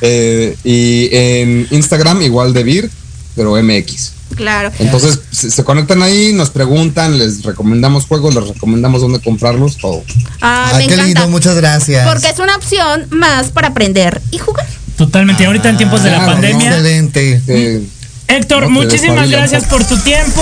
Eh, 0.04 0.56
y 0.64 1.08
en 1.12 1.68
Instagram 1.70 2.22
igual 2.22 2.52
de 2.52 2.64
Vir 2.64 2.90
pero 3.36 3.52
MX. 3.62 4.12
Claro. 4.34 4.72
Entonces 4.80 5.20
se, 5.30 5.48
se 5.50 5.62
conectan 5.64 6.02
ahí, 6.02 6.32
nos 6.32 6.50
preguntan, 6.50 7.18
les 7.18 7.44
recomendamos 7.44 8.06
juegos, 8.06 8.34
les 8.34 8.48
recomendamos 8.48 9.00
dónde 9.00 9.20
comprarlos, 9.20 9.76
todo. 9.76 10.02
Ah, 10.40 10.72
Ay, 10.74 10.78
me 10.78 10.86
qué 10.88 10.94
encanta. 10.94 11.06
lindo, 11.20 11.28
muchas 11.28 11.54
gracias. 11.54 12.04
Porque 12.08 12.28
es 12.28 12.38
una 12.40 12.56
opción 12.56 13.06
más 13.10 13.50
para 13.50 13.68
aprender 13.68 14.20
y 14.32 14.38
jugar. 14.38 14.66
Totalmente. 15.06 15.44
Ahorita 15.44 15.68
en 15.68 15.76
tiempos 15.76 16.04
de 16.04 16.10
la 16.10 16.18
claro, 16.18 16.32
pandemia. 16.32 16.68
Excelente. 16.68 17.42
Eh, 17.48 17.82
Héctor, 18.28 18.62
No 18.62 18.68
te 18.68 18.86
muchísimas 18.86 19.28
gracias 19.28 19.64
por 19.64 19.84
tu 19.84 19.98
tiempo. 19.98 20.40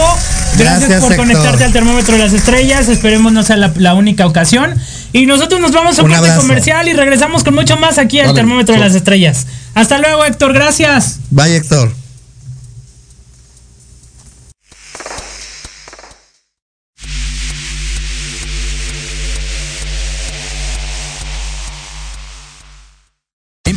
Gracias, 0.59 0.89
Gracias, 0.89 1.01
por 1.01 1.13
Héctor. 1.13 1.27
conectarte 1.27 1.65
al 1.65 1.73
termómetro 1.73 2.13
de 2.15 2.23
las 2.23 2.33
estrellas. 2.35 2.89
Esperemos 2.89 3.33
no 3.33 3.43
sea 3.43 3.57
la, 3.57 3.73
la 3.77 3.95
única 3.95 4.27
ocasión. 4.27 4.75
Y 5.15 5.25
nosotros 5.25 5.61
nos 5.63 5.73
vamos 5.73 5.99
a 5.99 6.03
un 6.03 6.13
corte 6.13 6.35
comercial 6.37 6.89
y 6.89 6.93
regresamos 6.93 7.43
con 7.43 7.55
mucho 7.55 7.79
más 7.79 7.97
aquí 7.97 8.21
al 8.21 8.27
Vale, 8.27 8.37
termómetro 8.37 8.75
de 8.75 8.81
las 8.81 8.95
estrellas. 8.95 9.47
Hasta 9.75 9.99
luego, 9.99 10.25
Héctor. 10.27 10.53
Gracias. 10.53 11.21
Bye, 11.31 11.57
Héctor. 11.57 11.91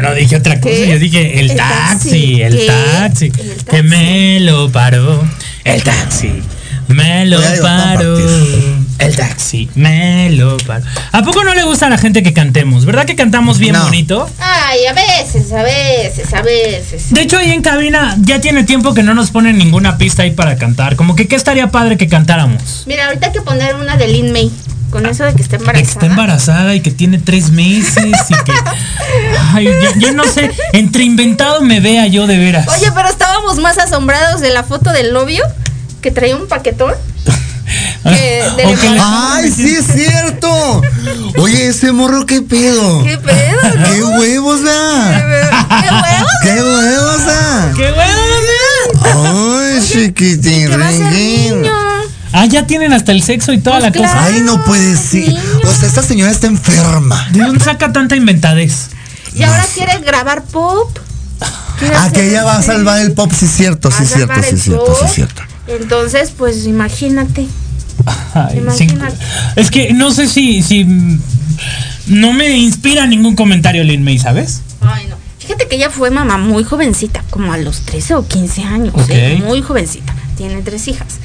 Yo 0.00 0.08
no 0.08 0.14
dije 0.14 0.36
otra 0.36 0.60
cosa, 0.60 0.74
¿Qué? 0.74 0.88
yo 0.88 0.98
dije 0.98 1.40
el, 1.40 1.50
El 1.50 1.56
taxi, 1.56 2.08
taxi. 2.10 2.42
el 2.42 2.66
taxi, 2.66 3.24
El 3.26 3.64
que 3.64 3.82
me 3.82 4.40
lo 4.40 4.70
paró, 4.70 5.22
el 5.64 5.82
taxi, 5.82 6.32
me 6.88 7.26
lo 7.26 7.40
paró, 7.60 8.16
el 8.98 9.16
taxi, 9.16 9.68
me 9.74 10.30
lo 10.30 10.56
paró. 10.58 10.84
¿A 11.12 11.22
poco 11.22 11.44
no 11.44 11.54
le 11.54 11.62
gusta 11.64 11.86
a 11.86 11.90
la 11.90 11.98
gente 11.98 12.22
que 12.22 12.32
cantemos? 12.32 12.84
¿Verdad 12.84 13.04
que 13.06 13.14
cantamos 13.16 13.58
bien 13.58 13.74
No. 13.74 13.84
bonito? 13.84 14.28
Ay, 14.38 14.86
a 14.86 14.92
veces, 14.92 15.52
a 15.52 15.62
veces, 15.62 16.32
a 16.32 16.42
veces. 16.42 17.10
De 17.12 17.22
hecho, 17.22 17.36
ahí 17.38 17.50
en 17.50 17.62
cabina 17.62 18.16
ya 18.20 18.40
tiene 18.40 18.64
tiempo 18.64 18.94
que 18.94 19.02
no 19.02 19.14
nos 19.14 19.30
ponen 19.30 19.58
ninguna 19.58 19.98
pista 19.98 20.22
ahí 20.22 20.30
para 20.30 20.56
cantar. 20.56 20.96
Como 20.96 21.14
que 21.16 21.28
qué 21.28 21.36
estaría 21.36 21.70
padre 21.70 21.96
que 21.96 22.08
cantáramos. 22.08 22.84
Mira, 22.86 23.06
ahorita 23.06 23.26
hay 23.26 23.32
que 23.32 23.42
poner 23.42 23.74
una 23.74 23.96
de 23.96 24.08
Lin 24.08 24.32
May. 24.32 24.50
Con 24.90 25.04
eso 25.06 25.24
de 25.24 25.34
que 25.34 25.42
está 25.42 25.56
embarazada. 25.56 25.84
que 25.84 25.90
está 25.92 26.06
embarazada 26.06 26.74
y 26.74 26.80
que 26.80 26.90
tiene 26.90 27.18
tres 27.18 27.50
meses 27.50 28.06
y 28.30 28.34
que. 28.44 28.52
Ay, 29.54 29.66
ya, 29.66 29.98
ya 29.98 30.12
no 30.12 30.24
sé. 30.24 30.50
Entre 30.72 31.04
inventado 31.04 31.60
me 31.60 31.80
vea 31.80 32.06
yo 32.06 32.26
de 32.26 32.38
veras. 32.38 32.66
Oye, 32.68 32.90
pero 32.94 33.08
estábamos 33.08 33.58
más 33.58 33.78
asombrados 33.78 34.40
de 34.40 34.50
la 34.50 34.62
foto 34.64 34.90
del 34.92 35.12
novio 35.12 35.42
que 36.00 36.10
traía 36.10 36.36
un 36.36 36.48
paquetón. 36.48 36.94
que 38.02 38.42
le- 38.56 38.98
¡Ay, 39.00 39.50
sí 39.50 39.76
es 39.76 39.86
cierto! 39.86 40.80
Oye, 41.36 41.68
ese 41.68 41.92
morro, 41.92 42.24
¿qué 42.24 42.40
pedo? 42.40 43.02
¿Qué 43.04 43.18
pedo? 43.18 43.56
no? 43.76 43.84
¿Qué 43.92 44.02
huevos 44.04 44.62
da? 44.62 45.18
¿Qué 45.18 45.90
huevos? 45.90 46.30
¿Qué 46.42 46.62
huevos 46.62 47.26
da? 47.26 47.72
¡Qué 47.76 47.90
bueno! 47.92 49.58
¡Ay, 49.60 49.80
chiquitín, 49.86 50.68
¿Qué 50.70 50.76
va 50.76 50.88
a 50.88 50.92
ser 50.92 51.00
ringuín! 51.12 51.62
niño? 51.62 51.72
Ah, 52.40 52.46
ya 52.46 52.68
tienen 52.68 52.92
hasta 52.92 53.10
el 53.10 53.20
sexo 53.20 53.52
y 53.52 53.58
toda 53.58 53.80
Pues 53.80 53.96
la 53.96 54.00
cosa. 54.00 54.24
Ay, 54.24 54.42
no 54.42 54.62
puede 54.64 54.96
ser. 54.96 55.34
O 55.64 55.72
sea, 55.74 55.88
esta 55.88 56.04
señora 56.04 56.30
está 56.30 56.46
enferma. 56.46 57.28
¿De 57.32 57.40
dónde 57.40 57.58
saca 57.58 57.92
tanta 57.92 58.14
inventadez? 58.14 58.90
Y 59.34 59.42
ahora 59.42 59.66
quiere 59.74 59.98
grabar 59.98 60.44
pop. 60.44 60.96
Ah, 61.40 62.10
que 62.12 62.28
ella 62.28 62.44
va 62.44 62.56
a 62.56 62.62
salvar 62.62 63.00
el 63.00 63.12
pop, 63.12 63.32
sí 63.36 63.46
es 63.46 63.50
cierto, 63.50 63.90
sí 63.90 64.04
es 64.04 64.10
cierto, 64.12 64.34
sí 64.40 64.54
es 64.54 64.62
cierto, 64.62 64.96
sí 65.00 65.04
es 65.04 65.12
cierto. 65.14 65.42
Entonces, 65.66 66.32
pues 66.36 66.64
imagínate. 66.66 67.48
Ay, 68.34 68.58
Imagínate. 68.58 69.16
Es 69.56 69.72
que 69.72 69.92
no 69.92 70.12
sé 70.12 70.28
si, 70.28 70.62
si 70.62 70.86
no 72.06 72.32
me 72.32 72.56
inspira 72.56 73.06
ningún 73.06 73.34
comentario 73.34 73.82
Lin 73.82 74.04
May, 74.04 74.18
¿sabes? 74.18 74.60
Ay, 74.80 75.06
no. 75.08 75.16
Fíjate 75.40 75.66
que 75.66 75.74
ella 75.74 75.90
fue 75.90 76.10
mamá 76.10 76.38
muy 76.38 76.62
jovencita, 76.62 77.24
como 77.30 77.52
a 77.52 77.58
los 77.58 77.80
13 77.80 78.14
o 78.14 78.26
15 78.28 78.62
años. 78.62 78.94
¿eh? 79.08 79.42
Muy 79.44 79.60
jovencita. 79.60 80.14
Tiene 80.36 80.62
tres 80.62 80.86
hijas. 80.86 81.18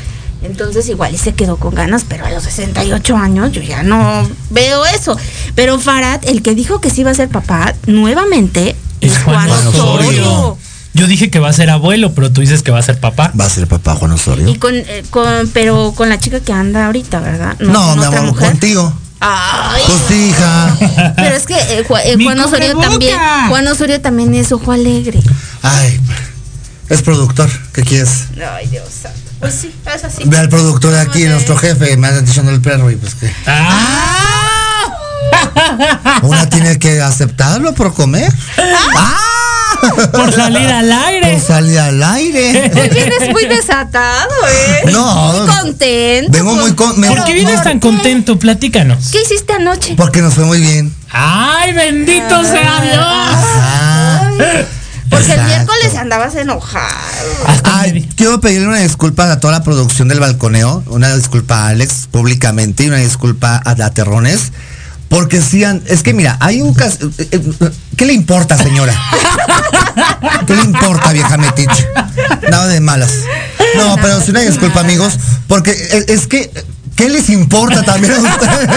Entonces 0.43 0.87
igual 0.89 1.13
y 1.13 1.17
se 1.17 1.33
quedó 1.33 1.57
con 1.57 1.73
ganas, 1.73 2.05
pero 2.07 2.25
a 2.25 2.31
los 2.31 2.43
68 2.43 3.15
años 3.15 3.51
yo 3.51 3.61
ya 3.61 3.83
no 3.83 4.27
veo 4.49 4.85
eso. 4.85 5.17
Pero 5.55 5.79
Farad, 5.79 6.21
el 6.25 6.41
que 6.41 6.53
dijo 6.53 6.81
que 6.81 6.89
sí 6.89 7.01
iba 7.01 7.11
a 7.11 7.15
ser 7.15 7.29
papá, 7.29 7.73
nuevamente 7.87 8.75
es 9.01 9.17
Juan 9.19 9.49
Osorio. 9.49 10.57
Yo 10.95 11.07
dije 11.07 11.31
que 11.31 11.39
va 11.39 11.49
a 11.49 11.53
ser 11.53 11.71
abuelo, 11.71 12.13
pero 12.13 12.31
tú 12.31 12.41
dices 12.41 12.61
que 12.61 12.71
va 12.71 12.77
a 12.77 12.83
ser 12.83 12.99
papá. 12.99 13.31
Va 13.39 13.45
a 13.45 13.49
ser 13.49 13.67
papá 13.67 13.95
Juan 13.95 14.11
Osorio. 14.11 14.47
Y 14.47 14.57
con, 14.57 14.75
eh, 14.75 15.03
con, 15.09 15.49
pero 15.51 15.93
con 15.95 16.07
la 16.07 16.19
chica 16.19 16.39
que 16.39 16.53
anda 16.53 16.85
ahorita, 16.85 17.19
¿verdad? 17.19 17.55
No, 17.59 17.73
con 17.73 17.99
mi 17.99 18.05
otra 18.05 18.19
amor, 18.19 18.33
mujer. 18.33 18.49
contigo. 18.51 18.93
Ay, 19.19 19.81
Pues 19.87 20.01
sí, 20.07 20.29
hija. 20.29 20.77
pero 21.15 21.35
es 21.35 21.45
que 21.45 21.55
eh, 21.55 21.85
eh, 22.05 22.17
Juan 22.21 22.39
Osorio 22.41 22.77
también, 22.77 23.17
Juan 23.49 23.67
Osorio 23.67 24.01
también 24.01 24.35
es 24.35 24.51
ojo 24.51 24.71
alegre. 24.71 25.19
Ay, 25.61 25.99
es 26.89 27.01
productor. 27.01 27.49
¿Qué 27.71 27.83
quieres? 27.83 28.25
Ay, 28.53 28.67
Dios 28.67 28.89
santo. 29.01 29.22
Pues 29.43 29.55
sí, 29.55 29.75
es 29.93 30.03
así. 30.05 30.23
Ve 30.25 30.37
al 30.37 30.47
productor 30.47 30.93
de 30.93 31.01
aquí, 31.01 31.25
nuestro 31.25 31.57
jefe, 31.57 31.97
me 31.97 32.07
anda 32.07 32.21
echando 32.21 32.49
el 32.49 32.61
perro 32.61 32.89
y 32.89 32.95
pues 32.95 33.13
que. 33.15 33.29
¡Ah! 33.45 34.89
Una 36.21 36.47
tiene 36.47 36.79
que 36.79 37.01
aceptarlo 37.01 37.73
por 37.73 37.93
comer. 37.93 38.31
¡Ah! 38.95 39.19
Por 40.13 40.31
salir 40.31 40.65
al 40.65 40.89
aire. 40.89 41.33
Por 41.33 41.41
salir 41.41 41.77
al 41.77 42.01
aire. 42.01 42.71
Hoy 42.73 42.87
vienes 42.87 43.29
muy 43.31 43.45
desatado, 43.47 44.31
¿eh? 44.49 44.91
No. 44.93 45.33
Muy 45.33 45.55
contento. 45.55 46.31
Vengo 46.31 46.55
muy 46.55 46.73
con. 46.73 47.01
¿Por 47.01 47.25
qué 47.25 47.33
vienes 47.33 47.61
tan 47.63 47.81
contento? 47.81 48.39
Platícanos. 48.39 49.09
¿Qué 49.11 49.23
hiciste 49.23 49.51
anoche? 49.51 49.95
Porque 49.97 50.21
nos 50.21 50.35
fue 50.35 50.45
muy 50.45 50.61
bien. 50.61 50.95
¡Ay, 51.11 51.73
bendito 51.73 52.45
sea 52.45 52.81
Dios! 52.81 52.95
Ah. 52.97 54.31
Porque 55.13 55.33
el 55.33 55.39
Exacto. 55.39 55.47
miércoles 55.73 55.95
andabas 55.95 56.35
enojado. 56.35 56.87
Ay, 57.63 58.09
quiero 58.15 58.39
pedirle 58.41 58.67
una 58.67 58.79
disculpa 58.79 59.31
a 59.31 59.39
toda 59.39 59.53
la 59.53 59.63
producción 59.63 60.07
del 60.07 60.19
balconeo, 60.19 60.83
una 60.87 61.15
disculpa 61.15 61.65
a 61.65 61.67
Alex 61.69 62.07
públicamente 62.11 62.83
y 62.83 62.87
una 62.87 62.97
disculpa 62.97 63.57
a 63.57 63.75
la 63.75 63.89
Terrones. 63.91 64.51
Porque 65.09 65.41
sí, 65.41 65.63
han- 65.63 65.83
es 65.85 66.01
que 66.01 66.13
mira, 66.13 66.37
hay 66.39 66.61
un 66.63 66.73
caso. 66.73 66.97
eh, 67.19 67.27
eh, 67.31 67.41
¿Qué 67.95 68.05
le 68.07 68.13
importa, 68.13 68.57
señora? 68.57 68.93
¿Qué 70.47 70.55
le 70.55 70.63
importa, 70.63 71.11
vieja 71.11 71.37
metiche? 71.37 71.87
Nada 72.49 72.67
de 72.67 72.79
malas. 72.79 73.11
No, 73.77 73.95
pero 74.01 74.21
sí 74.21 74.31
una 74.31 74.39
disculpa, 74.41 74.79
amigos, 74.79 75.13
porque 75.47 75.71
eh, 75.71 76.05
es 76.07 76.27
que. 76.27 76.51
¿Qué 76.95 77.09
les 77.09 77.29
importa 77.29 77.83
también 77.83 78.13
a 78.13 78.19
ustedes? 78.21 78.69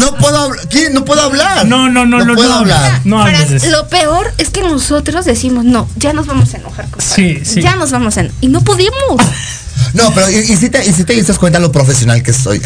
No 0.00 0.14
puedo 0.16 0.36
hablar. 0.38 0.68
¿Quién? 0.68 0.92
No 0.94 1.04
puedo 1.04 1.22
hablar. 1.22 1.66
No, 1.66 1.88
no, 1.88 2.06
no, 2.06 2.24
no, 2.24 2.34
puedo 2.34 2.48
no. 2.48 2.56
hablar. 2.56 3.00
No 3.04 3.18
Para- 3.18 3.36
hables 3.38 3.50
de 3.50 3.56
eso. 3.58 3.70
lo 3.70 3.88
peor 3.88 4.32
es 4.38 4.50
que 4.50 4.60
nosotros 4.62 5.24
decimos, 5.24 5.64
no, 5.64 5.88
ya 5.96 6.12
nos 6.12 6.26
vamos 6.26 6.52
a 6.54 6.58
enojar 6.58 6.88
con 6.90 7.00
Sí, 7.00 7.40
sí. 7.44 7.62
Ya 7.62 7.76
nos 7.76 7.90
vamos 7.92 8.16
a 8.16 8.20
enojar. 8.20 8.36
Y 8.40 8.48
no 8.48 8.60
pudimos. 8.62 8.92
No, 9.94 10.12
pero 10.14 10.30
y, 10.30 10.34
y 10.36 10.56
si 10.58 10.68
te, 10.68 10.84
y 10.86 10.92
si 10.92 11.04
te 11.04 11.14
diste 11.14 11.32
cuenta 11.34 11.58
lo 11.58 11.72
profesional 11.72 12.22
que 12.22 12.34
soy. 12.34 12.60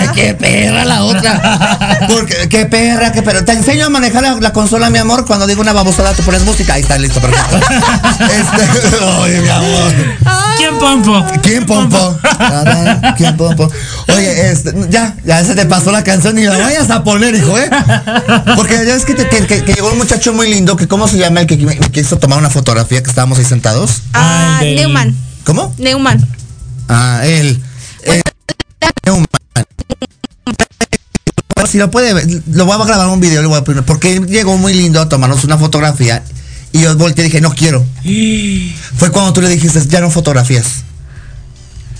¡Ay, 0.00 0.08
qué 0.14 0.34
perra 0.34 0.84
la 0.84 1.02
otra! 1.04 2.06
Porque, 2.08 2.48
qué 2.48 2.66
perra, 2.66 3.12
qué 3.12 3.22
perra. 3.22 3.44
Te 3.44 3.52
enseño 3.52 3.86
a 3.86 3.90
manejar 3.90 4.22
la, 4.22 4.34
la 4.40 4.52
consola, 4.52 4.90
mi 4.90 4.98
amor. 4.98 5.26
Cuando 5.26 5.46
digo 5.46 5.60
una 5.60 5.72
babosada, 5.72 6.12
te 6.14 6.22
pones 6.22 6.42
música. 6.44 6.74
Ahí 6.74 6.82
está, 6.82 6.98
listo, 6.98 7.20
perfecto. 7.20 7.58
Este, 8.20 8.96
oye, 9.20 9.40
mi 9.40 9.48
amor. 9.48 9.92
¿Quién, 10.56 10.78
Pompo? 10.78 11.24
¿Quién 11.42 11.64
pompo? 11.66 12.18
¿Quién 13.16 13.36
pompo? 13.36 13.70
Oye, 14.08 14.50
este, 14.52 14.74
ya, 14.90 15.14
ya 15.24 15.42
se 15.44 15.54
te 15.54 15.64
pasó 15.66 15.90
la 15.90 16.04
canción 16.04 16.38
y 16.38 16.44
la 16.44 16.58
vayas 16.58 16.90
a 16.90 17.02
poner, 17.02 17.34
hijo, 17.34 17.58
¿eh? 17.58 17.70
Porque 18.56 18.74
ya 18.86 18.94
es 18.94 19.04
que, 19.04 19.14
te- 19.14 19.26
que, 19.28 19.46
que- 19.46 19.64
que 19.64 19.72
llegó 19.72 19.90
un 19.90 19.98
muchacho 19.98 20.32
muy 20.34 20.50
lindo, 20.52 20.76
que 20.76 20.86
¿cómo 20.86 21.08
se 21.08 21.16
llama 21.18 21.40
el 21.40 21.46
que 21.46 21.56
me, 21.56 21.74
me 21.76 21.90
quiso 21.90 22.18
tomar 22.18 22.38
una 22.38 22.50
fotografía 22.50 23.02
que 23.02 23.08
estábamos 23.08 23.38
ahí 23.38 23.44
sentados? 23.46 24.02
Ah, 24.12 24.60
Neumann. 24.62 25.16
¿Cómo? 25.44 25.74
Neumann. 25.78 26.26
Ah, 26.88 27.20
él. 27.24 27.30
él 27.46 27.62
Si 31.70 31.78
lo 31.78 31.88
puede 31.90 32.12
ver, 32.12 32.26
lo 32.52 32.64
voy 32.66 32.74
a 32.80 32.84
grabar 32.84 33.06
un 33.08 33.20
video, 33.20 33.42
lo 33.42 33.48
voy 33.48 33.58
a 33.58 33.62
poner, 33.64 33.84
porque 33.84 34.18
llegó 34.26 34.56
muy 34.58 34.74
lindo 34.74 35.00
a 35.00 35.08
tomarnos 35.08 35.44
una 35.44 35.56
fotografía 35.56 36.22
y 36.72 36.80
yo 36.80 36.96
volteé 36.96 37.24
y 37.24 37.28
dije, 37.28 37.40
no 37.40 37.54
quiero. 37.54 37.84
Fue 38.96 39.10
cuando 39.12 39.32
tú 39.32 39.40
le 39.40 39.48
dijiste, 39.48 39.80
ya 39.86 40.00
no 40.00 40.10
fotografías. 40.10 40.82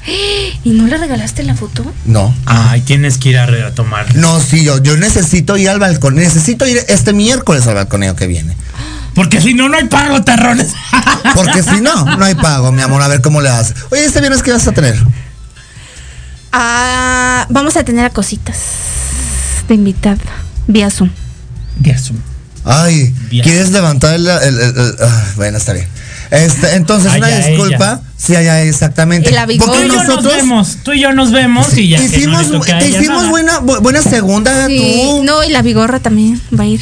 ¿Y 0.64 0.70
no 0.70 0.86
le 0.88 0.98
regalaste 0.98 1.44
la 1.44 1.54
foto? 1.54 1.84
No. 2.04 2.34
Ay, 2.46 2.80
tienes 2.80 3.16
que 3.18 3.28
ir 3.30 3.38
a, 3.38 3.46
re- 3.46 3.62
a 3.64 3.72
tomar. 3.74 4.16
No, 4.16 4.40
sí, 4.40 4.64
yo, 4.64 4.82
yo 4.82 4.96
necesito 4.96 5.56
ir 5.56 5.70
al 5.70 5.78
balcón, 5.78 6.16
necesito 6.16 6.66
ir 6.66 6.84
este 6.88 7.12
miércoles 7.12 7.66
al 7.68 7.74
balconeo 7.76 8.16
que 8.16 8.26
viene. 8.26 8.56
Porque 9.14 9.40
si 9.40 9.54
no, 9.54 9.68
no 9.68 9.76
hay 9.76 9.84
pago, 9.86 10.22
terrones. 10.24 10.72
Porque 11.36 11.62
si 11.62 11.80
no, 11.80 12.16
no 12.16 12.24
hay 12.24 12.34
pago, 12.34 12.72
mi 12.72 12.82
amor, 12.82 13.02
a 13.02 13.08
ver 13.08 13.20
cómo 13.20 13.40
le 13.40 13.50
haces. 13.50 13.76
Oye, 13.90 14.04
este 14.04 14.18
viernes, 14.20 14.42
¿qué 14.42 14.50
vas 14.52 14.66
a 14.66 14.72
tener? 14.72 14.96
Ah, 16.52 17.46
vamos 17.50 17.76
a 17.76 17.84
tener 17.84 18.04
a 18.04 18.10
cositas 18.10 18.56
de 19.70 19.76
invitada. 19.76 20.18
Vía 20.66 20.90
Zoom. 20.90 21.10
Dios. 21.78 22.12
Ay, 22.64 23.14
Bien. 23.30 23.42
¿quieres 23.42 23.70
levantar 23.70 24.14
el... 24.14 24.26
el- 24.26 24.60
el- 24.60 24.78
el- 24.78 24.94
ah, 25.00 25.24
bueno, 25.36 25.56
está 25.58 25.72
bien. 25.72 25.86
Este, 26.30 26.74
entonces, 26.76 27.12
una 27.16 27.26
Allá 27.26 27.46
disculpa. 27.48 28.02
Sí, 28.16 28.36
allá, 28.36 28.62
exactamente. 28.62 29.30
La. 29.32 29.46
Porque 29.46 29.58
Tú 29.58 29.72
y 29.74 29.88
yo 29.88 29.94
nos 29.94 30.06
nosotros 30.06 30.34
vemos. 30.36 30.76
Tú 30.84 30.92
y 30.92 31.00
yo 31.00 31.12
nos 31.12 31.32
vemos 31.32 31.76
y 31.76 31.88
ya. 31.88 31.98
que 31.98 32.04
no 32.26 32.40
hicimos, 32.40 32.66
te 32.66 32.86
ella 32.86 32.98
hicimos 33.00 33.18
nada. 33.22 33.30
buena, 33.30 33.60
bu- 33.60 33.80
buena 33.80 34.02
segunda, 34.02 34.66
Sí, 34.66 35.00
tú. 35.02 35.24
no, 35.24 35.42
y 35.42 35.48
la 35.48 35.62
bigorra 35.62 35.98
también 36.00 36.40
va 36.56 36.64
a 36.64 36.66
ir. 36.66 36.80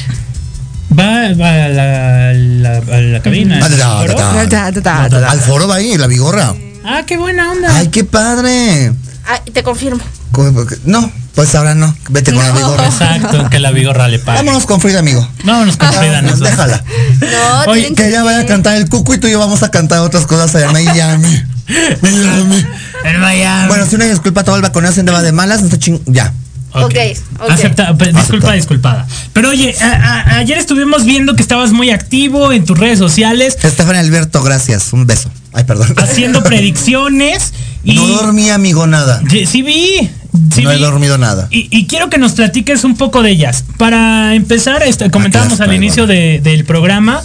Va, 0.99 1.05
va 1.35 1.65
a 1.65 1.69
la, 1.69 2.33
la, 2.35 2.77
a 2.79 3.01
la 3.01 3.23
cabina. 3.23 3.59
Da, 3.61 3.69
da, 3.69 4.01
¿Foro? 4.01 4.15
da, 4.19 4.33
Da, 4.33 4.47
da, 4.47 4.71
da, 4.81 5.09
da, 5.09 5.21
da. 5.21 5.31
Al 5.31 5.41
foro 5.41 5.69
va 5.69 5.77
a 5.77 5.81
ir, 5.81 5.99
la 6.01 6.07
bigorra. 6.09 6.55
Ah, 6.85 7.03
qué 7.07 7.17
buena 7.17 7.53
onda. 7.53 7.75
Ay, 7.77 7.89
qué 7.89 8.05
padre. 8.05 8.93
Ah, 9.27 9.41
te 9.53 9.63
confirmo. 9.63 10.01
Co- 10.33 10.67
No, 10.85 11.11
pues 11.39 11.55
ahora 11.55 11.77
no. 11.77 11.95
Vete 12.09 12.33
con 12.33 12.43
la 12.43 12.49
No. 12.49 12.57
bigorra. 12.57 12.87
Exacto, 12.87 13.49
que 13.49 13.61
la 13.61 13.71
vigorra 13.71 14.09
le 14.09 14.19
pague. 14.19 14.39
Vámonos 14.39 14.67
con 14.67 14.81
Frida, 14.81 14.99
amigo. 14.99 15.25
Vámonos 15.45 15.77
con 15.77 15.93
Frida. 15.93 16.21
nos- 16.21 16.41
Déjala. 16.41 16.83
No, 17.21 17.71
Oye, 17.71 17.95
Que 17.95 18.09
ella 18.09 18.25
vaya 18.25 18.41
a 18.41 18.47
cantar 18.47 18.75
el 18.75 18.89
cucu 18.89 19.15
y 19.15 19.19
tú 19.19 19.29
y 19.29 19.31
yo 19.31 19.39
vamos 19.39 19.63
a 19.63 19.71
cantar 19.71 20.01
otras 20.01 20.27
cosas 20.27 20.53
allá 20.57 20.67
en 20.67 20.73
Miami. 20.73 21.43
Miami. 22.03 22.67
En 23.05 23.21
Miami. 23.21 23.69
Bueno, 23.69 23.87
si 23.87 23.95
una 23.95 24.07
disculpa 24.07 24.41
a 24.41 24.45
todo 24.45 24.57
el 24.57 24.93
se 24.93 24.99
andaba 24.99 25.23
de 25.23 25.31
malas, 25.31 25.61
no 25.61 25.67
está 25.67 25.79
ching... 25.79 26.01
Ya. 26.07 26.33
Ok, 26.73 26.83
Ok, 26.87 26.95
ok. 27.39 27.51
Acepta- 27.51 27.93
disculpa, 27.93 28.21
Aceptado. 28.21 28.53
disculpada. 28.55 29.07
Pero 29.33 29.51
oye, 29.51 29.77
a- 29.81 29.87
a- 30.35 30.39
ayer 30.39 30.59
estuvimos 30.59 31.05
viendo 31.05 31.37
que 31.37 31.43
estabas 31.43 31.71
muy 31.71 31.91
activo 31.91 32.51
en 32.53 32.65
tus 32.65 32.77
redes 32.77 32.99
sociales, 32.99 33.57
Estefania 33.63 34.01
Alberto, 34.01 34.43
gracias. 34.43 34.93
Un 34.93 35.07
beso. 35.07 35.31
Ay, 35.53 35.63
perdón. 35.63 35.95
haciendo 35.97 36.43
predicciones 36.43 37.53
y 37.85 37.95
No 37.95 38.07
dormí, 38.09 38.51
amigo, 38.51 38.87
nada. 38.89 39.23
Sí 39.51 39.63
vi, 39.63 40.11
sí 40.55 40.63
no 40.63 40.71
he 40.71 40.79
dormido 40.79 41.19
nada. 41.19 41.49
Y, 41.51 41.69
y 41.71 41.87
quiero 41.87 42.11
que 42.11 42.19
nos 42.19 42.33
platiques 42.33 42.85
un 42.85 42.97
poco 42.97 43.23
de 43.23 43.31
ellas. 43.31 43.65
Para 43.77 44.35
empezar, 44.35 44.83
este, 44.83 45.11
comentábamos 45.11 45.59
las 45.59 45.69
al 45.69 45.75
inicio 45.75 46.07
de- 46.07 46.41
del 46.43 46.65
programa 46.65 47.23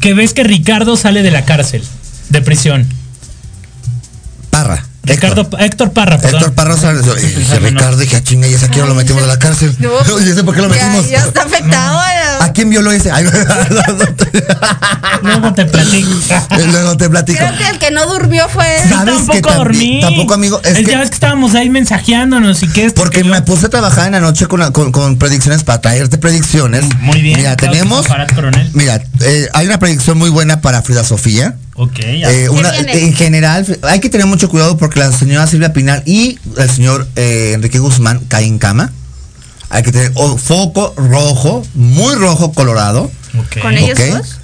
que 0.00 0.14
ves 0.14 0.32
que 0.34 0.44
Ricardo 0.44 0.96
sale 0.96 1.22
de 1.22 1.30
la 1.30 1.44
cárcel, 1.44 1.82
de 2.30 2.42
prisión. 2.42 2.86
Ricardo, 5.06 5.42
Héctor. 5.42 5.62
Héctor 5.62 5.92
Parra, 5.92 6.18
perdón. 6.18 6.40
Héctor 6.40 6.54
Parra 6.54 6.74
Dije. 6.74 7.58
Ricardo, 7.60 7.96
dije, 7.96 8.16
"Ah, 8.16 8.22
chinga, 8.24 8.46
y 8.48 8.54
ese 8.54 8.66
aquí 8.66 8.78
no 8.78 8.86
lo 8.86 8.94
metimos 8.94 9.22
de 9.22 9.28
la 9.28 9.38
cárcel. 9.38 9.74
No, 9.78 9.90
Oye, 10.14 10.30
¿ese 10.30 10.42
por 10.44 10.54
qué 10.54 10.62
lo 10.62 10.68
metimos? 10.68 11.08
ya 11.08 11.18
está 11.24 11.42
afectado. 11.46 11.98
¿A 12.40 12.52
quién 12.52 12.70
violó 12.70 12.90
ese? 12.92 13.10
Ay, 13.10 13.24
Luego 15.22 15.52
te 15.54 15.64
platico. 15.66 16.10
Luego 16.70 16.96
te 16.96 17.08
platico. 17.08 17.38
Creo 17.38 17.56
que 17.56 17.68
el 17.68 17.78
que 17.78 17.90
no 17.90 18.06
durmió 18.06 18.48
fue. 18.48 18.64
¿Sabes 18.88 19.14
que 19.30 19.40
tampoco 19.40 19.48
tambi- 19.48 19.56
dormí. 19.56 20.00
tampoco, 20.00 20.34
amigo, 20.34 20.60
es 20.64 20.70
Es 20.78 20.84
que- 20.84 20.90
ya 20.92 20.98
ves 20.98 21.08
que 21.10 21.14
estábamos 21.14 21.54
ahí 21.54 21.70
mensajeándonos 21.70 22.62
y 22.62 22.68
que 22.68 22.84
esto, 22.84 23.00
Porque 23.02 23.22
que 23.22 23.28
me 23.28 23.42
puse 23.42 23.66
a 23.66 23.68
trabajar 23.68 24.06
en 24.06 24.12
la 24.12 24.20
noche 24.20 24.46
con, 24.46 24.70
con- 24.72 24.92
con 24.92 25.16
predicciones 25.18 25.62
para 25.64 25.80
traerte 25.80 26.18
predicciones. 26.18 26.84
Muy 27.00 27.20
bien. 27.22 27.38
Mira, 27.38 27.56
claro 27.56 27.72
que 27.72 27.78
tenemos. 27.78 28.06
Mira, 28.74 29.00
eh, 29.20 29.48
hay 29.54 29.66
una 29.66 29.78
predicción 29.78 30.18
muy 30.18 30.30
buena 30.30 30.60
para 30.60 30.82
Frida 30.82 31.04
Sofía. 31.04 31.56
Ok. 31.76 31.98
Eh, 32.00 32.48
una- 32.50 32.70
viene? 32.72 33.04
en 33.04 33.14
general, 33.14 33.78
hay 33.82 34.00
que 34.00 34.08
tener 34.08 34.26
mucho 34.26 34.48
cuidado 34.48 34.76
porque 34.76 34.98
la 35.00 35.12
señora 35.12 35.46
Silvia 35.46 35.72
Pinal 35.72 36.02
y 36.06 36.38
el 36.56 36.70
señor 36.70 37.06
eh, 37.16 37.52
Enrique 37.54 37.78
Guzmán 37.78 38.20
caen 38.28 38.54
en 38.54 38.58
cama. 38.58 38.92
Hay 39.68 39.82
que 39.82 39.92
tener 39.92 40.12
oh, 40.14 40.38
foco 40.38 40.94
rojo, 40.96 41.66
muy 41.74 42.14
rojo 42.14 42.52
colorado. 42.52 43.10
Con 43.60 43.76
ellos. 43.76 43.98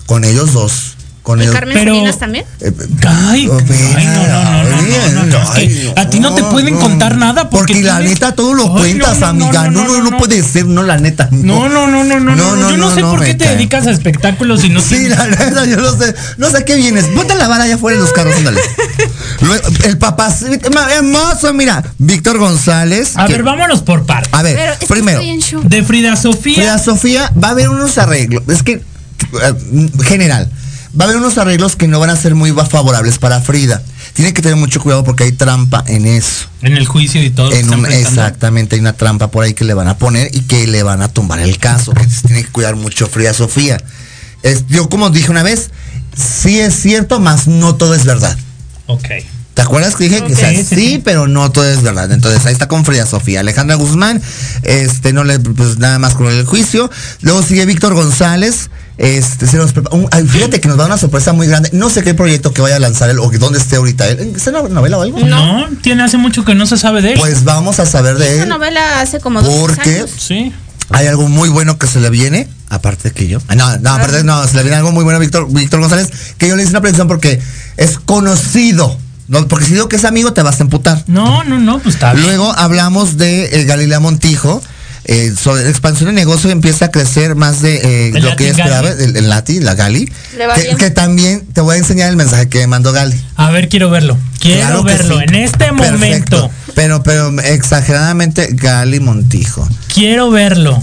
Con 0.06 0.24
ellos 0.24 0.52
dos. 0.52 0.96
Con 1.22 1.40
¿Y 1.40 1.44
el 1.44 1.52
Carmen 1.52 1.74
Pero- 1.78 1.94
Salinas 1.94 2.18
también? 2.18 2.44
eh, 2.60 2.72
Ay, 3.06 3.46
Oh, 3.48 3.58
ay, 3.96 4.06
no, 4.06 4.26
no, 4.26 4.42
no, 4.44 4.64
no, 4.64 4.82
no, 4.82 5.08
no, 5.12 5.24
no, 5.26 5.42
es 5.42 5.50
que 5.50 5.60
ay, 5.60 5.92
a 5.96 6.10
ti 6.10 6.18
no 6.18 6.34
te 6.34 6.42
pueden 6.42 6.74
contar 6.76 7.16
nada 7.16 7.48
porque, 7.48 7.74
Porque 7.74 7.82
la 7.84 7.98
tienes- 7.98 8.14
neta 8.14 8.34
todo 8.34 8.54
lo 8.54 8.64
Ay, 8.76 8.94
cuentas, 8.94 9.20
no, 9.20 9.32
no, 9.32 9.44
amiga. 9.46 9.70
No 9.70 9.84
no, 9.86 10.10
no, 10.10 10.18
puede 10.18 10.42
ser, 10.42 10.66
no, 10.66 10.82
la 10.82 10.98
neta. 10.98 11.28
No, 11.30 11.68
no, 11.68 11.86
no, 11.86 12.02
no, 12.02 12.18
no, 12.18 12.34
no, 12.34 12.70
Yo 12.70 12.76
no, 12.76 12.92
sé 12.94 13.00
por 13.02 13.20
qué 13.24 13.34
te 13.34 13.44
cae. 13.44 13.54
dedicas 13.54 13.86
a 13.86 13.92
espectáculos 13.92 14.64
y 14.64 14.68
no 14.70 14.80
Sí, 14.80 14.96
tienes- 14.96 15.16
la 15.18 15.26
neta, 15.28 15.64
yo 15.64 15.76
no 15.76 15.92
sé. 15.96 16.14
No 16.38 16.50
sé 16.50 16.64
qué 16.64 16.74
vienes. 16.74 17.04
Ponte 17.06 17.34
la 17.36 17.46
vara 17.46 17.64
allá 17.64 17.76
afuera 17.76 17.96
en 17.96 18.02
los 18.02 18.12
carros, 18.12 18.34
ándale. 18.36 18.60
El 19.84 19.98
papá, 19.98 20.34
hermoso, 20.96 21.52
mira. 21.54 21.82
Víctor 21.98 22.38
González. 22.38 23.12
A 23.16 23.26
que- 23.26 23.32
ver, 23.34 23.42
vámonos 23.42 23.82
por 23.82 24.06
partes. 24.06 24.32
A 24.32 24.42
ver, 24.42 24.56
Pero 24.56 24.72
es 24.72 24.78
que 24.78 24.86
primero. 24.86 25.20
De 25.64 25.82
Frida 25.84 26.16
Sofía. 26.16 26.54
Frida 26.56 26.78
Sofía 26.78 27.32
va 27.42 27.48
a 27.48 27.50
haber 27.52 27.68
unos 27.68 27.96
arreglos. 27.98 28.42
Es 28.48 28.62
que, 28.62 28.72
eh, 28.74 28.82
general, 30.04 30.50
va 30.98 31.04
a 31.04 31.08
haber 31.08 31.16
unos 31.16 31.38
arreglos 31.38 31.76
que 31.76 31.88
no 31.88 31.98
van 32.00 32.10
a 32.10 32.16
ser 32.16 32.34
muy 32.34 32.52
favorables 32.52 33.18
para 33.18 33.40
Frida. 33.40 33.82
Tiene 34.12 34.34
que 34.34 34.42
tener 34.42 34.56
mucho 34.56 34.80
cuidado 34.80 35.04
porque 35.04 35.24
hay 35.24 35.32
trampa 35.32 35.82
en 35.86 36.06
eso. 36.06 36.46
En 36.60 36.76
el 36.76 36.86
juicio 36.86 37.22
y 37.22 37.30
todo. 37.30 37.52
En 37.52 37.72
un- 37.72 37.86
exactamente, 37.86 38.76
hay 38.76 38.80
una 38.80 38.92
trampa 38.92 39.30
por 39.30 39.44
ahí 39.44 39.54
que 39.54 39.64
le 39.64 39.74
van 39.74 39.88
a 39.88 39.96
poner 39.96 40.30
y 40.34 40.40
que 40.42 40.66
le 40.66 40.82
van 40.82 41.00
a 41.02 41.08
tumbar 41.08 41.40
el 41.40 41.58
caso. 41.58 41.92
Que 41.92 42.08
se 42.08 42.26
tiene 42.28 42.44
que 42.44 42.50
cuidar 42.50 42.76
mucho 42.76 43.06
Frida 43.06 43.32
Sofía. 43.32 43.78
Es- 44.42 44.66
yo 44.68 44.88
como 44.88 45.10
dije 45.10 45.30
una 45.30 45.42
vez, 45.42 45.70
sí 46.16 46.60
es 46.60 46.74
cierto, 46.74 47.20
más 47.20 47.46
no 47.46 47.74
todo 47.76 47.94
es 47.94 48.04
verdad. 48.04 48.36
Ok. 48.86 49.08
¿Te 49.54 49.60
acuerdas 49.60 49.94
que 49.96 50.04
dije 50.04 50.24
que 50.24 50.32
o 50.32 50.36
sea, 50.36 50.48
sí, 50.50 50.64
sí. 50.64 51.00
pero 51.04 51.28
no 51.28 51.52
todo 51.52 51.68
es 51.70 51.82
verdad? 51.82 52.10
Entonces 52.10 52.44
ahí 52.46 52.54
está 52.54 52.68
con 52.68 52.86
Frida 52.86 53.04
Sofía. 53.04 53.40
Alejandra 53.40 53.76
Guzmán, 53.76 54.20
este, 54.62 55.12
no 55.12 55.24
le, 55.24 55.38
pues 55.40 55.78
nada 55.78 55.98
más 55.98 56.14
con 56.14 56.26
el 56.28 56.46
juicio. 56.46 56.90
Luego 57.20 57.42
sigue 57.42 57.66
Víctor 57.66 57.92
González. 57.94 58.70
Este, 59.02 59.48
se 59.48 59.56
nos 59.56 59.72
un- 59.90 60.06
ay, 60.12 60.24
fíjate 60.28 60.60
que 60.60 60.68
nos 60.68 60.76
da 60.76 60.86
una 60.86 60.96
sorpresa 60.96 61.32
muy 61.32 61.48
grande. 61.48 61.70
No 61.72 61.90
sé 61.90 62.04
qué 62.04 62.14
proyecto 62.14 62.52
que 62.54 62.62
vaya 62.62 62.76
a 62.76 62.78
lanzar 62.78 63.10
él 63.10 63.18
o 63.18 63.28
que 63.30 63.38
dónde 63.38 63.58
esté 63.58 63.74
ahorita 63.74 64.08
él. 64.08 64.32
¿Está 64.36 64.50
en 64.50 64.56
una 64.56 64.68
novela 64.68 64.98
o 64.98 65.02
algo? 65.02 65.18
No. 65.18 65.66
tiene 65.82 66.04
hace 66.04 66.18
mucho 66.18 66.44
que 66.44 66.54
no 66.54 66.66
se 66.66 66.76
sabe 66.78 67.02
de 67.02 67.14
él. 67.14 67.18
Pues 67.18 67.42
vamos 67.42 67.80
a 67.80 67.86
saber 67.86 68.16
de 68.16 68.34
Esa 68.34 68.44
él. 68.44 68.48
novela 68.48 69.00
hace 69.00 69.18
como 69.18 69.42
dos 69.42 69.52
¿Por 69.52 69.76
qué? 69.78 69.96
años. 69.98 70.10
Sí. 70.18 70.52
Hay 70.90 71.08
algo 71.08 71.28
muy 71.28 71.48
bueno 71.48 71.78
que 71.78 71.88
se 71.88 71.98
le 71.98 72.10
viene, 72.10 72.48
aparte 72.68 73.10
que 73.10 73.26
yo. 73.26 73.40
Ah, 73.48 73.56
No, 73.56 73.76
no, 73.78 73.90
aparte 73.94 74.22
no, 74.22 74.46
se 74.46 74.54
le 74.56 74.62
viene 74.62 74.76
algo 74.76 74.92
muy 74.92 75.02
bueno 75.02 75.16
a 75.16 75.20
Víctor, 75.20 75.48
Víctor 75.52 75.80
González, 75.80 76.08
que 76.38 76.46
yo 76.46 76.54
le 76.54 76.62
hice 76.62 76.70
una 76.70 76.80
predicción 76.80 77.08
porque 77.08 77.40
es 77.76 77.98
conocido. 77.98 78.96
No, 79.26 79.48
porque 79.48 79.64
si 79.64 79.72
digo 79.72 79.88
que 79.88 79.96
es 79.96 80.04
amigo, 80.04 80.32
te 80.32 80.42
vas 80.42 80.60
a 80.60 80.62
emputar. 80.62 81.02
No, 81.08 81.42
no, 81.44 81.58
no, 81.58 81.78
pues 81.80 81.94
está 81.96 82.12
bien. 82.12 82.26
Luego 82.26 82.52
hablamos 82.56 83.16
de 83.16 83.46
eh, 83.46 83.64
Galilea 83.64 83.98
Montijo. 83.98 84.62
Eh, 85.04 85.32
sobre 85.36 85.64
la 85.64 85.70
expansión 85.70 86.08
de 86.08 86.12
negocio 86.12 86.50
empieza 86.50 86.86
a 86.86 86.90
crecer 86.90 87.34
más 87.34 87.60
de 87.60 87.76
eh, 87.76 88.12
El 88.14 88.22
lo 88.22 88.28
Latin 88.30 88.36
que 88.36 88.48
esperaba, 88.50 88.90
el, 88.90 89.16
el 89.16 89.28
Lati, 89.28 89.60
la 89.60 89.74
Gali. 89.74 90.10
Que, 90.78 90.90
también 90.90 91.40
te 91.52 91.60
voy 91.60 91.74
a 91.74 91.78
enseñar 91.78 92.08
el 92.08 92.16
mensaje 92.16 92.48
que 92.48 92.58
me 92.60 92.66
mandó 92.68 92.92
Gali. 92.92 93.20
A 93.36 93.50
ver, 93.50 93.68
quiero 93.68 93.90
verlo. 93.90 94.16
Quiero 94.38 94.60
Claro 94.60 94.82
verlo 94.84 95.18
sí. 95.18 95.24
en 95.28 95.34
este 95.34 95.58
Perfecto. 95.72 95.92
momento. 95.92 96.50
Pero, 96.74 97.02
pero 97.02 97.30
exageradamente 97.40 98.48
Gali 98.52 99.00
Montijo. 99.00 99.68
Quiero 99.92 100.30
verlo. 100.30 100.82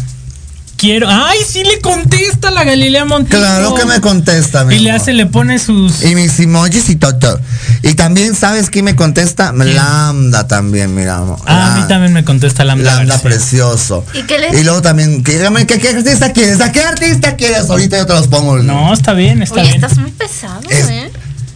Quiero. 0.79 1.07
¡Ay, 1.09 1.39
sí 1.45 1.63
le 1.63 1.81
contesta 1.81 2.51
la 2.51 2.63
Galilea 2.63 3.03
Montijo! 3.03 3.37
Claro 3.37 3.73
que 3.75 3.83
me 3.85 3.99
contesta, 3.99 4.63
mi 4.63 4.75
Y 4.75 4.79
le 4.79 4.91
amor. 4.91 5.01
hace, 5.01 5.11
le 5.13 5.25
pone 5.25 5.59
sus. 5.59 6.03
Y 6.05 6.15
mis 6.15 6.39
emojis 6.39 6.89
y 6.89 6.95
todo. 6.95 7.39
Y 7.83 7.95
también, 7.95 8.33
¿sabes 8.33 8.69
quién 8.69 8.85
me 8.85 8.95
contesta? 8.95 9.51
Lambda 9.51 10.47
también, 10.47 10.95
mira. 10.95 11.17
amor. 11.17 11.39
Ah, 11.45 11.73
a 11.75 11.77
mí 11.81 11.87
también 11.89 12.13
me 12.13 12.23
contesta 12.23 12.63
Lambda. 12.63 12.95
Lambda 12.95 13.15
García. 13.15 13.29
precioso. 13.29 14.05
¿Y 14.13 14.21
qué 14.23 14.39
le- 14.39 14.57
Y 14.57 14.63
luego 14.63 14.81
también, 14.81 15.21
¿qué, 15.21 15.37
qué 15.67 15.89
artista 15.89 16.31
quieres? 16.31 16.61
¿A 16.61 16.71
qué 16.71 16.81
artista 16.81 17.35
quieres? 17.35 17.69
Ahorita 17.69 17.97
yo 17.97 18.05
te 18.05 18.13
los 18.13 18.27
pongo. 18.29 18.57
No, 18.59 18.93
está 18.93 19.11
bien, 19.13 19.41
está 19.41 19.55
Oye, 19.55 19.63
bien. 19.63 19.75
estás 19.75 19.97
muy 19.97 20.11
pesado, 20.11 20.61
Es- 20.69 20.89
¿eh? 20.89 21.11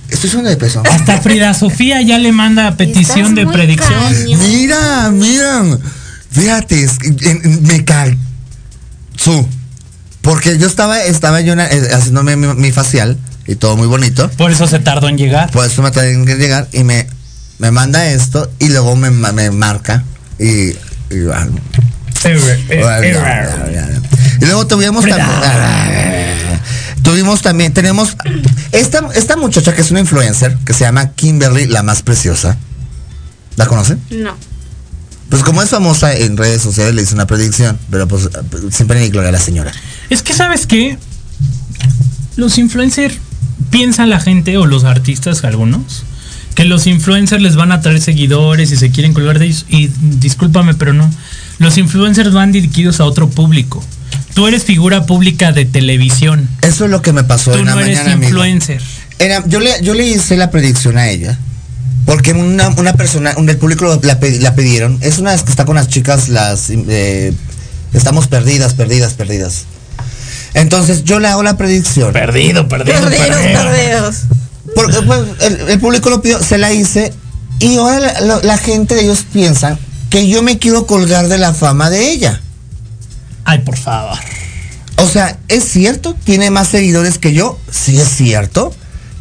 Estoy 0.09 0.29
subiendo 0.29 0.49
de 0.49 0.57
peso. 0.57 0.83
Hasta 0.91 1.21
Frida 1.21 1.53
Sofía 1.53 2.01
ya 2.01 2.19
le 2.19 2.31
manda 2.33 2.75
petición 2.75 3.19
Estás 3.19 3.35
de 3.35 3.45
muy 3.45 3.53
predicción. 3.53 3.93
cañón. 4.13 4.39
Mira, 4.39 5.09
mira. 5.11 5.63
Fíjate, 6.29 6.83
es 6.83 6.99
que, 6.99 7.07
en- 7.07 7.41
en- 7.43 7.63
me 7.63 7.83
cae. 7.85 8.17
Su. 9.23 9.47
Porque 10.21 10.57
yo 10.57 10.67
estaba, 10.67 11.01
estaba 11.03 11.41
yo 11.41 11.55
na- 11.55 11.67
eh, 11.67 11.89
haciéndome 11.93 12.35
mi, 12.35 12.47
mi 12.53 12.71
facial 12.71 13.17
y 13.45 13.55
todo 13.55 13.75
muy 13.77 13.87
bonito. 13.87 14.29
Por 14.31 14.51
eso 14.51 14.67
se 14.67 14.79
tardó 14.79 15.09
en 15.09 15.17
llegar. 15.17 15.51
Por 15.51 15.65
eso 15.65 15.81
me 15.81 15.91
tienen 15.91 16.25
que 16.25 16.35
llegar 16.35 16.67
y 16.71 16.83
me, 16.83 17.07
me 17.59 17.71
manda 17.71 18.05
esto 18.07 18.49
y 18.59 18.69
luego 18.69 18.95
me, 18.95 19.09
me 19.11 19.51
marca 19.51 20.03
y, 20.39 20.69
y, 20.69 20.75
ah, 21.33 21.47
y 24.41 24.45
luego 24.45 24.65
tuvimos 24.67 25.05
también 25.05 25.27
tuvimos 27.03 27.41
también 27.41 27.73
tenemos 27.73 28.15
esta 28.71 29.01
esta 29.13 29.35
muchacha 29.35 29.73
que 29.75 29.81
es 29.81 29.91
una 29.91 29.99
influencer 29.99 30.57
que 30.65 30.73
se 30.73 30.81
llama 30.85 31.11
Kimberly 31.11 31.65
la 31.67 31.83
más 31.83 32.01
preciosa 32.01 32.57
¿la 33.57 33.65
conocen? 33.67 33.99
No. 34.09 34.35
Pues 35.29 35.43
como 35.43 35.61
es 35.61 35.69
famosa 35.69 36.15
en 36.15 36.37
redes 36.37 36.61
sociales 36.61 36.93
le 36.93 37.01
hice 37.01 37.15
una 37.15 37.25
predicción 37.25 37.77
pero 37.89 38.07
pues 38.07 38.29
siempre 38.71 38.99
ni 38.99 39.09
gloria 39.09 39.29
a 39.29 39.31
la 39.31 39.39
señora 39.39 39.71
Es 40.09 40.21
que, 40.21 40.33
¿sabes 40.33 40.67
qué? 40.67 40.97
Los 42.35 42.57
influencers 42.57 43.15
piensan 43.69 44.09
la 44.09 44.19
gente 44.19 44.57
o 44.57 44.65
los 44.65 44.83
artistas, 44.83 45.43
algunos, 45.43 46.03
que 46.55 46.65
los 46.65 46.87
influencers 46.87 47.41
les 47.41 47.55
van 47.55 47.71
a 47.71 47.81
traer 47.81 48.01
seguidores 48.01 48.71
y 48.71 48.77
se 48.77 48.91
quieren 48.91 49.13
colgar 49.13 49.39
de 49.39 49.45
ellos. 49.45 49.65
Y 49.69 49.87
discúlpame, 50.01 50.73
pero 50.73 50.93
no. 50.93 51.09
Los 51.59 51.77
influencers 51.77 52.33
van 52.33 52.51
dirigidos 52.51 52.99
a 52.99 53.05
otro 53.05 53.29
público. 53.29 53.83
Tú 54.33 54.47
eres 54.47 54.63
figura 54.63 55.05
pública 55.05 55.51
de 55.51 55.65
televisión. 55.65 56.47
eso 56.61 56.85
es 56.85 56.91
lo 56.91 57.01
que 57.01 57.13
me 57.13 57.23
pasó 57.23 57.51
Tú 57.51 57.59
en 57.59 57.65
no 57.65 57.79
eres 57.79 57.99
mañana 57.99 58.25
influencer. 58.25 58.81
Era, 59.19 59.43
yo, 59.47 59.59
le, 59.59 59.71
yo 59.83 59.93
le 59.93 60.07
hice 60.07 60.37
la 60.37 60.49
predicción 60.49 60.97
a 60.97 61.09
ella. 61.09 61.37
Porque 62.05 62.33
una, 62.33 62.69
una 62.69 62.93
persona, 62.93 63.33
un 63.37 63.45
del 63.45 63.57
público 63.57 63.85
la, 64.03 64.19
la 64.39 64.55
pidieron. 64.55 64.97
Es 65.01 65.19
una 65.19 65.35
que 65.37 65.49
está 65.49 65.65
con 65.65 65.75
las 65.75 65.87
chicas, 65.87 66.27
las 66.29 66.69
eh, 66.69 67.33
estamos 67.93 68.27
perdidas, 68.27 68.73
perdidas, 68.73 69.13
perdidas. 69.13 69.63
Entonces 70.53 71.03
yo 71.03 71.19
le 71.19 71.27
hago 71.29 71.43
la 71.43 71.57
predicción. 71.57 72.11
Perdido, 72.13 72.67
perdido, 72.67 72.99
Perdidos, 72.99 73.27
perdido. 73.37 73.63
perdidos. 73.63 74.15
Porque 74.75 75.01
pues, 75.01 75.21
el, 75.41 75.69
el 75.69 75.79
público 75.79 76.09
lo 76.09 76.21
pidió, 76.21 76.41
se 76.43 76.57
la 76.57 76.71
hice. 76.73 77.13
Y 77.59 77.77
ahora 77.77 77.99
la, 77.99 78.19
la- 78.21 78.39
la 78.43 78.57
gente 78.57 78.95
de 78.95 79.01
ellos 79.03 79.25
piensan 79.31 79.79
que 80.09 80.27
yo 80.27 80.41
me 80.43 80.59
quiero 80.59 80.85
colgar 80.85 81.27
de 81.27 81.37
la 81.37 81.53
fama 81.53 81.89
de 81.89 82.11
ella. 82.11 82.41
Ay, 83.45 83.59
por 83.59 83.77
favor. 83.77 84.17
O 84.97 85.07
sea, 85.07 85.37
¿es 85.47 85.63
cierto? 85.63 86.15
¿Tiene 86.23 86.49
más 86.49 86.67
seguidores 86.67 87.17
que 87.17 87.33
yo? 87.33 87.59
Sí, 87.71 87.99
es 87.99 88.09
cierto. 88.09 88.73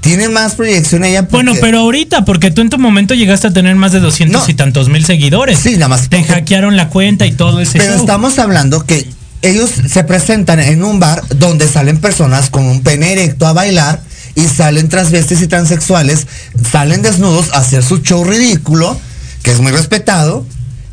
Tiene 0.03 0.29
más 0.29 0.57
proyección 0.57 1.05
ella. 1.05 1.23
porque- 1.29 1.45
Bueno, 1.47 1.53
pero 1.61 1.79
ahorita, 1.79 2.25
porque 2.25 2.51
tú 2.51 2.61
en 2.61 2.69
tu 2.71 2.79
momento 2.79 3.15
llegaste 3.15 3.47
a 3.47 3.53
tener 3.53 3.75
más 3.77 3.93
de 3.93 4.01
200 4.01 4.43
No. 4.43 4.51
y 4.51 4.55
tantos 4.55 4.89
mil 4.89 5.05
seguidores. 5.07 5.59
Sí, 5.61 5.73
nada 5.75 5.89
más. 5.89 6.09
Te 6.09 6.19
porque- 6.19 6.33
hackearon 6.35 6.77
la 6.77 6.89
cuenta 6.91 7.25
y 7.25 7.33
todo 7.33 7.61
ese 7.61 7.79
Pero 7.79 7.93
show. 7.95 8.01
estamos 8.01 8.39
hablando 8.39 8.85
que 8.85 9.09
ellos 9.43 9.71
se 9.89 10.05
presentan 10.05 10.61
en 10.61 10.83
un 10.85 10.99
bar 11.01 11.23
donde 11.37 11.67
salen 11.69 11.99
personas 11.99 12.51
con 12.51 12.65
un 12.65 12.83
pene 12.83 13.13
erecto 13.13 13.47
a 13.47 13.53
bailar 13.53 14.03
y 14.35 14.43
salen 14.43 14.89
transvestis 14.89 15.41
y 15.43 15.47
transexuales, 15.47 16.27
salen 16.71 17.03
desnudos 17.03 17.53
a 17.53 17.59
hacer 17.59 17.83
su 17.85 17.99
show 18.03 18.25
ridículo, 18.25 18.99
que 19.43 19.53
es 19.53 19.61
muy 19.61 19.73
respetado, 19.73 20.45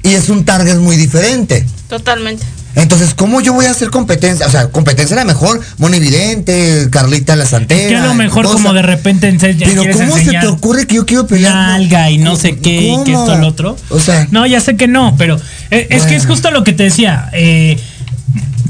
y 0.03 0.09
es 0.13 0.29
un 0.29 0.45
target 0.45 0.77
muy 0.77 0.97
diferente. 0.97 1.65
Totalmente. 1.89 2.43
Entonces, 2.75 3.13
¿cómo 3.15 3.41
yo 3.41 3.53
voy 3.53 3.65
a 3.65 3.71
hacer 3.71 3.89
competencia? 3.89 4.45
O 4.45 4.49
sea, 4.51 4.67
competencia 4.69 5.15
a 5.15 5.19
la 5.19 5.25
mejor, 5.25 5.59
Moni 5.79 5.99
Vidente, 5.99 6.87
Carlita 6.91 7.35
la 7.35 7.45
Santera. 7.45 7.89
que 7.89 7.95
a 7.95 8.05
lo 8.05 8.13
mejor 8.13 8.45
cosa. 8.45 8.53
como 8.57 8.73
de 8.73 8.81
repente 8.83 9.27
ense- 9.33 9.57
ya 9.57 9.67
Pero 9.67 9.83
¿cómo 9.91 10.15
se 10.17 10.31
te 10.31 10.47
ocurre 10.47 10.85
que 10.87 10.95
yo 10.95 11.05
quiero 11.05 11.25
pelear? 11.27 11.53
nalga 11.53 12.09
y 12.11 12.17
no 12.19 12.35
sé 12.35 12.57
qué 12.57 12.75
y 12.93 13.03
que 13.03 13.11
¿Cómo? 13.13 13.25
esto 13.25 13.37
lo 13.37 13.47
otro. 13.47 13.77
O 13.89 13.99
sea, 13.99 14.27
No, 14.31 14.45
ya 14.45 14.61
sé 14.61 14.75
que 14.77 14.87
no, 14.87 15.15
pero 15.17 15.39
eh, 15.71 15.87
es 15.89 16.03
que 16.03 16.15
es 16.15 16.25
justo 16.27 16.51
lo 16.51 16.63
que 16.63 16.73
te 16.73 16.83
decía. 16.83 17.29
eh, 17.33 17.77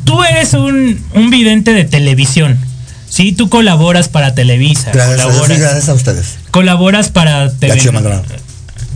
tú 0.05 0.23
eres 0.23 0.53
un, 0.53 0.99
un 1.13 1.29
vidente 1.29 1.73
de 1.73 1.83
televisión. 1.83 2.57
Sí, 3.09 3.31
tú 3.33 3.49
colaboras 3.49 4.07
para 4.07 4.33
Televisa. 4.33 4.91
gracias, 4.93 5.21
colaboras, 5.23 5.59
gracias 5.59 5.89
a 5.89 5.93
ustedes. 5.93 6.25
colaboras 6.51 7.09
para 7.09 7.51
TV. 7.51 7.79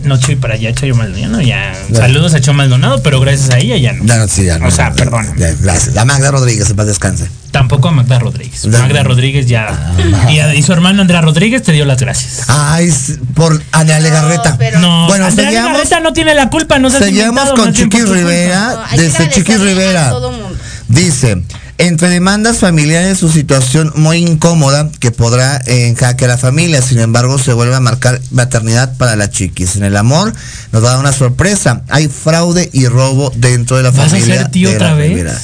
Chio 0.04 0.08
Maldonado. 0.08 0.08
No, 0.08 0.16
Chuy, 0.18 0.36
para 0.36 0.54
allá, 0.54 0.72
Chayo 0.74 0.94
Maldonado, 0.94 1.40
ya. 1.42 1.72
Saludos 1.92 2.34
a 2.34 2.40
Cho 2.40 2.52
Maldonado, 2.52 3.02
pero 3.02 3.20
gracias 3.20 3.50
a 3.50 3.58
ella 3.58 3.76
ya 3.76 3.92
no. 3.92 4.04
Ya 4.04 4.16
no, 4.18 4.28
sí, 4.28 4.44
ya 4.44 4.58
no. 4.58 4.68
O 4.68 4.70
sea, 4.70 4.90
no, 4.90 4.96
perdón. 4.96 5.26
ya, 5.36 5.52
gracias. 5.60 5.94
La 5.94 6.04
Magda 6.04 6.30
Rodríguez, 6.30 6.68
en 6.70 6.76
paz 6.76 6.86
descanse. 6.86 7.28
Tampoco 7.50 7.88
a 7.88 7.92
Magda 7.92 8.18
Rodríguez. 8.18 8.66
Magda 8.66 9.02
Rodríguez 9.04 9.46
ya. 9.46 9.92
Y, 10.28 10.38
a- 10.40 10.54
y 10.54 10.62
su 10.62 10.72
hermano 10.72 11.02
Andrea 11.02 11.20
Rodríguez 11.20 11.62
te 11.62 11.70
dio 11.72 11.84
las 11.84 11.98
gracias. 12.00 12.42
Ay, 12.48 12.88
s- 12.88 13.18
por 13.34 13.62
Ana 13.72 14.00
Legarreta. 14.00 14.56
pero- 14.58 14.80
No, 14.80 15.06
Bueno, 15.06 15.26
Andrea 15.26 15.48
seguíamos- 15.50 15.70
Legarreta 15.72 16.00
no 16.00 16.12
tiene 16.12 16.34
la 16.34 16.50
culpa, 16.50 16.78
no 16.80 16.90
se 16.90 16.98
Seguimos 16.98 17.50
con 17.52 17.72
Chiqui 17.72 18.02
Rivera, 18.02 18.84
desde 18.96 19.30
Chiqui 19.30 19.56
Rivera. 19.56 20.10
todo 20.10 20.32
mundo. 20.32 20.56
Dice, 20.88 21.42
entre 21.78 22.08
demandas 22.08 22.58
familiares 22.58 23.18
su 23.18 23.28
situación 23.28 23.92
muy 23.96 24.18
incómoda 24.18 24.88
que 25.00 25.10
podrá 25.10 25.60
en 25.66 25.94
jaque 25.96 26.24
a 26.24 26.28
la 26.28 26.38
familia, 26.38 26.80
sin 26.82 26.98
embargo 27.00 27.38
se 27.38 27.52
vuelve 27.52 27.74
a 27.74 27.80
marcar 27.80 28.20
maternidad 28.30 28.96
para 28.96 29.16
la 29.16 29.30
chiquis. 29.30 29.76
En 29.76 29.84
el 29.84 29.96
amor 29.96 30.32
nos 30.72 30.82
va 30.84 30.88
a 30.88 30.90
dar 30.92 31.00
una 31.00 31.12
sorpresa, 31.12 31.82
hay 31.88 32.08
fraude 32.08 32.70
y 32.72 32.86
robo 32.86 33.32
dentro 33.36 33.76
de 33.76 33.82
la 33.82 33.90
¿Vas 33.90 34.06
a 34.06 34.10
familia. 34.10 34.36
ser 34.42 34.50
tío 34.50 34.68
de 34.70 34.76
otra 34.76 34.90
la 34.90 34.94
vez? 34.94 35.08
Rivera. 35.10 35.38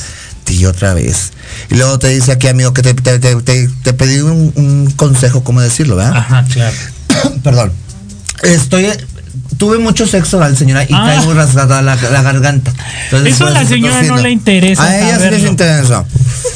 y 0.49 0.65
otra 0.67 0.95
vez. 0.95 1.31
Y 1.71 1.77
luego 1.77 1.99
te 2.01 2.09
dice 2.09 2.33
aquí, 2.33 2.49
amigo, 2.49 2.73
que 2.75 2.83
te, 2.83 2.93
te, 2.95 3.19
te- 3.21 3.37
te- 3.43 3.69
te 3.85 3.93
pedí 3.93 4.19
un, 4.21 4.53
un 4.57 4.91
consejo, 4.97 5.45
¿cómo 5.45 5.61
decirlo, 5.61 5.95
verdad? 5.97 6.17
Ajá, 6.17 6.45
claro. 6.53 6.77
Perdón. 7.45 7.73
Estoy. 8.43 8.89
Tuve 9.61 9.77
mucho 9.79 10.07
sexo 10.07 10.39
oral, 10.39 10.57
señora, 10.57 10.85
y 10.85 10.89
Ah. 10.95 11.03
traigo 11.05 11.35
rasgada 11.35 11.83
la, 11.83 11.95
la 11.95 12.23
garganta. 12.23 12.73
Entonces, 13.05 13.35
Eso 13.35 13.45
a 13.45 13.49
por 13.49 13.55
la 13.63 13.69
señora 13.69 14.03
no 14.05 14.17
le 14.17 14.31
interesa 14.31 14.83
A 14.83 14.99
ella 14.99 15.19
sí 15.21 15.29
les 15.31 15.45
interesa. 15.45 16.05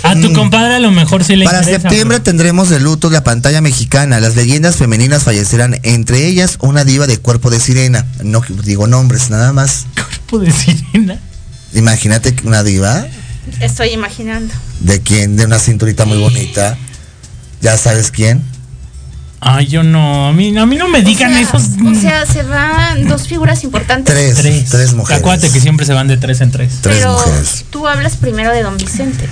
A 0.02 0.14
tu 0.14 0.30
Mm. 0.30 0.32
compadre 0.32 0.76
a 0.76 0.78
lo 0.78 0.90
mejor 0.90 1.22
sí 1.22 1.36
le 1.36 1.44
Para 1.44 1.58
interesa. 1.58 1.82
septiembre 1.82 2.20
tendremos 2.20 2.70
de 2.70 2.80
luto 2.80 3.10
la 3.10 3.22
pantalla 3.22 3.60
mexicana. 3.60 4.20
Las 4.20 4.36
leyendas 4.36 4.76
femeninas 4.76 5.22
fallecerán, 5.22 5.78
entre 5.82 6.26
ellas 6.26 6.56
una 6.62 6.84
diva 6.84 7.06
de 7.06 7.18
cuerpo 7.18 7.50
de 7.50 7.60
sirena. 7.60 8.06
No 8.22 8.40
digo 8.64 8.86
nombres, 8.86 9.28
nada 9.28 9.52
más. 9.52 9.84
Cuerpo 9.94 10.38
de 10.38 10.50
sirena. 10.50 11.18
Imagínate 11.74 12.34
que 12.34 12.46
una 12.48 12.62
diva 12.62 13.06
Estoy 13.60 13.90
imaginando. 13.90 14.54
de 14.80 15.02
quién, 15.02 15.36
de 15.36 15.44
una 15.44 15.58
cinturita 15.58 16.06
muy 16.06 16.16
bonita. 16.16 16.78
Ya 17.60 17.76
sabes 17.76 18.10
quién. 18.10 18.42
Ay, 19.46 19.66
yo 19.66 19.82
no. 19.82 20.28
A 20.28 20.32
mí, 20.32 20.56
a 20.56 20.64
mí 20.64 20.76
no 20.76 20.88
me 20.88 21.02
digan 21.02 21.30
o 21.32 21.34
sea, 21.34 21.42
esos. 21.42 21.62
O 21.86 21.94
sea, 22.00 22.24
se 22.24 22.42
van 22.44 23.06
dos 23.06 23.28
figuras 23.28 23.62
importantes. 23.62 24.14
Tres, 24.14 24.64
tres, 24.70 24.94
mujeres. 24.94 25.20
Acuérdate 25.20 25.52
que 25.52 25.60
siempre 25.60 25.84
se 25.84 25.92
van 25.92 26.08
de 26.08 26.16
tres 26.16 26.40
en 26.40 26.50
tres. 26.50 26.72
Tres 26.80 26.96
pero 26.98 27.12
mujeres. 27.12 27.64
tú 27.68 27.86
hablas 27.86 28.16
primero 28.16 28.52
de 28.52 28.62
Don 28.62 28.76
Vicente. 28.78 29.28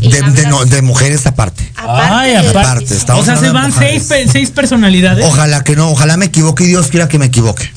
De, 0.00 0.08
de 0.08 0.18
hablas- 0.18 0.46
no- 0.48 0.64
de 0.64 0.82
mujeres 0.82 1.26
aparte. 1.26 1.70
aparte 1.76 2.12
Ay, 2.14 2.34
aparte. 2.34 2.58
Aparte, 2.58 3.12
O 3.14 3.24
sea, 3.24 3.36
se 3.36 3.50
van 3.50 3.72
seis, 3.72 4.04
pe- 4.08 4.26
seis 4.28 4.50
personalidades. 4.50 5.24
Ojalá 5.24 5.62
que 5.64 5.76
no, 5.76 5.90
ojalá 5.90 6.16
me 6.16 6.26
equivoque 6.26 6.64
y 6.64 6.66
Dios 6.66 6.88
quiera 6.88 7.08
que 7.08 7.18
me 7.18 7.26
equivoque. 7.26 7.70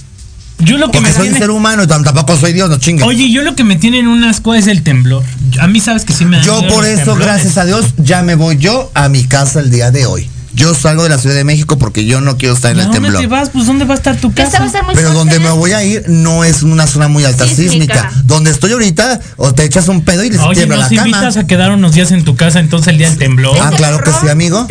Yo 0.57 0.77
lo 0.77 0.87
que 0.87 0.97
Porque 0.97 1.07
me 1.07 1.13
soy 1.13 1.21
un 1.27 1.33
tiene. 1.33 1.39
ser 1.39 1.51
humano 1.51 1.83
y 1.83 1.87
tam- 1.87 2.03
tampoco 2.03 2.35
soy 2.35 2.51
Dios, 2.51 2.69
no 2.69 2.77
chingue. 2.79 3.03
Oye, 3.03 3.31
yo 3.31 3.43
lo 3.43 3.55
que 3.55 3.63
me 3.63 3.75
tiene 3.77 3.99
en 3.99 4.07
un 4.07 4.23
asco 4.25 4.55
es 4.55 4.65
el 4.67 4.81
temblor. 4.83 5.23
A 5.61 5.67
mí 5.67 5.79
sabes 5.79 6.03
que 6.03 6.13
sí 6.13 6.25
me 6.25 6.37
da 6.37 6.43
Yo 6.43 6.59
por 6.67 6.83
eso, 6.85 6.95
temblores. 6.97 7.25
gracias 7.25 7.57
a 7.57 7.65
Dios, 7.65 7.85
ya 7.97 8.23
me 8.23 8.33
voy 8.35 8.57
yo 8.57 8.91
a 8.95 9.07
mi 9.07 9.23
casa 9.25 9.59
el 9.61 9.69
día 9.69 9.91
de 9.91 10.05
hoy. 10.07 10.29
Yo 10.59 10.75
salgo 10.75 11.03
de 11.03 11.09
la 11.09 11.17
Ciudad 11.17 11.35
de 11.35 11.43
México 11.43 11.77
porque 11.77 12.05
yo 12.05 12.19
no 12.21 12.37
quiero 12.37 12.53
estar 12.53 12.71
en 12.71 12.77
¿Y 12.77 12.79
a 12.81 12.83
el 12.83 12.87
dónde 12.91 13.01
temblor. 13.01 13.21
te 13.21 13.27
vas? 13.27 13.49
Pues 13.49 13.65
¿dónde 13.65 13.85
va 13.85 13.93
a 13.93 13.97
estar 13.97 14.17
tu 14.17 14.27
Esta 14.29 14.43
va 14.43 14.47
a 14.47 14.51
casa? 14.51 14.65
estar 14.65 14.83
muy 14.85 14.93
Pero 14.95 15.07
fuerte, 15.13 15.17
donde 15.17 15.39
me 15.39 15.47
¿eh? 15.47 15.57
voy 15.57 15.71
a 15.71 15.83
ir 15.83 16.03
no 16.07 16.43
es 16.43 16.63
una 16.63 16.85
zona 16.85 17.07
muy 17.07 17.23
alta 17.23 17.45
sísmica. 17.45 17.69
Sísmica. 17.71 18.11
Donde 18.25 18.51
estoy 18.51 18.73
ahorita, 18.73 19.19
o 19.37 19.53
te 19.53 19.63
echas 19.63 19.87
un 19.87 20.03
pedo 20.03 20.23
y 20.23 20.29
les 20.31 20.39
Oye, 20.41 20.55
tiembla 20.57 20.77
la 20.77 20.89
cama. 20.89 21.07
invitas 21.07 21.37
a 21.37 21.47
quedar 21.47 21.71
unos 21.71 21.93
días 21.93 22.11
en 22.11 22.23
tu 22.25 22.35
casa 22.35 22.59
entonces 22.59 22.89
el 22.89 22.97
día 22.97 23.09
del 23.09 23.17
temblor. 23.17 23.57
Ah, 23.61 23.71
claro 23.75 23.99
que 24.03 24.11
sí, 24.11 24.27
amigo. 24.29 24.67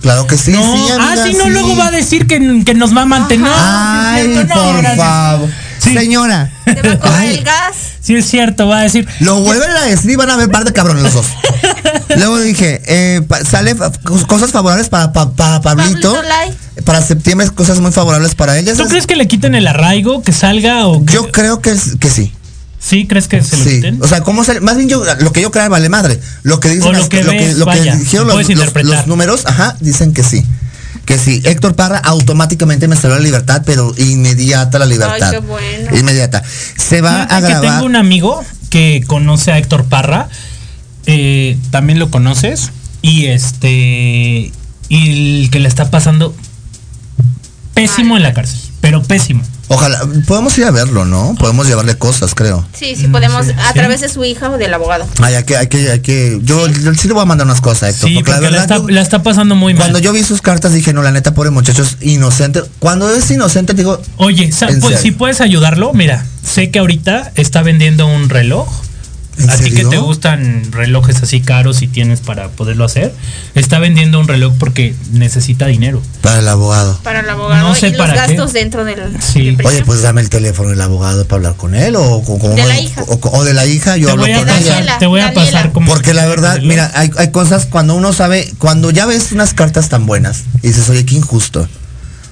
Claro 0.00 0.26
que 0.26 0.36
sí, 0.36 0.50
no, 0.50 0.60
sí, 0.62 0.82
ah, 0.90 0.94
amiga, 1.12 1.24
sí, 1.26 1.34
no, 1.38 1.44
sí. 1.44 1.50
luego 1.50 1.76
va 1.76 1.86
a 1.86 1.90
decir 1.92 2.26
que, 2.26 2.62
que 2.64 2.74
nos 2.74 2.96
va 2.96 3.02
a 3.02 3.06
mantener. 3.06 3.46
No, 3.46 3.54
Ay, 3.56 4.26
no, 4.28 4.54
por 4.54 4.78
gracias. 4.78 4.96
favor. 4.96 5.48
Sí. 5.82 5.94
Señora, 5.94 6.52
Te 6.64 6.80
va 6.82 6.92
a 6.94 6.98
comer 6.98 7.16
Ay. 7.18 7.34
el 7.38 7.44
gas. 7.44 7.74
Sí 8.00 8.14
es 8.14 8.26
cierto, 8.28 8.66
va 8.68 8.80
a 8.80 8.82
decir. 8.82 9.06
lo 9.20 9.40
vuelven 9.40 9.70
a 9.70 9.82
decir 9.82 10.10
y 10.10 10.16
van 10.16 10.30
a 10.30 10.36
ver 10.36 10.48
par 10.50 10.64
de 10.64 10.72
cabrones 10.72 11.02
los 11.02 11.14
dos. 11.14 11.26
Luego 12.16 12.38
dije, 12.40 12.82
eh, 12.86 13.20
sale 13.48 13.74
cosas 14.26 14.50
favorables 14.52 14.88
para, 14.88 15.12
pa- 15.12 15.32
para 15.34 15.60
Pablito. 15.60 16.16
Para 16.84 17.02
septiembre 17.02 17.48
cosas 17.50 17.80
muy 17.80 17.92
favorables 17.92 18.34
para 18.34 18.58
ellas. 18.58 18.76
¿Tú 18.78 18.84
crees 18.86 19.06
que 19.06 19.16
le 19.16 19.26
quiten 19.28 19.54
el 19.54 19.66
arraigo, 19.66 20.22
que 20.22 20.32
salga 20.32 20.86
o 20.86 21.04
que- 21.04 21.12
Yo 21.14 21.30
creo 21.32 21.60
que, 21.60 21.70
es- 21.70 21.96
que 21.98 22.10
sí. 22.10 22.32
¿Sí? 22.80 23.06
¿Crees 23.06 23.28
que 23.28 23.40
se 23.42 23.56
lo 23.56 23.64
Sí, 23.64 23.70
quiten? 23.76 24.02
o 24.02 24.08
sea, 24.08 24.22
¿cómo 24.22 24.42
sale? 24.42 24.60
Más 24.60 24.76
bien 24.76 24.88
yo, 24.88 25.04
lo 25.20 25.32
que 25.32 25.40
yo 25.40 25.52
creo 25.52 25.70
vale 25.70 25.88
madre. 25.88 26.18
Lo 26.42 26.58
que 26.58 26.68
dicen 26.68 26.88
O 26.88 26.92
lo 26.92 26.98
las- 26.98 27.08
que 27.08 27.22
ves, 27.22 27.56
lo 27.56 27.64
que 27.66 27.78
vaya, 27.78 27.94
dijeron 27.96 28.26
los 28.28 29.06
números, 29.06 29.46
ajá, 29.46 29.76
dicen 29.80 30.12
que 30.12 30.24
sí. 30.24 30.44
Que 31.04 31.18
sí. 31.18 31.40
Héctor 31.44 31.74
Parra 31.74 31.98
automáticamente 31.98 32.86
me 32.88 32.96
salió 32.96 33.16
la 33.16 33.22
libertad, 33.22 33.62
pero 33.66 33.92
inmediata 33.96 34.78
la 34.78 34.86
libertad. 34.86 35.30
qué 35.30 35.38
bueno. 35.38 35.96
Inmediata. 35.96 36.42
Se 36.76 37.00
va 37.00 37.22
a 37.24 37.40
que 37.40 37.48
grabar. 37.48 37.60
tengo 37.60 37.86
un 37.86 37.96
amigo 37.96 38.44
que 38.70 39.02
conoce 39.06 39.50
a 39.52 39.58
Héctor 39.58 39.84
Parra. 39.86 40.28
eh, 41.06 41.58
También 41.70 41.98
lo 41.98 42.10
conoces. 42.10 42.70
Y 43.02 43.26
este. 43.26 44.52
Y 44.88 45.42
el 45.42 45.50
que 45.50 45.58
le 45.58 45.68
está 45.68 45.90
pasando 45.90 46.34
pésimo 47.74 48.16
en 48.16 48.22
la 48.22 48.32
cárcel. 48.32 48.60
Pero 48.82 49.02
pésimo. 49.02 49.42
Ojalá, 49.68 50.02
podemos 50.26 50.58
ir 50.58 50.64
a 50.64 50.70
verlo, 50.70 51.06
¿no? 51.06 51.34
Podemos 51.38 51.66
llevarle 51.66 51.96
cosas, 51.96 52.34
creo. 52.34 52.66
Sí, 52.78 52.94
sí, 52.94 53.06
podemos, 53.08 53.46
a 53.48 53.68
sí. 53.68 53.74
través 53.74 54.02
de 54.02 54.10
su 54.10 54.22
hija 54.22 54.50
o 54.50 54.58
del 54.58 54.74
abogado. 54.74 55.06
Ay, 55.22 55.34
hay 55.36 55.44
que, 55.44 55.56
hay 55.56 55.68
que, 55.68 55.90
hay 55.90 56.00
que. 56.00 56.40
Yo, 56.42 56.68
yo 56.68 56.92
sí 56.92 57.08
le 57.08 57.14
voy 57.14 57.22
a 57.22 57.24
mandar 57.24 57.46
unas 57.46 57.62
cosas, 57.62 57.84
a 57.84 57.88
Héctor. 57.88 58.08
Sí, 58.10 58.14
porque 58.16 58.30
la 58.32 58.36
porque 58.36 58.50
la 58.50 58.58
verdad. 58.60 58.76
está, 58.76 58.86
yo- 58.86 58.94
la 58.94 59.00
está 59.00 59.22
pasando 59.22 59.54
muy 59.54 59.72
mal. 59.72 59.84
cuando 59.84 59.98
yo 60.00 60.12
vi 60.12 60.22
sus 60.24 60.42
cartas 60.42 60.74
dije, 60.74 60.92
no, 60.92 61.00
la 61.02 61.10
neta, 61.12 61.32
pobre 61.32 61.48
muchacho 61.50 61.84
es 61.84 61.96
inocente. 62.02 62.60
Cuando 62.80 63.08
es 63.14 63.30
inocente, 63.30 63.72
digo, 63.72 64.02
Oye, 64.18 64.52
sa- 64.52 64.66
¿En 64.68 64.80
pues, 64.80 65.00
si 65.00 65.12
puedes 65.12 65.40
ayudarlo, 65.40 65.94
mira, 65.94 66.26
sé 66.44 66.70
que 66.70 66.80
ahorita 66.80 67.32
está 67.36 67.62
vendiendo 67.62 68.06
un 68.08 68.28
reloj. 68.28 68.68
¿En 69.42 69.50
A 69.50 69.56
ti 69.56 69.70
que 69.70 69.84
te 69.84 69.98
gustan 69.98 70.70
relojes 70.72 71.22
así 71.22 71.40
caros 71.40 71.82
y 71.82 71.86
tienes 71.88 72.20
para 72.20 72.48
poderlo 72.48 72.84
hacer, 72.84 73.14
está 73.54 73.78
vendiendo 73.78 74.20
un 74.20 74.28
reloj 74.28 74.54
porque 74.58 74.94
necesita 75.12 75.66
dinero. 75.66 76.00
para 76.20 76.38
el 76.38 76.48
abogado. 76.48 76.98
Para 77.02 77.20
el 77.20 77.28
abogado 77.30 77.68
No 77.68 77.74
sé 77.74 77.88
y 77.88 77.90
los 77.90 77.98
para 77.98 78.12
qué. 78.12 78.18
gastos 78.36 78.52
dentro 78.52 78.84
del. 78.84 79.00
Sí. 79.20 79.54
del 79.56 79.66
Oye, 79.66 79.82
pues 79.84 80.02
dame 80.02 80.20
el 80.20 80.30
teléfono 80.30 80.70
del 80.70 80.80
abogado 80.80 81.24
para 81.26 81.36
hablar 81.38 81.56
con 81.56 81.74
él 81.74 81.96
o 81.96 82.22
con 82.22 82.38
con- 82.38 82.54
De 82.54 82.64
la 82.64 82.74
o- 82.76 82.80
hija. 82.80 83.02
O, 83.08 83.18
o 83.38 83.44
de 83.44 83.54
la 83.54 83.66
hija, 83.66 83.96
yo 83.96 84.06
Te 84.06 84.12
hablo 84.12 84.22
voy 84.24 84.32
a 84.32 84.38
con 84.38 84.46
pasar, 84.46 84.82
ella. 84.82 84.98
Te 84.98 85.06
voy 85.06 85.20
a 85.20 85.24
Daniela. 85.26 85.44
pasar 85.52 85.72
como 85.72 85.86
Porque 85.86 86.14
la 86.14 86.26
verdad, 86.26 86.60
mira, 86.62 86.90
hay, 86.94 87.10
hay 87.16 87.30
cosas 87.30 87.66
cuando 87.66 87.94
uno 87.94 88.12
sabe, 88.12 88.52
cuando 88.58 88.90
ya 88.90 89.06
ves 89.06 89.32
unas 89.32 89.54
cartas 89.54 89.88
tan 89.88 90.06
buenas 90.06 90.42
y 90.62 90.68
dices, 90.68 90.88
oye, 90.88 91.04
qué 91.04 91.14
injusto. 91.16 91.68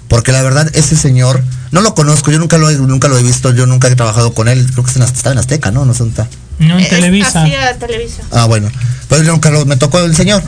Porque 0.09 0.33
la 0.33 0.43
verdad, 0.43 0.69
ese 0.75 0.97
señor, 0.97 1.43
no 1.71 1.83
lo 1.83 1.95
conozco, 1.95 2.33
yo 2.33 2.39
nunca 2.41 2.59
lo 2.59 2.69
he, 2.69 2.75
nunca 2.77 3.07
lo 3.07 3.17
he 3.17 3.23
visto, 3.23 3.55
yo 3.55 3.67
nunca 3.67 3.87
he 3.89 3.95
trabajado 3.95 4.35
con 4.35 4.49
él, 4.49 4.67
creo 4.73 4.83
que 4.85 4.91
está 4.91 5.05
en, 5.05 5.09
está 5.15 5.31
en 5.33 5.39
Azteca, 5.39 5.71
¿no? 5.71 5.85
No 5.85 5.93
sé 5.95 6.01
dónde 6.01 6.23
está. 6.23 6.37
No 6.61 6.79
en 6.79 6.85
Es- 6.85 6.89
Televisa. 6.91 7.43
a. 8.31 8.43
Ah, 8.43 8.47
bueno. 8.47 8.71
Pero 9.09 9.23
yo 9.25 9.33
nunca 9.33 9.51
lo, 9.51 9.67
me 9.67 9.77
tocó 9.77 9.99
el 9.99 10.15
señor. 10.15 10.43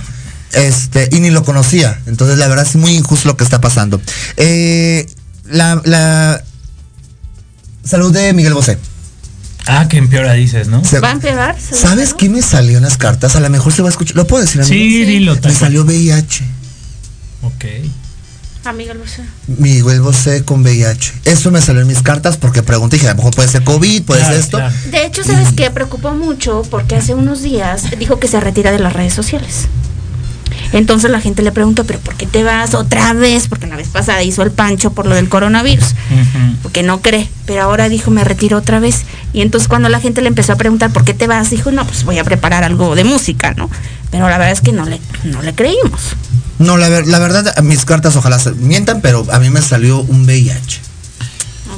Este, 0.53 1.09
y 1.11 1.19
ni 1.21 1.31
lo 1.31 1.43
conocía. 1.45 1.99
Entonces, 2.07 2.39
la 2.39 2.47
verdad 2.47 2.67
es 2.67 2.77
muy 2.77 2.95
injusto 2.95 3.27
lo 3.29 3.37
que 3.37 3.43
está 3.45 3.61
pasando. 3.61 4.01
Eh, 4.37 5.07
la, 5.47 5.81
la 5.85 6.43
salud 7.85 8.13
de 8.13 8.33
Miguel 8.33 8.55
Bosé. 8.55 8.79
Ah, 9.67 9.87
que 9.89 9.97
empeora 9.97 10.33
dices, 10.35 10.69
¿no? 10.69 10.85
Se- 10.85 11.01
¿Va 11.01 11.09
a 11.11 11.13
empeorar? 11.13 11.57
¿Sabes 11.61 12.15
qué 12.15 12.29
me 12.29 12.43
salió 12.43 12.79
en 12.79 12.85
las 12.85 12.97
cartas? 12.99 13.37
A 13.37 13.41
lo 13.41 13.49
mejor 13.49 13.73
se 13.73 13.81
va 13.83 13.89
a 13.89 13.91
escuchar. 13.93 14.17
¿Lo 14.17 14.27
puedo 14.27 14.43
decir 14.45 14.61
amigo? 14.61 14.73
Sí, 14.75 15.05
dilo. 15.05 15.37
Me 15.43 15.55
salió 15.55 15.85
VIH. 15.85 16.45
Ok. 17.43 17.65
Amiga 18.65 18.95
Lucia. 18.95 19.25
Miguel 19.59 20.01
Bosé 20.03 20.45
con 20.45 20.63
VIH. 20.63 21.13
Eso 21.25 21.51
me 21.51 21.61
salió 21.61 21.83
en 21.83 21.89
mis 21.89 22.01
cartas 22.03 22.37
porque 22.37 22.63
pregunté, 22.63 22.97
dije, 22.97 23.09
a 23.09 23.11
lo 23.13 23.17
mejor 23.17 23.35
puede 23.35 23.49
ser 23.49 23.65
COVID, 23.65 24.03
puede 24.05 24.21
Claro, 24.21 24.35
ser 24.35 24.45
esto. 24.45 24.59
claro. 24.59 24.75
De 24.91 25.05
hecho, 25.05 25.25
¿sabes 25.25 25.49
qué? 25.57 25.71
Preocupó 25.71 26.13
mucho 26.13 26.63
porque 26.71 26.95
hace 26.95 27.15
unos 27.15 27.43
días 27.43 27.87
dijo 27.99 28.21
que 28.21 28.29
se 28.29 28.39
retira 28.41 28.71
de 28.71 28.79
las 28.79 28.93
redes 28.93 29.15
sociales. 29.15 29.67
Entonces 30.73 31.11
la 31.11 31.21
gente 31.21 31.43
le 31.43 31.53
preguntó, 31.53 31.85
¿pero 31.85 31.99
por 31.99 32.15
qué 32.15 32.27
te 32.27 32.45
vas 32.45 32.75
otra 32.75 33.13
vez? 33.15 33.47
Porque 33.49 33.67
la 33.67 33.77
vez 33.77 33.89
pasada 33.89 34.23
hizo 34.23 34.43
el 34.43 34.53
pancho 34.53 34.93
por 34.93 35.07
lo 35.07 35.15
del 35.15 35.29
coronavirus. 35.29 35.95
Porque 36.63 36.83
no 36.83 37.03
cree. 37.03 37.29
Pero 37.47 37.63
ahora 37.63 37.89
dijo, 37.89 38.11
me 38.11 38.23
retiro 38.25 38.59
otra 38.59 38.79
vez. 38.81 39.03
Y 39.33 39.43
entonces 39.43 39.69
cuando 39.69 39.89
la 39.89 40.01
gente 40.01 40.23
le 40.23 40.29
empezó 40.29 40.53
a 40.53 40.57
preguntar, 40.57 40.91
¿por 40.93 41.05
qué 41.05 41.15
te 41.15 41.27
vas? 41.27 41.51
Dijo, 41.51 41.73
no, 41.73 41.85
pues 41.87 42.05
voy 42.05 42.19
a 42.19 42.25
preparar 42.25 42.65
algo 42.65 42.95
de 42.95 43.05
música, 43.05 43.53
¿no? 43.55 43.69
Pero 44.11 44.29
la 44.31 44.39
verdad 44.39 44.53
es 44.53 44.61
que 44.61 44.73
no 44.73 44.85
le, 44.87 45.01
no 45.25 45.43
le 45.43 45.55
creímos. 45.55 46.17
No, 46.63 46.77
la, 46.77 46.89
ver- 46.89 47.07
la 47.07 47.19
verdad, 47.19 47.57
mis 47.63 47.85
cartas 47.85 48.17
ojalá 48.17 48.39
se 48.39 48.53
mientan, 48.53 49.01
pero 49.01 49.27
a 49.33 49.39
mí 49.39 49.51
me 49.51 49.61
salió 49.63 50.01
un 50.01 50.25
VIH. 50.25 50.81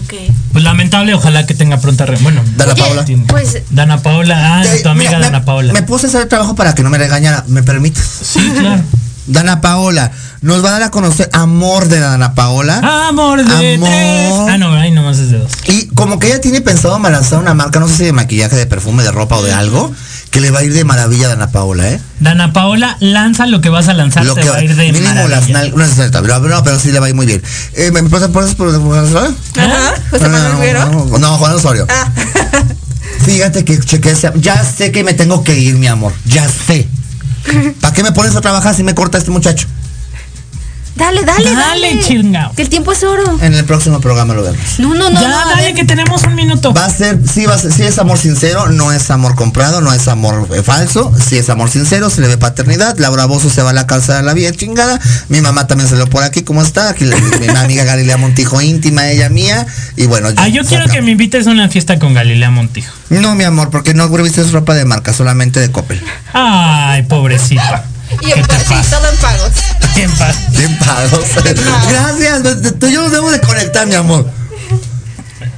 Ok. 0.04 0.14
Pues 0.52 0.64
lamentable, 0.64 1.14
ojalá 1.14 1.46
que 1.46 1.54
tenga 1.54 1.78
pronta 1.80 2.04
re- 2.06 2.18
Bueno, 2.20 2.42
Dana 2.56 2.74
Paola. 2.74 3.04
Pues 3.28 3.58
Dana 3.70 4.02
Paola, 4.02 4.60
ah, 4.60 4.64
tu 4.82 4.88
amiga 4.88 5.10
mira, 5.10 5.18
me- 5.18 5.24
Dana 5.26 5.44
Paola. 5.44 5.72
Me 5.72 5.82
puse 5.82 6.06
a 6.06 6.08
hacer 6.08 6.22
el 6.22 6.28
trabajo 6.28 6.54
para 6.54 6.74
que 6.74 6.82
no 6.82 6.90
me 6.90 6.98
regañara. 6.98 7.44
¿Me 7.48 7.62
permites? 7.62 8.04
Sí, 8.22 8.40
claro. 8.58 8.82
Dana 9.26 9.60
Paola. 9.60 10.10
Nos 10.42 10.62
va 10.62 10.68
a 10.68 10.72
dar 10.72 10.82
a 10.82 10.90
conocer 10.90 11.30
Amor 11.32 11.88
de 11.88 11.98
Dana 12.00 12.34
Paola. 12.34 12.80
Amor 13.08 13.42
de 13.42 13.74
Amor. 13.76 13.88
tres. 13.88 14.32
Ah, 14.50 14.58
no, 14.58 14.74
ahí 14.74 14.90
nomás 14.90 15.18
es 15.18 15.30
de 15.30 15.38
dos. 15.38 15.50
Y 15.68 15.86
como 15.94 16.18
que 16.18 16.26
ella 16.26 16.40
tiene 16.42 16.60
pensado 16.60 16.98
lanzar 16.98 17.38
una 17.38 17.54
marca, 17.54 17.80
no 17.80 17.88
sé 17.88 17.96
si 17.96 18.04
de 18.04 18.12
maquillaje, 18.12 18.54
de 18.56 18.66
perfume, 18.66 19.02
de 19.02 19.10
ropa 19.10 19.36
o 19.36 19.42
de 19.42 19.54
algo, 19.54 19.90
que 20.34 20.40
le 20.40 20.50
va 20.50 20.58
a 20.58 20.62
ir 20.64 20.72
de 20.72 20.82
maravilla 20.82 21.26
a 21.26 21.28
Dana 21.28 21.46
Paola, 21.52 21.88
¿eh? 21.90 22.00
Dana 22.18 22.52
Paola, 22.52 22.96
lanza 22.98 23.46
lo 23.46 23.60
que 23.60 23.68
vas 23.68 23.86
a 23.86 23.94
lanzar, 23.94 24.26
Lo 24.26 24.34
te 24.34 24.40
que 24.40 24.48
va 24.50 24.56
a 24.56 24.64
ir 24.64 24.74
de 24.74 24.90
mínimo 24.92 25.28
las 25.28 25.48
maravilla. 25.48 25.76
no 25.76 25.84
es 25.84 25.94
cierto, 25.94 26.20
pero, 26.22 26.42
pero- 26.42 26.64
pero 26.64 26.80
sí 26.80 26.90
le 26.90 26.98
va 26.98 27.06
a 27.06 27.08
ir 27.08 27.14
muy 27.14 27.24
bien. 27.26 27.40
Eh, 27.74 27.92
¿Me 27.92 28.02
pasas 28.02 28.30
por 28.30 28.42
eso? 28.42 28.56
Por, 28.56 28.76
por- 28.82 28.98
Ajá, 28.98 29.94
José 30.10 30.24
no, 30.24 30.28
Manuel 30.30 30.74
no, 30.74 31.04
no, 31.06 31.18
no, 31.18 31.38
Juan 31.38 31.52
Osorio. 31.54 31.86
Ah. 31.88 32.10
Fíjate 33.24 33.64
que 33.64 33.78
chequé 33.78 34.10
ese- 34.10 34.32
Ya 34.34 34.62
sé 34.64 34.90
que 34.90 35.04
me 35.04 35.14
tengo 35.14 35.44
que 35.44 35.56
ir, 35.56 35.76
mi 35.76 35.86
amor. 35.86 36.12
Ya 36.24 36.48
sé. 36.48 36.88
¿Para 37.80 37.94
qué 37.94 38.02
me 38.02 38.10
pones 38.10 38.34
a 38.34 38.40
trabajar 38.40 38.74
si 38.74 38.82
me 38.82 38.94
corta 38.94 39.18
este 39.18 39.30
muchacho? 39.30 39.68
Dale, 40.96 41.22
dale, 41.24 41.44
dale. 41.50 41.56
Dale, 41.90 42.00
chingao. 42.04 42.52
Que 42.54 42.62
el 42.62 42.68
tiempo 42.68 42.92
es 42.92 43.02
oro. 43.02 43.38
En 43.42 43.52
el 43.54 43.64
próximo 43.64 44.00
programa 44.00 44.32
lo 44.32 44.44
vemos. 44.44 44.60
No, 44.78 44.94
no, 44.94 45.10
no. 45.10 45.20
ya, 45.20 45.28
no, 45.28 45.48
dale, 45.50 45.74
que 45.74 45.84
tenemos 45.84 46.22
un 46.22 46.34
minuto. 46.36 46.72
Va 46.72 46.84
a 46.84 46.90
ser, 46.90 47.18
sí, 47.28 47.46
va 47.46 47.54
a 47.54 47.58
ser, 47.58 47.72
sí 47.72 47.82
es 47.82 47.98
amor 47.98 48.16
sincero, 48.16 48.68
no 48.68 48.92
es 48.92 49.10
amor 49.10 49.34
comprado, 49.34 49.80
no 49.80 49.92
es 49.92 50.06
amor 50.06 50.48
eh, 50.54 50.62
falso, 50.62 51.12
sí 51.18 51.36
es 51.36 51.50
amor 51.50 51.68
sincero, 51.68 52.10
se 52.10 52.20
le 52.20 52.28
ve 52.28 52.38
paternidad, 52.38 52.96
Laura 52.98 53.24
Bozo 53.26 53.50
se 53.50 53.60
va 53.62 53.70
a 53.70 53.72
la 53.72 53.86
casa 53.88 54.16
de 54.18 54.22
la 54.22 54.34
vida 54.34 54.52
chingada, 54.52 55.00
mi 55.28 55.40
mamá 55.40 55.66
también 55.66 55.88
se 55.90 55.96
lo 55.96 56.06
por 56.06 56.22
aquí, 56.22 56.42
¿cómo 56.42 56.62
está? 56.62 56.90
Aquí 56.90 57.04
la- 57.04 57.16
mi 57.16 57.48
amiga 57.48 57.82
Galilea 57.84 58.16
Montijo, 58.16 58.60
íntima 58.60 59.08
ella 59.10 59.28
mía, 59.28 59.66
y 59.96 60.06
bueno, 60.06 60.28
Ah, 60.36 60.46
yo 60.48 60.64
quiero 60.64 60.86
que 60.86 61.02
me 61.02 61.10
invites 61.10 61.46
a 61.48 61.50
una 61.50 61.68
fiesta 61.68 61.98
con 61.98 62.14
Galilea 62.14 62.50
Montijo. 62.50 62.92
No, 63.10 63.34
mi 63.34 63.42
amor, 63.44 63.70
porque 63.70 63.94
no 63.94 64.08
vistes 64.08 64.52
ropa 64.52 64.74
de 64.74 64.84
marca, 64.84 65.12
solamente 65.12 65.58
de 65.58 65.70
Coppel. 65.72 66.00
Ay, 66.32 67.02
pobrecita. 67.02 67.84
Y 68.22 68.32
en 68.32 68.46
pa- 68.46 68.58
sí, 68.58 68.74
todo 68.90 69.08
en 69.10 69.16
pagos. 69.18 69.50
Bien 69.94 70.10
padre. 70.16 70.34
Bien 70.50 70.78
pagos. 70.78 71.24
Gracias, 71.88 72.78
tú 72.78 72.86
y 72.86 72.92
yo 72.92 73.02
nos 73.02 73.10
debemos 73.10 73.32
de 73.32 73.40
conectar, 73.40 73.86
mi 73.86 73.94
amor. 73.94 74.30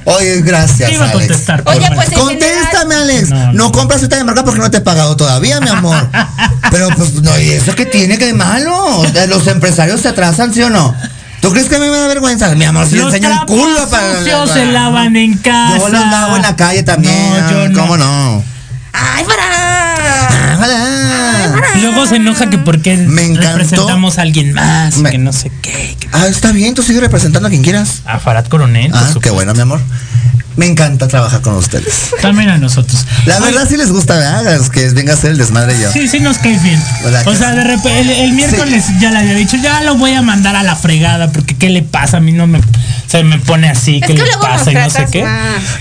Oye, 0.05 0.41
gracias, 0.41 0.87
¿Qué 0.89 0.95
iba 0.95 1.05
a 1.05 1.09
Alex. 1.11 1.27
contestar? 1.27 1.63
Oye, 1.65 1.89
pues 1.93 2.07
en 2.13 2.19
Contéstame, 2.19 2.95
general- 2.95 3.01
Alex. 3.03 3.29
No, 3.29 3.45
No, 3.47 3.53
no. 3.53 3.71
compras 3.73 3.99
ahorita 3.99 4.15
de 4.17 4.23
marca 4.23 4.43
porque 4.45 4.59
no 4.61 4.71
te 4.71 4.77
he 4.77 4.81
pagado 4.81 5.17
todavía, 5.17 5.59
mi 5.59 5.69
amor. 5.69 6.09
Pero 6.71 6.87
pues 6.95 7.13
no, 7.15 7.37
¿y 7.39 7.49
eso 7.51 7.75
qué 7.75 7.85
tiene 7.85 8.17
que 8.17 8.27
de 8.27 8.33
malo? 8.33 9.03
Los 9.27 9.47
empresarios 9.47 9.99
se 10.01 10.07
atrasan, 10.09 10.53
¿sí 10.53 10.61
o 10.63 10.69
no? 10.69 10.95
¿Tú 11.41 11.51
crees 11.51 11.67
que 11.67 11.75
a 11.75 11.79
mí 11.79 11.89
me 11.89 11.97
da 11.97 12.07
vergüenza? 12.07 12.53
Mi 12.55 12.65
amor, 12.65 12.87
si 12.87 12.95
le 12.95 13.01
Los 13.03 13.13
enseño 13.13 13.31
el 13.41 13.45
culo 13.47 13.87
para. 13.89 14.17
sucios 14.19 14.49
se 14.51 14.65
lavan 14.65 15.15
en 15.15 15.37
casa. 15.37 15.77
Yo 15.77 15.89
los 15.89 16.05
lavo 16.07 16.35
en 16.37 16.41
la 16.41 16.55
calle 16.55 16.83
también. 16.83 17.13
No, 17.41 17.51
yo 17.51 17.69
no. 17.69 17.79
¿Cómo 17.81 17.97
no? 17.97 18.43
¡Ay, 18.99 19.23
para! 19.25 19.43
Ah, 20.29 20.57
hola. 20.63 21.67
Y 21.75 21.81
luego 21.81 22.05
se 22.07 22.15
enoja 22.17 22.49
que 22.49 22.57
porque 22.57 22.97
Me 22.97 23.23
encantó. 23.25 23.49
representamos 23.57 24.17
a 24.17 24.21
alguien 24.23 24.53
más, 24.53 24.97
Me- 24.97 25.11
que 25.11 25.17
no 25.17 25.31
sé 25.33 25.51
qué. 25.61 25.95
que- 25.99 26.07
Ah, 26.11 26.27
está 26.27 26.51
bien, 26.51 26.73
tú 26.73 26.81
sigues 26.83 27.01
representando 27.01 27.47
a 27.47 27.49
quien 27.49 27.63
quieras. 27.63 28.01
A 28.05 28.19
Farad 28.19 28.45
Coronel. 28.47 28.91
por 28.91 28.99
Ah, 28.99 29.13
qué 29.21 29.29
bueno, 29.29 29.53
mi 29.53 29.61
amor. 29.61 29.81
Me 30.57 30.65
encanta 30.65 31.07
trabajar 31.07 31.41
con 31.41 31.55
ustedes. 31.55 32.11
También 32.21 32.49
a 32.49 32.57
nosotros. 32.57 33.05
La 33.25 33.37
Oye, 33.37 33.45
verdad 33.45 33.67
sí 33.69 33.77
les 33.77 33.91
gusta, 33.91 34.15
¿verdad? 34.15 34.55
Es 34.55 34.69
que 34.69 34.89
venga 34.89 35.13
a 35.13 35.15
hacer 35.15 35.31
el 35.31 35.37
desmadre 35.37 35.79
yo. 35.79 35.91
Sí, 35.91 36.07
sí 36.07 36.19
nos 36.19 36.39
caes 36.39 36.63
bien. 36.63 36.81
¿Verdad 37.03 37.27
O 37.27 37.35
sea, 37.35 37.53
de 37.53 37.63
repente, 37.63 37.99
el, 37.99 38.09
el 38.09 38.33
miércoles 38.33 38.85
ya 38.99 39.11
le 39.11 39.19
había 39.19 39.35
dicho, 39.35 39.55
ya 39.57 39.81
lo 39.81 39.95
voy 39.95 40.13
a 40.13 40.21
mandar 40.23 40.55
a 40.55 40.63
la 40.63 40.75
fregada, 40.75 41.31
porque 41.31 41.55
¿qué 41.55 41.69
le 41.69 41.83
pasa? 41.83 42.17
A 42.17 42.19
mí 42.19 42.31
no 42.31 42.47
me, 42.47 42.59
se 43.07 43.23
me 43.23 43.37
pone 43.39 43.69
así, 43.69 43.99
Es 44.01 44.07
¿qué 44.07 44.15
que 44.15 44.23
le 44.23 44.37
pasa? 44.41 44.71
Y 44.71 44.75
no 44.75 44.89
sé 44.89 45.05
qué. 45.11 45.25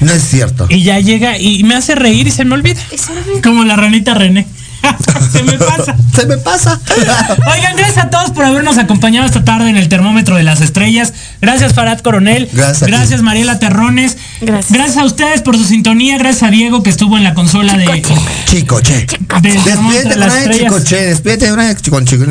No 0.01 0.13
es 0.13 0.23
cierto. 0.23 0.67
Y 0.69 0.83
ya 0.83 1.01
llega 1.01 1.39
y 1.39 1.65
me 1.65 1.75
hace 1.75 1.95
reír 1.95 2.27
y 2.27 2.31
se 2.31 2.45
me 2.45 2.55
olvida. 2.55 2.81
Se 2.91 3.41
Como 3.41 3.65
la 3.65 3.77
ranita 3.77 4.15
René. 4.15 4.47
se 5.33 5.43
me 5.43 5.59
pasa. 5.59 5.97
Se 6.15 6.27
me 6.27 6.37
pasa. 6.39 6.81
Oigan, 7.53 7.77
gracias 7.77 8.05
a 8.05 8.11
todos 8.11 8.31
por 8.31 8.45
habernos 8.45 8.79
acompañado 8.79 9.27
esta 9.27 9.45
tarde 9.45 9.71
en 9.71 9.77
el 9.77 9.89
termómetro 9.89 10.37
de 10.37 10.43
las 10.43 10.61
estrellas. 10.61 11.13
Gracias, 11.41 11.75
Farad 11.75 12.01
Coronel. 12.01 12.49
Gracias. 12.53 12.89
Gracias, 12.89 13.23
Mariela 13.23 13.59
Terrones. 13.59 14.17
Gracias. 14.41 14.73
Gracias 14.73 14.99
a 14.99 15.05
ustedes 15.05 15.43
por 15.43 15.57
su 15.57 15.65
sintonía. 15.65 16.19
Gracias 16.19 16.45
a 16.45 16.51
Diego 16.51 16.83
que 16.83 16.91
estuvo 16.91 17.17
en 17.17 17.25
la 17.25 17.35
consola 17.35 17.77
de, 17.77 18.03
Chico, 18.47 18.81
che. 18.81 19.07
Despídete 19.41 20.09
de 20.09 20.17
las 20.17 20.35
estrellas. 20.35 20.75
chico, 20.75 20.85
che. 20.85 21.07
Despídete 21.07 21.47
de 21.47 21.53
una 21.53 21.77
chico, 21.77 22.01
chico. 22.03 22.25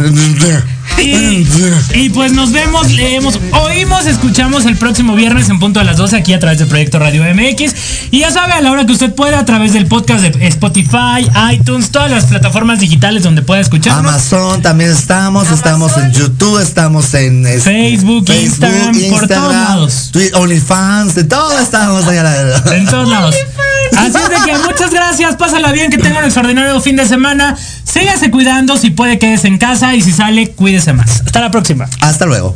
Y, 1.01 1.45
y 1.93 2.10
pues 2.10 2.32
nos 2.32 2.53
vemos, 2.53 2.91
leemos, 2.91 3.38
oímos, 3.51 4.06
escuchamos 4.06 4.66
el 4.66 4.78
próximo 4.78 5.16
viernes 5.16 5.49
en 5.49 5.60
punto 5.60 5.82
a 5.82 5.84
las 5.84 5.97
12 5.97 6.16
aquí 6.16 6.32
a 6.32 6.39
través 6.39 6.60
de 6.60 6.66
Proyecto 6.68 6.99
Radio 6.99 7.24
MX. 7.24 7.76
Y 8.12 8.20
ya 8.20 8.32
sabe, 8.32 8.53
a 8.53 8.62
la 8.62 8.72
hora 8.72 8.86
que 8.86 8.93
usted 8.93 9.14
pueda, 9.14 9.39
a 9.39 9.45
través 9.45 9.74
del 9.74 9.88
podcast 9.88 10.24
de 10.24 10.47
Spotify, 10.47 11.28
iTunes, 11.51 11.91
todas 11.91 12.10
las 12.10 12.26
plataformas 12.26 12.45
digitales 12.80 13.24
donde 13.24 13.41
pueda 13.41 13.62
escucharnos. 13.62 14.12
Amazon 14.12 14.62
también 14.62 14.91
estamos, 14.91 15.50
estamos 15.52 15.96
en 15.98 16.12
YouTube, 16.12 16.60
estamos 16.62 17.14
en 17.14 17.46
este, 17.46 17.62
Facebook, 17.62 18.26
Instagram, 18.30 18.96
por 19.10 19.28
todos 19.28 19.54
lados. 19.54 20.10
Twitter, 20.12 20.36
OnlyFans, 20.36 21.16
de 21.16 21.24
todo 21.24 21.58
estamos 21.60 22.06
allá. 22.08 22.24
la- 22.24 22.76
En 22.76 22.86
todos 22.86 23.10
lados. 23.10 23.36
Así 23.98 24.18
es 24.18 24.30
de 24.30 24.36
que 24.52 24.58
muchas 24.60 24.91
gracias, 24.91 25.36
pásala 25.36 25.72
bien, 25.72 25.89
que 25.91 25.98
tenga 25.98 26.20
un 26.20 26.26
extraordinario 26.26 26.80
fin 26.82 26.96
de 26.96 27.08
semana. 27.08 27.56
Sígase 27.84 28.32
cuidando, 28.32 28.78
si 28.78 28.89
puede 28.89 29.20
quédese 29.20 29.48
en 29.48 29.58
casa 29.58 29.96
y 29.96 30.02
si 30.02 30.12
sale, 30.12 30.52
cuídese 30.52 30.93
más. 30.93 31.22
Hasta 31.26 31.39
la 31.41 31.52
próxima. 31.52 31.88
Hasta 32.02 32.26
luego. 32.26 32.56